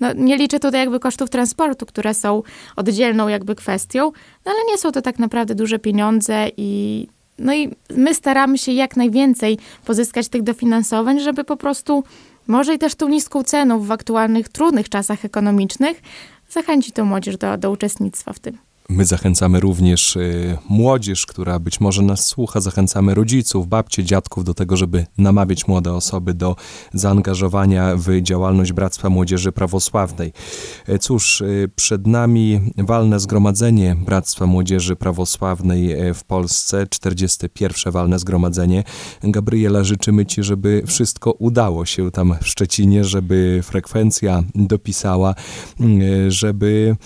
No, 0.00 0.12
nie 0.12 0.36
liczę 0.36 0.60
tutaj 0.60 0.80
jakby 0.80 1.00
kosztów 1.00 1.30
transportu, 1.30 1.86
które 1.86 2.14
są 2.14 2.42
oddzielną 2.76 3.28
jakby 3.28 3.54
kwestią, 3.54 4.12
no 4.44 4.52
ale 4.52 4.64
nie 4.68 4.78
są 4.78 4.92
to 4.92 5.02
tak 5.02 5.18
naprawdę 5.18 5.54
duże 5.54 5.78
pieniądze 5.78 6.48
i 6.56 7.06
no 7.38 7.54
i 7.54 7.70
my 7.90 8.14
staramy 8.14 8.58
się 8.58 8.72
jak 8.72 8.96
najwięcej 8.96 9.58
pozyskać 9.84 10.28
tych 10.28 10.42
dofinansowań, 10.42 11.20
żeby 11.20 11.44
po 11.44 11.56
prostu 11.56 12.04
może 12.46 12.74
i 12.74 12.78
też 12.78 12.94
tą 12.94 13.08
niską 13.08 13.42
ceną 13.42 13.80
w 13.80 13.92
aktualnych 13.92 14.48
trudnych 14.48 14.88
czasach 14.88 15.24
ekonomicznych 15.24 16.02
zachęcić 16.50 16.94
tą 16.94 17.04
młodzież 17.04 17.36
do, 17.36 17.56
do 17.56 17.70
uczestnictwa 17.70 18.32
w 18.32 18.38
tym. 18.38 18.69
My 18.92 19.04
zachęcamy 19.04 19.60
również 19.60 20.16
y, 20.16 20.58
młodzież, 20.68 21.26
która 21.26 21.58
być 21.58 21.80
może 21.80 22.02
nas 22.02 22.26
słucha, 22.26 22.60
zachęcamy 22.60 23.14
rodziców, 23.14 23.68
babcie, 23.68 24.04
dziadków 24.04 24.44
do 24.44 24.54
tego, 24.54 24.76
żeby 24.76 25.06
namawiać 25.18 25.68
młode 25.68 25.92
osoby 25.92 26.34
do 26.34 26.56
zaangażowania 26.92 27.96
w 27.96 28.22
działalność 28.22 28.72
Bractwa 28.72 29.10
Młodzieży 29.10 29.52
Prawosławnej. 29.52 30.32
E, 30.86 30.98
cóż, 30.98 31.40
y, 31.40 31.70
przed 31.76 32.06
nami 32.06 32.60
walne 32.76 33.20
zgromadzenie 33.20 33.96
Bractwa 34.04 34.46
Młodzieży 34.46 34.96
Prawosławnej 34.96 35.92
e, 35.92 36.14
w 36.14 36.24
Polsce, 36.24 36.86
41. 36.90 37.92
walne 37.92 38.18
zgromadzenie. 38.18 38.84
Gabriela, 39.22 39.84
życzymy 39.84 40.26
Ci, 40.26 40.42
żeby 40.42 40.82
wszystko 40.86 41.32
udało 41.32 41.86
się 41.86 42.10
tam 42.10 42.34
w 42.42 42.48
Szczecinie, 42.48 43.04
żeby 43.04 43.60
frekwencja 43.62 44.42
dopisała, 44.54 45.34
y, 45.80 46.30
żeby 46.30 46.96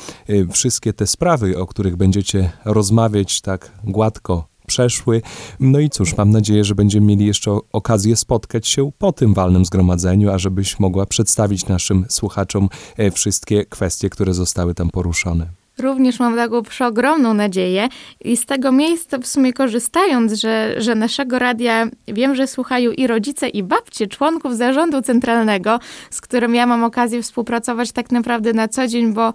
wszystkie 0.52 0.92
te 0.92 1.06
sprawy, 1.06 1.58
o 1.58 1.73
których 1.74 1.96
będziecie 1.96 2.50
rozmawiać 2.64 3.40
tak 3.40 3.72
gładko 3.84 4.48
przeszły. 4.66 5.22
No 5.60 5.80
i 5.80 5.90
cóż, 5.90 6.16
mam 6.16 6.30
nadzieję, 6.30 6.64
że 6.64 6.74
będziemy 6.74 7.06
mieli 7.06 7.26
jeszcze 7.26 7.58
okazję 7.72 8.16
spotkać 8.16 8.68
się 8.68 8.90
po 8.98 9.12
tym 9.12 9.34
walnym 9.34 9.64
zgromadzeniu, 9.64 10.30
a 10.30 10.38
żebyś 10.38 10.80
mogła 10.80 11.06
przedstawić 11.06 11.66
naszym 11.66 12.04
słuchaczom 12.08 12.68
e, 12.96 13.10
wszystkie 13.10 13.64
kwestie, 13.64 14.10
które 14.10 14.34
zostały 14.34 14.74
tam 14.74 14.90
poruszone. 14.90 15.46
Również 15.78 16.20
mam 16.20 16.36
taką 16.36 16.62
przeogromną 16.62 17.34
nadzieję 17.34 17.88
i 18.24 18.36
z 18.36 18.46
tego 18.46 18.72
miejsca 18.72 19.18
w 19.18 19.26
sumie 19.26 19.52
korzystając, 19.52 20.32
że, 20.32 20.74
że 20.78 20.94
naszego 20.94 21.38
radia 21.38 21.88
wiem, 22.08 22.34
że 22.34 22.46
słuchają 22.46 22.90
i 22.90 23.06
rodzice, 23.06 23.48
i 23.48 23.62
babcie, 23.62 24.06
członków 24.06 24.56
zarządu 24.56 25.02
centralnego, 25.02 25.78
z 26.10 26.20
którym 26.20 26.54
ja 26.54 26.66
mam 26.66 26.84
okazję 26.84 27.22
współpracować 27.22 27.92
tak 27.92 28.12
naprawdę 28.12 28.52
na 28.52 28.68
co 28.68 28.86
dzień, 28.86 29.12
bo 29.12 29.32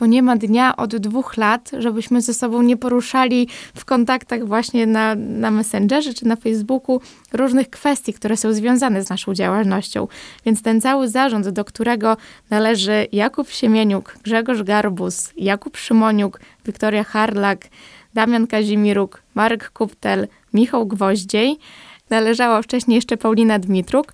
bo 0.00 0.06
nie 0.06 0.22
ma 0.22 0.36
dnia 0.36 0.76
od 0.76 0.96
dwóch 0.96 1.36
lat, 1.36 1.70
żebyśmy 1.78 2.20
ze 2.20 2.34
sobą 2.34 2.62
nie 2.62 2.76
poruszali 2.76 3.48
w 3.74 3.84
kontaktach 3.84 4.46
właśnie 4.46 4.86
na, 4.86 5.14
na 5.14 5.50
Messengerze 5.50 6.14
czy 6.14 6.26
na 6.26 6.36
Facebooku 6.36 7.00
różnych 7.32 7.70
kwestii, 7.70 8.12
które 8.12 8.36
są 8.36 8.52
związane 8.52 9.04
z 9.04 9.10
naszą 9.10 9.34
działalnością. 9.34 10.08
Więc 10.46 10.62
ten 10.62 10.80
cały 10.80 11.08
zarząd, 11.08 11.48
do 11.48 11.64
którego 11.64 12.16
należy 12.50 13.06
Jakub 13.12 13.50
Siemieniuk, 13.50 14.18
Grzegorz 14.22 14.62
Garbus, 14.62 15.32
Jakub 15.36 15.76
Szymoniuk, 15.76 16.40
Wiktoria 16.66 17.04
Harlak, 17.04 17.68
Damian 18.14 18.46
Kazimiruk, 18.46 19.22
Marek 19.34 19.70
Kuptel, 19.70 20.28
Michał 20.54 20.86
Gwoździej, 20.86 21.58
należała 22.10 22.62
wcześniej 22.62 22.96
jeszcze 22.96 23.16
Paulina 23.16 23.58
Dmitruk. 23.58 24.12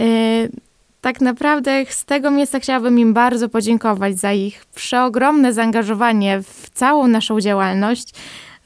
Yy, 0.00 0.69
tak 1.00 1.20
naprawdę 1.20 1.84
z 1.88 2.04
tego 2.04 2.30
miejsca 2.30 2.60
chciałabym 2.60 2.98
im 2.98 3.14
bardzo 3.14 3.48
podziękować 3.48 4.18
za 4.18 4.32
ich 4.32 4.64
przeogromne 4.74 5.52
zaangażowanie 5.52 6.42
w 6.42 6.70
całą 6.70 7.06
naszą 7.06 7.40
działalność, 7.40 8.14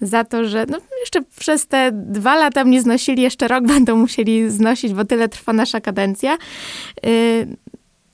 za 0.01 0.25
to, 0.25 0.45
że 0.45 0.67
no, 0.69 0.79
jeszcze 1.01 1.23
przez 1.39 1.67
te 1.67 1.91
dwa 1.93 2.37
lata 2.37 2.65
mnie 2.65 2.83
znosili, 2.83 3.23
jeszcze 3.23 3.49
rok 3.49 3.67
będą 3.67 3.97
musieli 3.97 4.51
znosić, 4.51 4.95
bo 4.95 5.05
tyle 5.05 5.29
trwa 5.29 5.53
nasza 5.53 5.81
kadencja. 5.81 6.39
Y, 7.07 7.47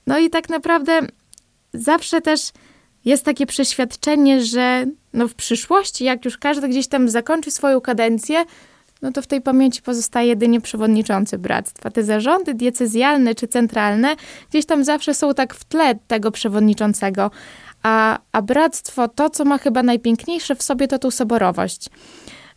no 0.07 0.19
i 0.19 0.29
tak 0.29 0.49
naprawdę 0.49 0.99
zawsze 1.73 2.21
też 2.21 2.41
jest 3.05 3.25
takie 3.25 3.45
przeświadczenie, 3.45 4.41
że 4.41 4.85
no 5.13 5.27
w 5.27 5.33
przyszłości, 5.33 6.03
jak 6.03 6.25
już 6.25 6.37
każdy 6.37 6.67
gdzieś 6.67 6.87
tam 6.87 7.09
zakończy 7.09 7.51
swoją 7.51 7.81
kadencję, 7.81 8.45
no 9.01 9.11
to 9.11 9.21
w 9.21 9.27
tej 9.27 9.41
pamięci 9.41 9.81
pozostaje 9.81 10.27
jedynie 10.27 10.61
przewodniczący 10.61 11.37
bractwa. 11.37 11.89
Te 11.89 12.03
zarządy 12.03 12.53
diecezjalne 12.53 13.35
czy 13.35 13.47
centralne 13.47 14.15
gdzieś 14.49 14.65
tam 14.65 14.83
zawsze 14.83 15.13
są 15.13 15.33
tak 15.33 15.53
w 15.53 15.63
tle 15.63 15.95
tego 16.07 16.31
przewodniczącego, 16.31 17.31
a, 17.83 18.19
a 18.31 18.41
bractwo, 18.41 19.07
to 19.07 19.29
co 19.29 19.45
ma 19.45 19.57
chyba 19.57 19.83
najpiękniejsze 19.83 20.55
w 20.55 20.63
sobie, 20.63 20.87
to 20.87 20.99
tą 20.99 21.11
soborowość. 21.11 21.89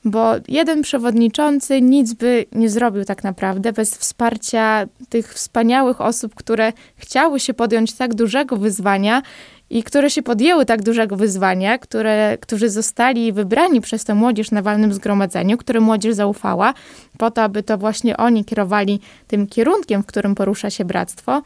Bo 0.04 0.32
jeden 0.48 0.82
przewodniczący 0.82 1.80
nic 1.80 2.14
by 2.14 2.44
nie 2.52 2.68
zrobił 2.68 3.04
tak 3.04 3.24
naprawdę 3.24 3.72
bez 3.72 3.96
wsparcia 3.96 4.86
tych 5.08 5.34
wspaniałych 5.34 6.00
osób, 6.00 6.34
które 6.34 6.72
chciały 6.96 7.40
się 7.40 7.54
podjąć 7.54 7.92
tak 7.92 8.14
dużego 8.14 8.56
wyzwania 8.56 9.22
i 9.70 9.82
które 9.82 10.10
się 10.10 10.22
podjęły 10.22 10.66
tak 10.66 10.82
dużego 10.82 11.16
wyzwania, 11.16 11.78
które, 11.78 12.38
którzy 12.40 12.70
zostali 12.70 13.32
wybrani 13.32 13.80
przez 13.80 14.04
tę 14.04 14.14
młodzież 14.14 14.50
na 14.50 14.62
walnym 14.62 14.92
zgromadzeniu, 14.92 15.56
które 15.56 15.80
młodzież 15.80 16.14
zaufała, 16.14 16.74
po 17.18 17.30
to, 17.30 17.42
aby 17.42 17.62
to 17.62 17.78
właśnie 17.78 18.16
oni 18.16 18.44
kierowali 18.44 19.00
tym 19.26 19.46
kierunkiem, 19.46 20.02
w 20.02 20.06
którym 20.06 20.34
porusza 20.34 20.70
się 20.70 20.84
bractwo. 20.84 21.42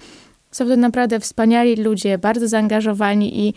Są 0.51 0.69
to 0.69 0.77
naprawdę 0.77 1.21
wspaniali 1.21 1.77
ludzie, 1.77 2.19
bardzo 2.19 2.49
zaangażowani 2.49 3.49
i 3.49 3.55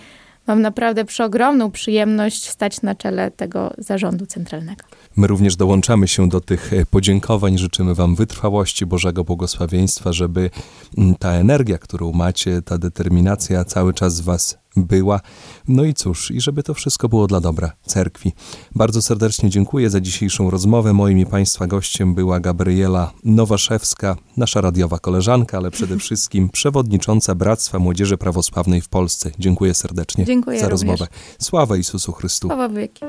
mam 0.47 0.61
naprawdę 0.61 1.05
przeogromną 1.05 1.71
przyjemność 1.71 2.49
stać 2.49 2.81
na 2.81 2.95
czele 2.95 3.31
tego 3.31 3.73
zarządu 3.77 4.25
centralnego. 4.25 4.83
My 5.15 5.27
również 5.27 5.55
dołączamy 5.55 6.07
się 6.07 6.29
do 6.29 6.41
tych 6.41 6.73
e, 6.73 6.85
podziękowań. 6.85 7.57
Życzymy 7.57 7.95
Wam 7.95 8.15
wytrwałości, 8.15 8.85
Bożego 8.85 9.23
błogosławieństwa, 9.23 10.13
żeby 10.13 10.49
mm, 10.97 11.15
ta 11.15 11.31
energia, 11.31 11.77
którą 11.77 12.11
macie, 12.11 12.61
ta 12.61 12.77
determinacja 12.77 13.65
cały 13.65 13.93
czas 13.93 14.21
Was 14.21 14.61
była. 14.76 15.19
No 15.67 15.84
i 15.84 15.93
cóż, 15.93 16.32
i 16.32 16.41
żeby 16.41 16.63
to 16.63 16.74
wszystko 16.74 17.09
było 17.09 17.28
dla 17.28 17.41
dobra 17.41 17.72
cerkwi. 17.86 18.32
Bardzo 18.76 19.01
serdecznie 19.01 19.49
dziękuję 19.49 19.89
za 19.89 20.01
dzisiejszą 20.01 20.49
rozmowę. 20.49 20.93
Moim 20.93 21.19
i 21.19 21.26
Państwa 21.26 21.67
gościem 21.67 22.15
była 22.15 22.39
Gabriela 22.39 23.11
Nowaszewska, 23.24 24.15
nasza 24.38 24.61
radiowa 24.61 24.99
koleżanka, 24.99 25.57
ale 25.57 25.72
przede 25.72 25.97
wszystkim 26.03 26.49
przewodnicząca 26.49 27.36
Bractwa 27.36 27.80
Młodzieży 27.80 28.17
Prawosławnej 28.17 28.82
w 28.82 28.89
Polsce. 28.89 29.32
Dziękuję 29.39 29.74
serdecznie 29.74 30.26
dziękuję 30.26 30.59
za 30.59 30.69
również. 30.69 30.89
rozmowę. 30.89 31.07
Sława 31.39 31.78
Jezusu 31.78 32.11
Chrystu. 32.11 32.47
Sława 32.47 32.69
wieki. 32.69 33.05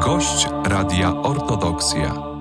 Gość 0.00 0.48
Radia 0.76 1.08
Ortodoksja. 1.08 2.35